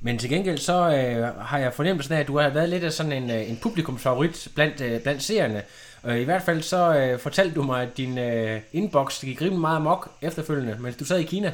Men 0.00 0.18
til 0.18 0.30
gengæld 0.30 0.58
så 0.58 0.72
øh, 0.72 1.46
har 1.46 1.58
jeg 1.58 1.74
fornemmelsen 1.74 2.14
af, 2.14 2.20
at 2.20 2.26
du 2.26 2.38
har 2.38 2.48
været 2.48 2.68
lidt 2.68 2.84
af 2.84 2.92
sådan 2.92 3.12
en, 3.12 3.30
øh, 3.30 3.50
en 3.50 3.56
publikumsfavorit 3.62 4.48
blandt, 4.54 4.80
øh, 4.80 5.02
blandt 5.02 5.22
seerne. 5.22 5.64
Øh, 6.04 6.20
I 6.20 6.24
hvert 6.24 6.42
fald 6.42 6.62
så 6.62 6.94
øh, 6.94 7.20
fortalte 7.20 7.54
du 7.54 7.62
mig, 7.62 7.82
at 7.82 7.96
din 7.96 8.18
øh, 8.18 8.60
inbox 8.72 9.20
gik 9.20 9.40
rimelig 9.40 9.60
meget 9.60 9.76
amok 9.76 10.18
efterfølgende, 10.22 10.78
mens 10.78 10.96
du 10.96 11.04
sad 11.04 11.18
i 11.18 11.24
Kina. 11.24 11.52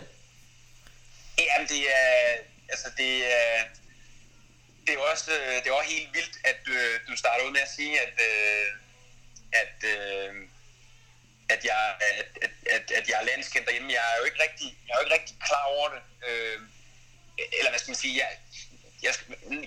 Jamen, 1.38 1.68
det 1.68 1.78
er, 1.78 2.36
altså 2.68 2.88
det 2.96 3.16
er, 3.16 3.64
det 4.90 4.98
er 4.98 5.10
også, 5.12 5.30
øh, 5.32 5.56
det 5.62 5.66
er 5.66 5.72
også 5.72 5.90
helt 5.90 6.14
vildt, 6.14 6.36
at 6.44 6.60
øh, 6.76 7.00
du 7.08 7.16
starter 7.16 7.44
ud 7.46 7.52
med 7.52 7.60
at 7.60 7.74
sige, 7.76 8.00
at, 8.06 8.14
øh, 8.28 8.66
at, 9.62 9.76
øh, 9.94 10.32
at, 11.48 11.64
jeg, 11.64 11.96
at, 12.00 12.28
at, 12.44 12.50
at, 12.76 12.90
at 12.98 13.08
jeg 13.08 13.16
er 13.20 13.24
landskendt 13.30 13.66
derhjemme. 13.66 13.92
Jeg 13.92 14.04
er 14.12 14.18
jo 14.18 14.24
ikke 14.24 14.42
rigtig, 14.46 14.68
jeg 14.86 14.92
er 14.92 14.98
jo 14.98 15.04
ikke 15.04 15.16
rigtig 15.18 15.36
klar 15.48 15.64
over 15.64 15.88
det. 15.94 16.02
Øh, 16.28 16.60
eller 17.58 17.70
hvad 17.70 17.78
skal 17.78 17.90
man 17.90 18.04
sige, 18.04 18.16
jeg, 18.22 18.30
jeg, 19.02 19.14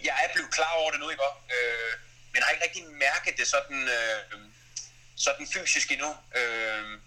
jeg 0.07 0.15
er 0.23 0.33
blevet 0.33 0.51
klar 0.51 0.73
over 0.81 0.91
det 0.91 0.99
nu, 0.99 1.09
ikke? 1.09 1.23
Øh, 1.55 1.93
men 2.33 2.43
har 2.43 2.51
ikke 2.51 2.65
rigtig 2.65 2.83
mærket 2.85 3.37
det 3.37 3.47
sådan, 3.47 3.81
øh, 3.97 4.39
sådan 5.15 5.47
fysisk 5.47 5.91
endnu. 5.91 6.11
Øh, 6.35 6.99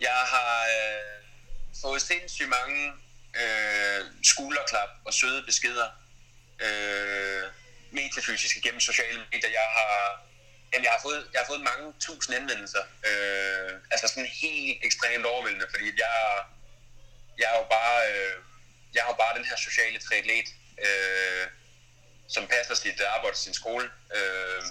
jeg 0.00 0.20
har 0.34 0.54
øh, 0.76 1.18
fået 1.82 2.02
sindssygt 2.02 2.48
mange 2.48 2.92
øh, 3.40 4.00
skulderklap 4.22 4.90
og 5.04 5.14
søde 5.14 5.42
beskeder. 5.42 5.88
Øh, 6.60 7.44
metafysiske 7.92 8.60
gennem 8.60 8.80
sociale 8.80 9.20
medier. 9.32 9.50
Jeg 9.50 9.68
har, 9.78 9.96
jamen, 10.72 10.84
jeg 10.84 10.92
har, 10.92 11.02
fået, 11.02 11.28
jeg 11.32 11.40
har 11.40 11.46
fået 11.46 11.68
mange 11.70 11.92
tusind 12.00 12.36
anvendelser. 12.36 12.84
Øh, 13.08 13.72
altså 13.90 14.08
sådan 14.08 14.30
helt 14.42 14.78
ekstremt 14.84 15.26
overvældende, 15.26 15.66
fordi 15.70 15.86
jeg, 16.04 16.16
jeg 17.38 17.46
er 17.52 17.56
jo 17.58 17.66
bare... 17.70 17.96
Øh, 18.12 18.36
jeg 18.94 19.02
har 19.02 19.12
bare 19.12 19.36
den 19.38 19.44
her 19.44 19.56
sociale 19.56 19.98
triatlet, 19.98 20.48
øh, 20.86 21.46
som 22.28 22.46
passer 22.46 22.74
sit 22.74 23.00
arbejde 23.00 23.34
og 23.34 23.36
sin 23.36 23.54
skole, 23.54 23.90
øh, 24.16 24.62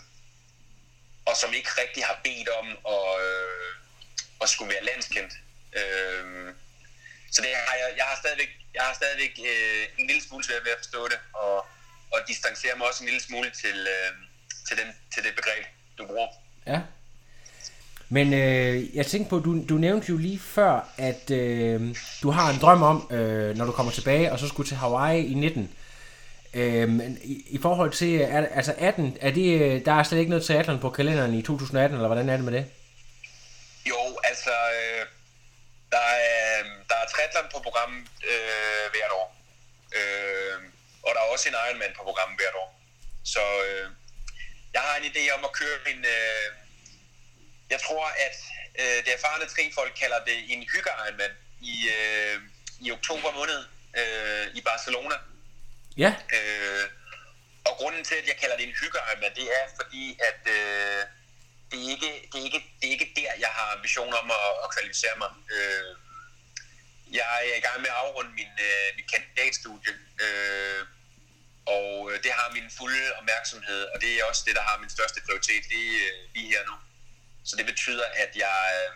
og 1.26 1.36
som 1.38 1.54
ikke 1.54 1.70
rigtig 1.82 2.06
har 2.06 2.20
bedt 2.24 2.50
om 2.50 2.68
at, 2.96 3.26
øh, 3.28 3.74
at 4.42 4.50
skulle 4.50 4.74
være 4.74 4.84
landskendt. 4.84 5.34
Øh, 5.80 6.54
så 7.32 7.42
det 7.42 7.56
har 7.56 7.76
jeg, 7.76 7.94
jeg 7.98 8.06
har 8.06 8.18
stadigvæk, 8.24 8.50
jeg 8.74 8.84
har 8.84 8.94
stadigvæk 8.94 9.34
øh, 9.40 9.88
en 9.98 10.08
lille 10.08 10.24
smule 10.24 10.44
svært 10.44 10.66
ved 10.66 10.72
at 10.72 10.78
forstå 10.78 11.08
det, 11.08 11.20
og, 11.34 11.66
og 12.14 12.20
distancere 12.28 12.72
mig 12.78 12.88
også 12.88 13.04
en 13.04 13.10
lille 13.10 13.22
smule 13.22 13.52
til, 13.62 13.88
øh, 13.96 14.12
til, 14.68 14.78
den, 14.78 14.88
til 15.14 15.24
det 15.24 15.36
begreb, 15.36 15.66
du 15.98 16.06
bruger. 16.08 16.28
Ja. 16.68 16.82
Men 18.10 18.34
øh, 18.34 18.96
jeg 18.96 19.06
tænkte 19.06 19.30
på, 19.30 19.40
du, 19.40 19.66
du 19.70 19.74
nævnte 19.74 20.10
jo 20.10 20.18
lige 20.18 20.40
før, 20.40 20.94
at 20.98 21.32
øh, 21.32 21.96
du 22.24 22.32
har 22.32 22.50
en 22.50 22.60
drøm 22.62 22.84
om, 22.84 23.08
øh, 23.12 23.58
når 23.58 23.66
du 23.66 23.72
kommer 23.72 23.92
tilbage, 23.92 24.32
og 24.32 24.40
så 24.40 24.48
skulle 24.48 24.70
til 24.70 24.78
Hawaii 24.78 25.26
i 25.26 25.34
19. 25.34 25.76
Øh, 26.54 26.90
i, 27.24 27.44
I 27.50 27.60
forhold 27.62 27.92
til, 27.92 28.22
er, 28.22 28.48
altså 28.48 28.76
18, 28.78 29.18
er 29.22 29.32
det, 29.32 29.86
der 29.86 29.92
er 29.92 30.04
slet 30.04 30.20
ikke 30.20 30.30
noget 30.30 30.46
triathlon 30.46 30.80
på 30.80 30.90
kalenderen 30.90 31.34
i 31.34 31.42
2018, 31.42 31.98
eller 31.98 32.08
hvordan 32.08 32.30
er 32.30 32.36
det 32.36 32.46
med 32.46 32.54
det? 32.54 32.66
Jo, 33.90 34.20
altså, 34.24 34.50
øh, 34.50 35.06
der, 35.92 35.98
er, 35.98 36.64
der 36.90 36.96
er 36.96 37.08
triathlon 37.14 37.52
på 37.54 37.60
programmet 37.64 38.08
øh, 38.24 38.92
hvert 38.92 39.12
år. 39.12 39.36
Øh, 39.96 40.71
og 41.06 41.10
der 41.16 41.22
er 41.22 41.32
også 41.34 41.50
en 41.50 41.56
Ironman 41.66 41.94
på 41.98 42.04
programmet 42.04 42.40
hvert 42.40 42.56
år. 42.64 42.70
Så 43.34 43.44
øh, 43.68 43.90
jeg 44.74 44.82
har 44.82 44.96
en 44.96 45.10
idé 45.12 45.24
om 45.38 45.46
at 45.46 45.52
køre 45.60 45.78
en... 45.92 46.06
Øh, 46.06 46.48
jeg 47.70 47.80
tror, 47.86 48.06
at 48.26 48.38
øh, 48.80 48.98
det 49.06 49.14
erfarne 49.14 49.46
trifolk 49.46 49.94
kalder 50.02 50.20
det 50.30 50.38
en 50.54 50.62
hygge 50.74 50.92
Ironman 51.06 51.34
i, 51.62 51.76
øh, 51.98 52.38
i 52.86 52.92
oktober 52.92 53.32
måned 53.32 53.60
øh, 54.00 54.56
i 54.58 54.62
Barcelona. 54.62 55.16
Ja. 55.98 56.12
Øh, 56.38 56.86
og 57.66 57.74
grunden 57.78 58.04
til, 58.04 58.16
at 58.16 58.28
jeg 58.28 58.38
kalder 58.42 58.58
det 58.58 58.68
en 58.68 58.76
hygge 58.82 59.00
Ironman, 59.08 59.36
det 59.36 59.48
er 59.60 59.66
fordi, 59.80 60.20
at 60.30 60.42
øh, 60.58 61.02
det, 61.72 61.78
er 61.86 61.90
ikke, 61.96 62.12
det, 62.32 62.40
er 62.40 62.46
ikke, 62.50 62.62
det 62.80 62.88
er 62.88 62.92
ikke 62.92 63.14
der, 63.16 63.32
jeg 63.40 63.50
har 63.50 63.76
ambitioner 63.76 64.18
om 64.18 64.32
at, 64.32 64.52
at 64.64 64.72
kvalificere 64.74 65.18
mig. 65.18 65.32
Øh, 65.56 65.96
jeg 67.20 67.26
er 67.52 67.56
i 67.58 67.64
gang 67.68 67.82
med 67.82 67.90
at 67.90 68.00
afrunde 68.04 68.32
min, 68.40 68.54
øh, 68.68 68.88
min 68.98 69.08
kandidatstudie, 69.14 69.94
øh, 70.24 70.82
og 71.66 72.12
øh, 72.12 72.24
det 72.24 72.32
har 72.32 72.48
min 72.58 72.68
fulde 72.78 73.06
opmærksomhed, 73.20 73.82
og 73.94 74.02
det 74.02 74.10
er 74.20 74.24
også 74.24 74.44
det, 74.48 74.56
der 74.56 74.62
har 74.62 74.78
min 74.78 74.90
største 74.90 75.22
prioritet 75.26 75.64
lige, 75.74 75.96
øh, 76.08 76.14
lige 76.36 76.48
her 76.48 76.64
nu. 76.70 76.76
Så 77.44 77.56
det 77.56 77.66
betyder, 77.66 78.06
at 78.24 78.32
jeg, 78.36 78.60
øh, 78.80 78.92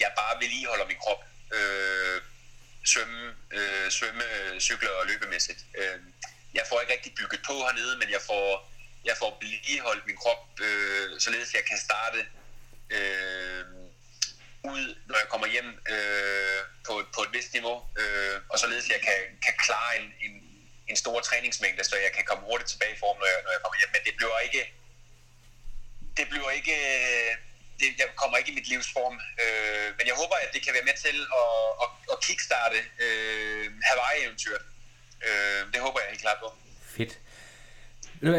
jeg 0.00 0.10
bare 0.16 0.40
vedligeholder 0.40 0.86
min 0.86 1.02
krop. 1.04 1.22
Øh, 1.52 2.20
svømme, 2.84 3.34
øh, 3.50 3.90
svømme, 3.90 4.24
cykler 4.60 4.90
og 4.90 5.06
løbemæssigt. 5.06 5.60
Øh, 5.78 5.98
jeg 6.54 6.64
får 6.68 6.80
ikke 6.80 6.92
rigtig 6.92 7.14
bygget 7.14 7.40
på 7.46 7.52
hernede, 7.52 7.98
men 7.98 8.10
jeg 8.10 8.20
får, 8.26 8.72
jeg 9.04 9.16
får 9.18 9.38
vedligeholdt 9.40 10.06
min 10.06 10.16
krop, 10.16 10.60
øh, 10.60 11.20
således 11.20 11.54
jeg 11.54 11.64
kan 11.70 11.78
starte 11.78 12.26
øh, 12.90 13.64
ud, 14.74 14.84
når 15.08 15.18
jeg 15.22 15.28
kommer 15.32 15.46
hjem 15.54 15.70
øh, 15.92 16.60
på, 16.86 16.92
på 17.14 17.20
et 17.26 17.32
vist 17.36 17.52
niveau, 17.52 17.76
øh, 18.00 18.36
og 18.52 18.56
således 18.58 18.88
jeg 18.94 19.00
kan, 19.00 19.18
kan 19.44 19.54
klare 19.66 19.92
en, 20.00 20.06
en, 20.26 20.34
en 20.90 20.96
stor 20.96 21.20
træningsmængde, 21.20 21.84
så 21.84 21.96
jeg 21.96 22.12
kan 22.16 22.24
komme 22.24 22.44
hurtigt 22.44 22.70
tilbage 22.70 22.94
i 22.94 22.98
form, 23.04 23.16
når 23.22 23.28
jeg, 23.32 23.40
når 23.44 23.52
jeg 23.54 23.60
kommer 23.62 23.78
hjem. 23.80 23.92
Men 23.96 24.02
det 24.06 24.14
bliver 24.18 24.38
ikke, 24.46 24.62
det 26.16 26.26
bliver 26.30 26.50
ikke, 26.50 26.74
øh, 26.92 27.32
det, 27.80 27.86
jeg 27.98 28.08
kommer 28.16 28.36
ikke 28.38 28.50
i 28.52 28.54
mit 28.54 28.68
livsform. 28.68 29.16
Øh, 29.42 29.88
men 29.98 30.04
jeg 30.10 30.16
håber, 30.20 30.36
at 30.44 30.50
det 30.54 30.62
kan 30.64 30.74
være 30.74 30.88
med 30.90 30.96
til 31.06 31.16
at, 31.40 31.52
at, 31.82 31.88
at 32.12 32.16
kickstarte 32.26 32.78
øh, 33.04 33.66
Hawaii-eventyret. 33.88 34.64
Øh, 35.26 35.60
det 35.72 35.80
håber 35.80 36.00
jeg 36.00 36.08
helt 36.08 36.20
klart 36.26 36.38
på. 36.44 36.48
Fedt. 36.96 37.18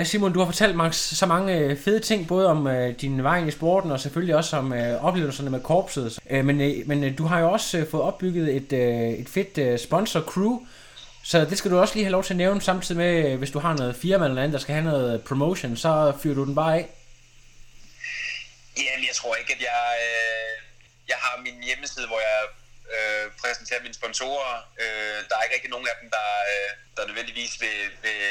Simon, 0.03 0.33
du 0.33 0.39
har 0.39 0.45
fortalt 0.45 0.75
mig 0.75 0.93
så 0.93 1.25
mange 1.25 1.57
øh, 1.57 1.77
fede 1.77 1.99
ting, 1.99 2.27
både 2.27 2.47
om 2.47 2.67
øh, 2.67 2.95
din 3.01 3.23
vej 3.23 3.39
ind 3.39 3.47
i 3.47 3.51
sporten, 3.51 3.91
og 3.91 3.99
selvfølgelig 3.99 4.35
også 4.35 4.57
om 4.57 4.73
øh, 4.73 5.05
oplevelserne 5.05 5.49
med 5.49 5.63
korpset. 5.63 6.19
Øh, 6.29 6.45
men 6.45 6.61
øh, 6.61 6.87
men 6.87 7.03
øh, 7.03 7.17
du 7.17 7.25
har 7.25 7.39
jo 7.39 7.51
også 7.51 7.77
øh, 7.77 7.89
fået 7.91 8.03
opbygget 8.03 8.55
et, 8.55 8.73
øh, 8.73 9.09
et 9.09 9.29
fedt 9.29 9.57
øh, 9.57 9.79
sponsor-crew, 9.79 10.67
så 11.23 11.45
det 11.45 11.57
skal 11.57 11.71
du 11.71 11.79
også 11.79 11.95
lige 11.95 12.03
have 12.03 12.11
lov 12.11 12.23
til 12.23 12.33
at 12.33 12.37
nævne, 12.37 12.61
samtidig 12.61 12.97
med, 12.97 13.31
øh, 13.31 13.37
hvis 13.37 13.51
du 13.51 13.59
har 13.59 13.73
noget 13.77 13.95
firma 13.95 14.25
eller 14.25 14.41
andet, 14.41 14.53
der 14.53 14.59
skal 14.59 14.75
have 14.75 14.85
noget 14.85 15.13
øh, 15.13 15.25
promotion, 15.25 15.77
så 15.77 16.13
fyrer 16.23 16.35
du 16.35 16.45
den 16.45 16.55
bare 16.55 16.75
af. 16.75 16.89
Jamen, 18.77 19.05
jeg 19.07 19.15
tror 19.15 19.35
ikke, 19.35 19.53
at 19.53 19.61
jeg... 19.61 19.83
Øh, 20.01 20.67
jeg 21.13 21.19
har 21.25 21.41
min 21.47 21.63
hjemmeside, 21.67 22.07
hvor 22.07 22.21
jeg 22.29 22.41
øh, 22.95 23.25
præsenterer 23.41 23.81
mine 23.81 23.93
sponsorer. 24.01 24.55
Øh, 24.81 25.17
der 25.27 25.35
er 25.35 25.43
ikke 25.43 25.55
rigtig 25.55 25.73
nogen 25.75 25.87
af 25.91 25.95
dem, 26.01 26.09
der, 26.17 26.27
øh, 26.51 26.69
der 26.95 27.07
nødvendigvis 27.09 27.53
vil, 27.63 27.79
vil 28.03 28.21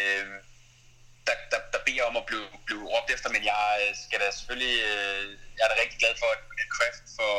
der, 1.27 1.37
der, 1.53 1.61
der 1.73 1.81
beder 1.87 2.05
om 2.11 2.17
at 2.21 2.27
blive, 2.27 2.47
blive 2.67 2.85
råbt 2.93 3.11
efter, 3.15 3.29
men 3.35 3.43
jeg 3.45 3.65
øh, 3.83 3.93
skal 4.05 4.19
da 4.21 4.29
selvfølgelig... 4.39 4.77
Øh, 4.93 5.25
jeg 5.57 5.65
er 5.65 5.71
da 5.71 5.77
rigtig 5.83 5.99
glad 6.03 6.15
for, 6.23 6.29
at 6.35 6.41
Kraft 6.77 7.05
for 7.17 7.33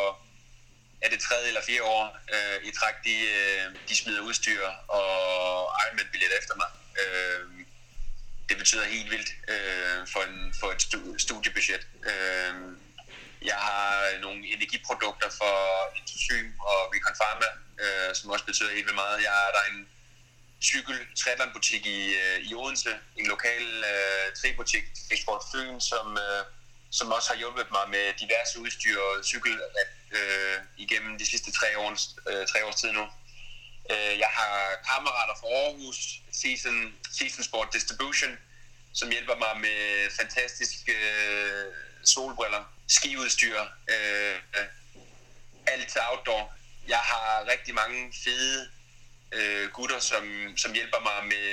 er 1.02 1.10
det 1.10 1.20
tredje 1.20 1.48
eller 1.48 1.62
fjerde 1.62 1.84
år 1.84 2.18
øh, 2.34 2.58
i 2.70 2.72
træk, 2.80 2.96
de, 3.04 3.16
øh, 3.36 3.66
de 3.90 3.96
smider 3.96 4.22
udstyr 4.22 4.64
og 4.88 5.08
Ironman-billet 5.84 6.32
efter 6.40 6.56
mig. 6.62 6.70
Øh, 7.02 7.46
det 8.50 8.58
betyder 8.58 8.86
helt 8.86 9.10
vildt 9.12 9.30
øh, 9.54 10.08
for, 10.14 10.22
en, 10.30 10.54
for 10.60 10.68
et 10.76 10.82
studiebudget. 11.22 11.88
Øh, 12.10 12.54
jeg 13.42 13.56
har 13.56 14.20
nogle 14.22 14.40
energiprodukter 14.54 15.30
for 15.40 15.56
Intosym 16.00 16.48
og 16.60 16.80
Recon 16.94 17.16
Pharma, 17.20 17.50
øh, 17.84 18.16
som 18.16 18.30
også 18.30 18.46
betyder 18.46 18.70
helt 18.70 18.86
vildt 18.86 19.02
meget. 19.04 19.24
Jeg 19.28 19.36
er 19.48 19.52
der 19.58 19.64
en 19.72 19.80
cykel 20.62 20.96
butik 21.54 21.86
i, 21.86 22.16
øh, 22.16 22.40
i 22.40 22.54
Odense, 22.54 22.90
en 23.16 23.28
lokal 23.28 23.66
øh, 23.94 24.36
træbutik, 24.42 24.84
Export 25.12 25.42
Fyn, 25.52 25.80
som, 25.80 26.18
øh, 26.18 26.46
som 26.92 27.12
også 27.12 27.30
har 27.32 27.38
hjulpet 27.38 27.68
mig 27.72 27.90
med 27.90 28.14
diverse 28.20 28.60
udstyr 28.60 29.00
og 29.00 29.26
cykel 29.26 29.62
øh, 30.12 30.58
igennem 30.78 31.18
de 31.18 31.26
sidste 31.26 31.52
tre 31.52 31.78
års, 31.78 32.16
øh, 32.30 32.48
tre 32.48 32.66
års 32.66 32.76
tid 32.76 32.92
nu. 32.92 33.06
Øh, 33.92 34.20
jeg 34.20 34.32
har 34.34 34.56
kammerater 34.90 35.36
fra 35.40 35.48
Aarhus, 35.48 35.98
Season, 36.32 36.96
Season 37.12 37.44
Sport 37.44 37.74
Distribution, 37.74 38.38
som 38.94 39.12
hjælper 39.12 39.36
mig 39.36 39.54
med 39.62 40.12
fantastiske 40.20 40.92
øh, 40.92 41.74
solbriller, 42.04 42.64
skiudstyr, 42.88 43.60
øh, 43.94 44.36
øh, 44.58 44.66
alt 45.68 45.88
til 45.92 46.02
outdoor. 46.12 46.54
Jeg 46.88 46.98
har 46.98 47.48
rigtig 47.52 47.74
mange 47.74 48.14
fede 48.24 48.70
øh, 49.32 49.70
gutter, 49.70 50.00
som, 50.00 50.24
som 50.58 50.74
hjælper 50.74 51.00
mig 51.00 51.28
med, 51.34 51.48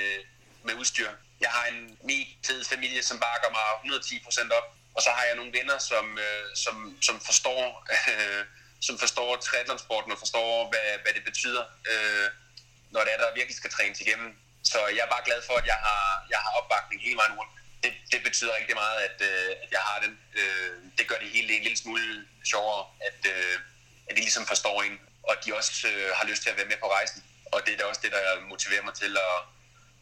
med 0.63 0.73
udstyr. 0.73 1.09
Jeg 1.41 1.49
har 1.49 1.65
en 1.65 1.97
mega 2.03 2.25
fed 2.47 2.65
familie, 2.65 3.03
som 3.03 3.19
bakker 3.19 3.49
mig 3.57 3.65
110% 3.97 4.57
op. 4.57 4.67
og 4.95 5.01
så 5.01 5.09
har 5.09 5.23
jeg 5.23 5.35
nogle 5.35 5.53
venner, 5.57 5.77
som, 5.77 6.19
øh, 6.19 6.55
som, 6.55 6.97
som 7.01 7.19
forstår, 7.19 7.87
øh, 8.09 8.45
som 8.87 8.99
forstår 8.99 9.35
triathlonsporten 9.35 10.11
og 10.11 10.19
forstår, 10.19 10.69
hvad, 10.69 10.89
hvad 11.03 11.13
det 11.13 11.23
betyder, 11.23 11.63
øh, 11.91 12.27
når 12.91 13.01
det 13.03 13.13
er, 13.13 13.17
der 13.17 13.37
virkelig 13.39 13.57
skal 13.57 13.71
trænes 13.71 14.01
igennem. 14.01 14.29
Så 14.63 14.79
jeg 14.95 15.03
er 15.05 15.11
bare 15.15 15.25
glad 15.25 15.41
for, 15.47 15.55
at 15.61 15.65
jeg 15.65 15.79
har, 15.87 16.25
jeg 16.29 16.39
har 16.45 16.51
opbakning 16.59 17.01
hele 17.01 17.17
vejen 17.21 17.37
rundt. 17.39 17.51
Det, 17.83 17.93
det 18.11 18.23
betyder 18.23 18.57
rigtig 18.59 18.75
meget, 18.75 18.97
at, 19.07 19.17
øh, 19.29 19.49
at 19.63 19.69
jeg 19.71 19.79
har 19.89 19.99
den. 20.05 20.19
Øh, 20.39 20.71
det 20.97 21.07
gør 21.07 21.19
det 21.23 21.29
hele 21.29 21.57
en 21.57 21.63
lille 21.63 21.77
smule 21.77 22.25
sjovere, 22.51 22.85
at, 23.07 23.19
øh, 23.33 23.55
at 24.07 24.15
de 24.15 24.21
ligesom 24.21 24.45
forstår 24.45 24.81
en, 24.81 24.99
og 25.23 25.31
at 25.37 25.45
de 25.45 25.55
også 25.55 25.87
øh, 25.87 26.09
har 26.17 26.25
lyst 26.27 26.41
til 26.43 26.49
at 26.49 26.57
være 26.57 26.71
med 26.71 26.77
på 26.83 26.87
rejsen. 26.91 27.23
Og 27.55 27.59
det 27.65 27.71
er 27.73 27.77
da 27.77 27.83
også 27.91 28.01
det, 28.03 28.11
der 28.11 28.21
motiverer 28.53 28.83
mig 28.87 28.93
til 28.93 29.11
at, 29.27 29.37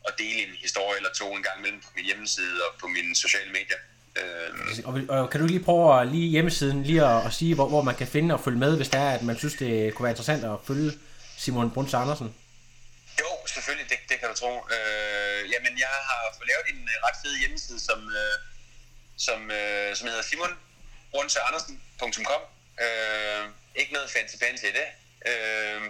at 0.08 0.14
dele 0.22 0.40
en 0.48 0.54
historie 0.66 0.98
eller 1.00 1.12
to 1.22 1.26
en 1.38 1.44
gang 1.44 1.58
imellem 1.60 1.82
på 1.82 1.90
min 1.96 2.06
hjemmeside 2.06 2.56
og 2.66 2.72
på 2.82 2.88
mine 2.88 3.16
sociale 3.16 3.52
medier. 3.58 3.80
Øh, 4.20 4.50
Og, 4.90 4.94
og 5.16 5.30
kan 5.30 5.40
du 5.42 5.46
lige 5.48 5.64
prøve 5.64 6.02
at 6.02 6.08
lige 6.08 6.30
hjemmesiden 6.30 6.84
lige 6.84 7.06
at, 7.06 7.26
at 7.28 7.34
sige, 7.34 7.56
hvor, 7.56 7.68
hvor 7.74 7.82
man 7.82 7.96
kan 7.96 8.08
finde 8.08 8.34
og 8.36 8.44
følge 8.44 8.60
med, 8.60 8.76
hvis 8.78 8.90
det 8.90 9.00
er, 9.00 9.12
at 9.18 9.22
man 9.30 9.38
synes, 9.38 9.54
det 9.54 9.94
kunne 9.94 10.04
være 10.04 10.12
interessant 10.16 10.44
at 10.46 10.58
følge 10.68 10.92
Simon 11.38 11.72
Bruns 11.72 11.94
Andersen? 11.94 12.36
Jo, 13.20 13.30
selvfølgelig, 13.54 13.90
det, 13.90 13.98
det 14.10 14.20
kan 14.20 14.30
du 14.30 14.36
tro. 14.36 14.52
Øh, 14.76 15.52
jamen, 15.54 15.74
jeg 15.86 15.94
har 16.10 16.22
fået 16.38 16.48
lavet 16.52 16.66
en 16.74 16.82
øh, 16.94 16.98
ret 17.06 17.18
fed 17.24 17.40
hjemmeside, 17.40 17.80
som, 17.80 18.00
øh, 18.22 18.36
som, 19.18 19.52
øh, 19.52 19.96
som 19.96 20.08
hedder 20.08 20.24
simonbrunseandersen.com. 20.32 22.42
Øh, 22.86 23.44
ikke 23.76 23.94
noget 23.94 24.10
fancy 24.16 24.36
fancy 24.44 24.64
i 24.72 24.74
det. 24.80 24.88
Øh, 25.32 25.82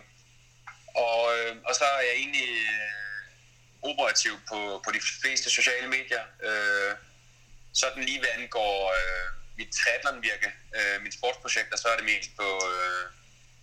og, 0.96 1.20
øh, 1.36 1.56
og 1.68 1.76
så 1.76 1.84
er 1.98 2.02
jeg 2.08 2.16
egentlig 2.16 2.50
øh, 2.72 3.90
operativ 3.90 4.32
på, 4.50 4.82
på 4.86 4.92
de 4.92 5.00
fleste 5.22 5.50
sociale 5.50 5.88
medier. 5.88 6.24
Øh, 6.48 6.92
sådan 7.74 8.04
lige 8.04 8.20
hvad 8.20 8.30
angår 8.38 8.76
øh, 8.98 9.28
mit 9.58 9.68
triathlonvirke, 9.78 10.50
øh, 10.78 11.04
mit 11.04 11.14
sportsprojekter, 11.14 11.78
så 11.78 11.88
er 11.88 11.96
det 11.96 12.06
mest 12.06 12.30
på, 12.40 12.48
øh, 12.74 13.04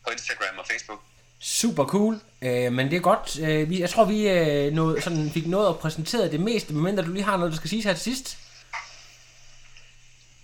på 0.04 0.10
Instagram 0.10 0.58
og 0.58 0.66
Facebook. 0.66 1.00
Super 1.40 1.84
cool, 1.84 2.20
øh, 2.42 2.72
men 2.72 2.90
det 2.90 2.96
er 2.96 3.00
godt. 3.12 3.38
Øh, 3.38 3.70
vi, 3.70 3.80
jeg 3.80 3.90
tror, 3.90 4.04
vi 4.04 4.28
øh, 4.28 4.72
nåede, 4.72 5.02
sådan, 5.02 5.30
fik 5.34 5.46
noget 5.46 5.68
at 5.68 5.78
præsentere 5.78 6.30
det 6.30 6.40
meste, 6.40 6.72
medmindre 6.72 7.02
du 7.04 7.12
lige 7.12 7.24
har 7.24 7.36
noget, 7.36 7.52
der 7.52 7.56
skal 7.58 7.70
siges 7.70 7.84
her 7.84 7.92
til 7.94 8.02
sidst. 8.02 8.38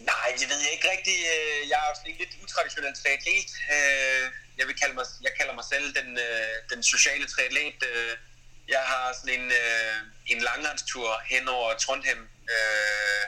Nej, 0.00 0.28
det 0.40 0.46
ved 0.50 0.58
jeg 0.66 0.72
ikke 0.72 0.88
rigtigt. 0.94 1.20
Øh, 1.34 1.60
Jeg 1.70 1.78
er 1.84 1.94
sådan 1.96 2.12
en 2.12 2.18
lidt 2.18 2.32
utraditionel 2.42 2.94
triatlet. 3.02 3.50
Øh, 3.74 4.24
jeg, 4.58 4.66
vil 4.66 4.76
kalde 4.80 4.94
mig, 4.94 5.04
jeg 5.22 5.32
kalder 5.38 5.54
mig 5.54 5.64
selv 5.64 5.94
den, 5.94 6.18
øh, 6.18 6.54
den 6.70 6.82
sociale 6.82 7.26
triatlet. 7.26 7.82
Øh, 7.92 8.16
Jeg 8.68 8.80
har 8.80 9.12
sådan 9.12 9.40
en, 9.40 9.46
øh, 9.52 9.96
en 10.26 10.40
langrendstur 10.42 11.20
hen 11.30 11.48
over 11.48 11.74
Trondheim 11.74 12.22
øh, 12.54 13.24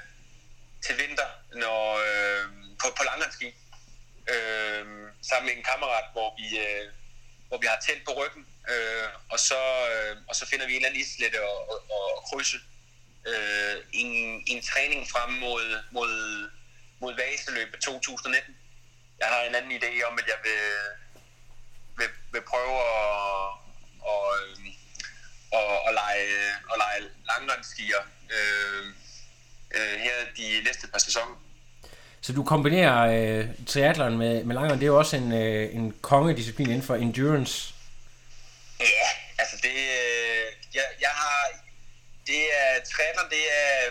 til 0.87 0.99
vinter 0.99 1.29
når, 1.55 1.83
øh, 2.07 2.45
på, 2.81 2.87
på 2.97 3.03
langrendsski. 3.05 3.47
Øh, 4.33 4.85
sammen 5.29 5.47
med 5.49 5.57
en 5.57 5.65
kammerat, 5.71 6.05
hvor 6.13 6.29
vi, 6.39 6.59
øh, 6.59 6.87
hvor 7.49 7.59
vi 7.59 7.67
har 7.67 7.79
telt 7.87 8.05
på 8.05 8.13
ryggen. 8.21 8.47
Øh, 8.71 9.09
og, 9.31 9.39
så, 9.41 9.61
øh, 9.93 10.17
og 10.29 10.35
så 10.37 10.47
finder 10.47 10.67
vi 10.67 10.73
en 10.73 10.77
eller 10.77 10.89
anden 10.89 11.03
islette 11.03 11.39
og, 11.51 11.59
og, 11.71 11.79
og 11.97 12.25
krydse 12.29 12.59
øh, 13.27 13.77
en, 13.93 14.13
en 14.47 14.63
træning 14.63 15.11
frem 15.11 15.31
mod, 15.31 15.65
mod, 15.91 16.13
mod 17.01 17.15
Vaseløbet 17.17 17.81
2019. 17.81 18.57
Jeg 19.19 19.29
har 19.29 19.43
en 19.43 19.55
anden 19.55 19.73
idé 19.73 20.03
om, 20.09 20.19
at 20.19 20.27
jeg 20.27 20.39
vil, 20.45 20.61
vil, 21.99 22.09
vil 22.33 22.43
prøve 22.53 22.75
at, 22.75 23.59
og, 24.13 24.25
og, 25.53 25.67
og 25.87 25.93
lege, 26.01 26.39
og 26.71 26.77
lege 26.79 27.01
langrendsskier 27.31 28.03
øh, 28.31 28.87
øh, 29.77 30.01
her 30.01 30.15
de 30.37 30.63
næste 30.65 30.87
par 30.93 30.99
sæsoner. 30.99 31.37
Så 32.21 32.33
du 32.33 32.45
kombinerer 32.45 32.99
øh, 33.15 33.49
triathlon 33.67 34.19
med, 34.19 34.45
med 34.45 34.55
langrend, 34.55 34.81
det 34.81 34.87
er 34.87 34.95
jo 34.95 34.99
også 34.99 35.17
en, 35.17 35.33
øh, 35.33 35.75
en 35.75 35.95
kongedisciplin 36.03 36.71
inden 36.71 36.87
for 36.87 36.95
endurance. 36.95 37.75
Ja, 38.81 39.09
altså 39.39 39.57
det, 39.63 39.77
øh, 40.01 40.47
jeg, 40.75 40.85
jeg 41.01 41.15
har, 41.23 41.43
det 42.27 42.43
er, 42.61 42.71
triathlon, 42.93 43.31
det 43.31 43.45
er, 43.63 43.91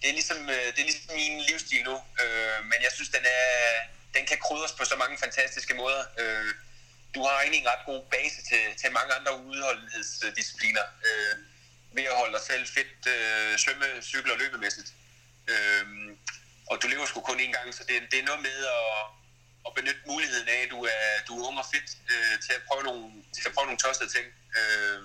det 0.00 0.08
er 0.10 0.12
ligesom, 0.12 0.38
øh, 0.56 0.66
det 0.72 0.78
er 0.78 0.88
ligesom 0.90 1.14
min 1.14 1.40
livsstil 1.48 1.82
nu, 1.84 1.96
øh, 2.22 2.58
men 2.70 2.78
jeg 2.82 2.92
synes, 2.94 3.08
den 3.08 3.24
er, 3.24 3.50
den 4.14 4.26
kan 4.26 4.38
krydres 4.44 4.72
på 4.72 4.84
så 4.84 4.96
mange 4.96 5.18
fantastiske 5.18 5.74
måder. 5.74 6.02
Øh, 6.18 6.50
du 7.14 7.20
har 7.26 7.34
egentlig 7.40 7.60
en 7.60 7.72
ret 7.74 7.84
god 7.90 8.02
base 8.14 8.38
til, 8.50 8.62
til 8.80 8.92
mange 8.98 9.12
andre 9.18 9.32
udholdenhedsdiscipliner, 9.50 10.86
øh, 11.08 11.34
ved 11.96 12.04
at 12.10 12.18
holde 12.20 12.34
dig 12.36 12.44
selv 12.50 12.64
fedt 12.76 13.00
øh, 13.14 13.58
svømme, 13.62 13.88
cykel 14.02 14.32
og 14.32 14.38
løbemæssigt. 14.38 14.90
Øh, 15.52 15.86
og 16.70 16.74
du 16.82 16.86
lever 16.88 17.06
sgu 17.06 17.20
kun 17.20 17.40
én 17.40 17.52
gang, 17.56 17.74
så 17.74 17.82
det, 17.88 17.94
det 18.10 18.18
er 18.18 18.28
noget 18.30 18.42
med 18.48 18.58
at, 18.78 18.92
at 19.66 19.70
benytte 19.76 20.02
muligheden 20.12 20.48
af, 20.48 20.60
at 20.64 20.70
du 20.74 20.80
er, 20.94 21.04
du 21.28 21.32
er 21.38 21.46
ung 21.48 21.58
og 21.58 21.66
fedt 21.74 21.90
øh, 22.12 22.34
til, 22.44 22.52
at 22.58 22.62
prøve 22.68 22.82
nogle, 22.88 23.04
til 23.34 23.48
at 23.48 23.54
prøve 23.54 23.66
nogle 23.66 23.82
tossede 23.84 24.10
ting. 24.16 24.26
Øh, 24.58 25.00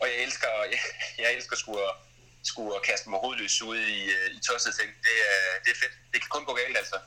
og 0.00 0.04
jeg 0.10 0.16
elsker, 0.24 0.50
jeg, 0.72 0.80
jeg 1.22 1.28
elsker 1.36 1.56
sgu 1.56 1.70
at, 1.88 1.94
sgu 2.50 2.62
at 2.78 2.82
kaste 2.88 3.10
mig 3.10 3.18
hovedløs 3.24 3.62
ud 3.62 3.78
i, 3.78 4.00
øh, 4.16 4.26
i 4.36 4.40
tossede 4.48 4.74
ting. 4.80 4.90
Det 5.06 5.16
er, 5.32 5.40
det 5.64 5.70
er 5.74 5.78
fedt. 5.82 5.94
Det 6.12 6.18
kan 6.22 6.30
kun 6.34 6.44
gå 6.44 6.54
galt, 6.54 6.76
altså. 6.76 6.98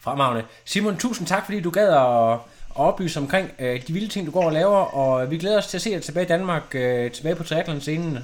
Fremragende. 0.00 0.46
Simon, 0.64 0.98
tusind 0.98 1.26
tak, 1.26 1.44
fordi 1.44 1.60
du 1.60 1.70
gad 1.70 1.88
at, 1.88 2.40
at 2.78 2.84
oplyse 2.90 3.16
omkring 3.24 3.46
øh, 3.58 3.86
de 3.86 3.92
vilde 3.92 4.08
ting, 4.08 4.22
du 4.26 4.32
går 4.38 4.44
og 4.50 4.52
laver, 4.52 4.82
og 5.00 5.30
vi 5.30 5.36
glæder 5.38 5.58
os 5.58 5.66
til 5.66 5.78
at 5.78 5.82
se 5.82 5.90
dig 5.90 6.02
tilbage 6.04 6.26
i 6.26 6.32
Danmark, 6.36 6.66
øh, 6.74 7.12
tilbage 7.16 7.36
på 7.36 7.44
triathlon-scenen. 7.44 8.14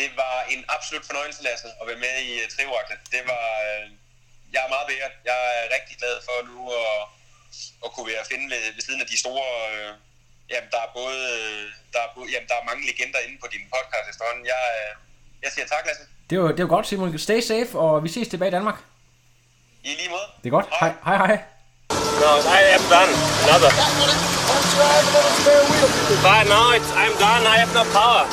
Det 0.00 0.08
var 0.22 0.36
en 0.54 0.62
absolut 0.76 1.04
fornøjelse, 1.08 1.42
Lasse, 1.42 1.68
at 1.80 1.84
være 1.90 2.00
med 2.06 2.14
i 2.28 2.32
uh. 2.34 2.80
Det 3.14 3.22
var... 3.32 3.46
Øh, 3.68 3.84
jeg 4.54 4.60
er 4.66 4.70
meget 4.74 4.86
beæret. 4.90 5.14
Jeg 5.30 5.38
er 5.58 5.64
rigtig 5.76 5.94
glad 6.02 6.14
for 6.26 6.36
nu 6.50 6.58
at, 6.82 6.98
at 7.84 7.88
kunne 7.92 8.06
være 8.10 8.20
at 8.24 8.28
finde 8.32 8.46
ved, 8.52 8.60
ved 8.76 8.82
siden 8.86 9.00
af 9.04 9.08
de 9.12 9.18
store... 9.24 9.46
Øh, 9.72 9.90
jamen, 10.52 10.70
der 10.74 10.80
er 10.86 10.90
både... 11.00 11.20
øh, 11.38 11.64
Der 11.92 12.00
er, 12.06 12.08
jamen, 12.34 12.48
der 12.50 12.56
er 12.60 12.64
mange 12.70 12.82
legender 12.90 13.18
inde 13.26 13.38
på 13.42 13.48
din 13.54 13.64
podcast 13.74 14.06
efterhånden. 14.12 14.44
Jeg, 14.52 14.62
øh, 14.80 14.90
jeg 15.44 15.50
siger 15.54 15.66
tak, 15.74 15.82
Lasse. 15.88 16.04
Det 16.30 16.36
var, 16.40 16.48
det 16.56 16.62
var 16.66 16.72
godt, 16.76 16.86
Simon. 16.88 17.18
Stay 17.18 17.40
safe, 17.52 17.70
og 17.84 18.04
vi 18.04 18.08
ses 18.08 18.28
tilbage 18.28 18.50
i 18.52 18.56
Danmark. 18.58 18.78
I 19.84 19.88
lige 20.00 20.10
måde. 20.16 20.26
Det 20.42 20.46
er 20.50 20.56
godt. 20.58 20.68
Hej, 20.80 20.92
hej. 21.04 21.16
hej. 21.26 21.38
No, 22.20 22.36
I 22.44 22.60
am 22.76 22.82
done. 22.92 23.08
Another. 23.48 23.72
But 26.20 26.44
no, 26.52 26.72
it's, 26.76 26.92
I'm 26.92 27.16
done. 27.16 27.46
I 27.46 27.56
have 27.56 27.72
no 27.72 27.84
power. 27.96 28.28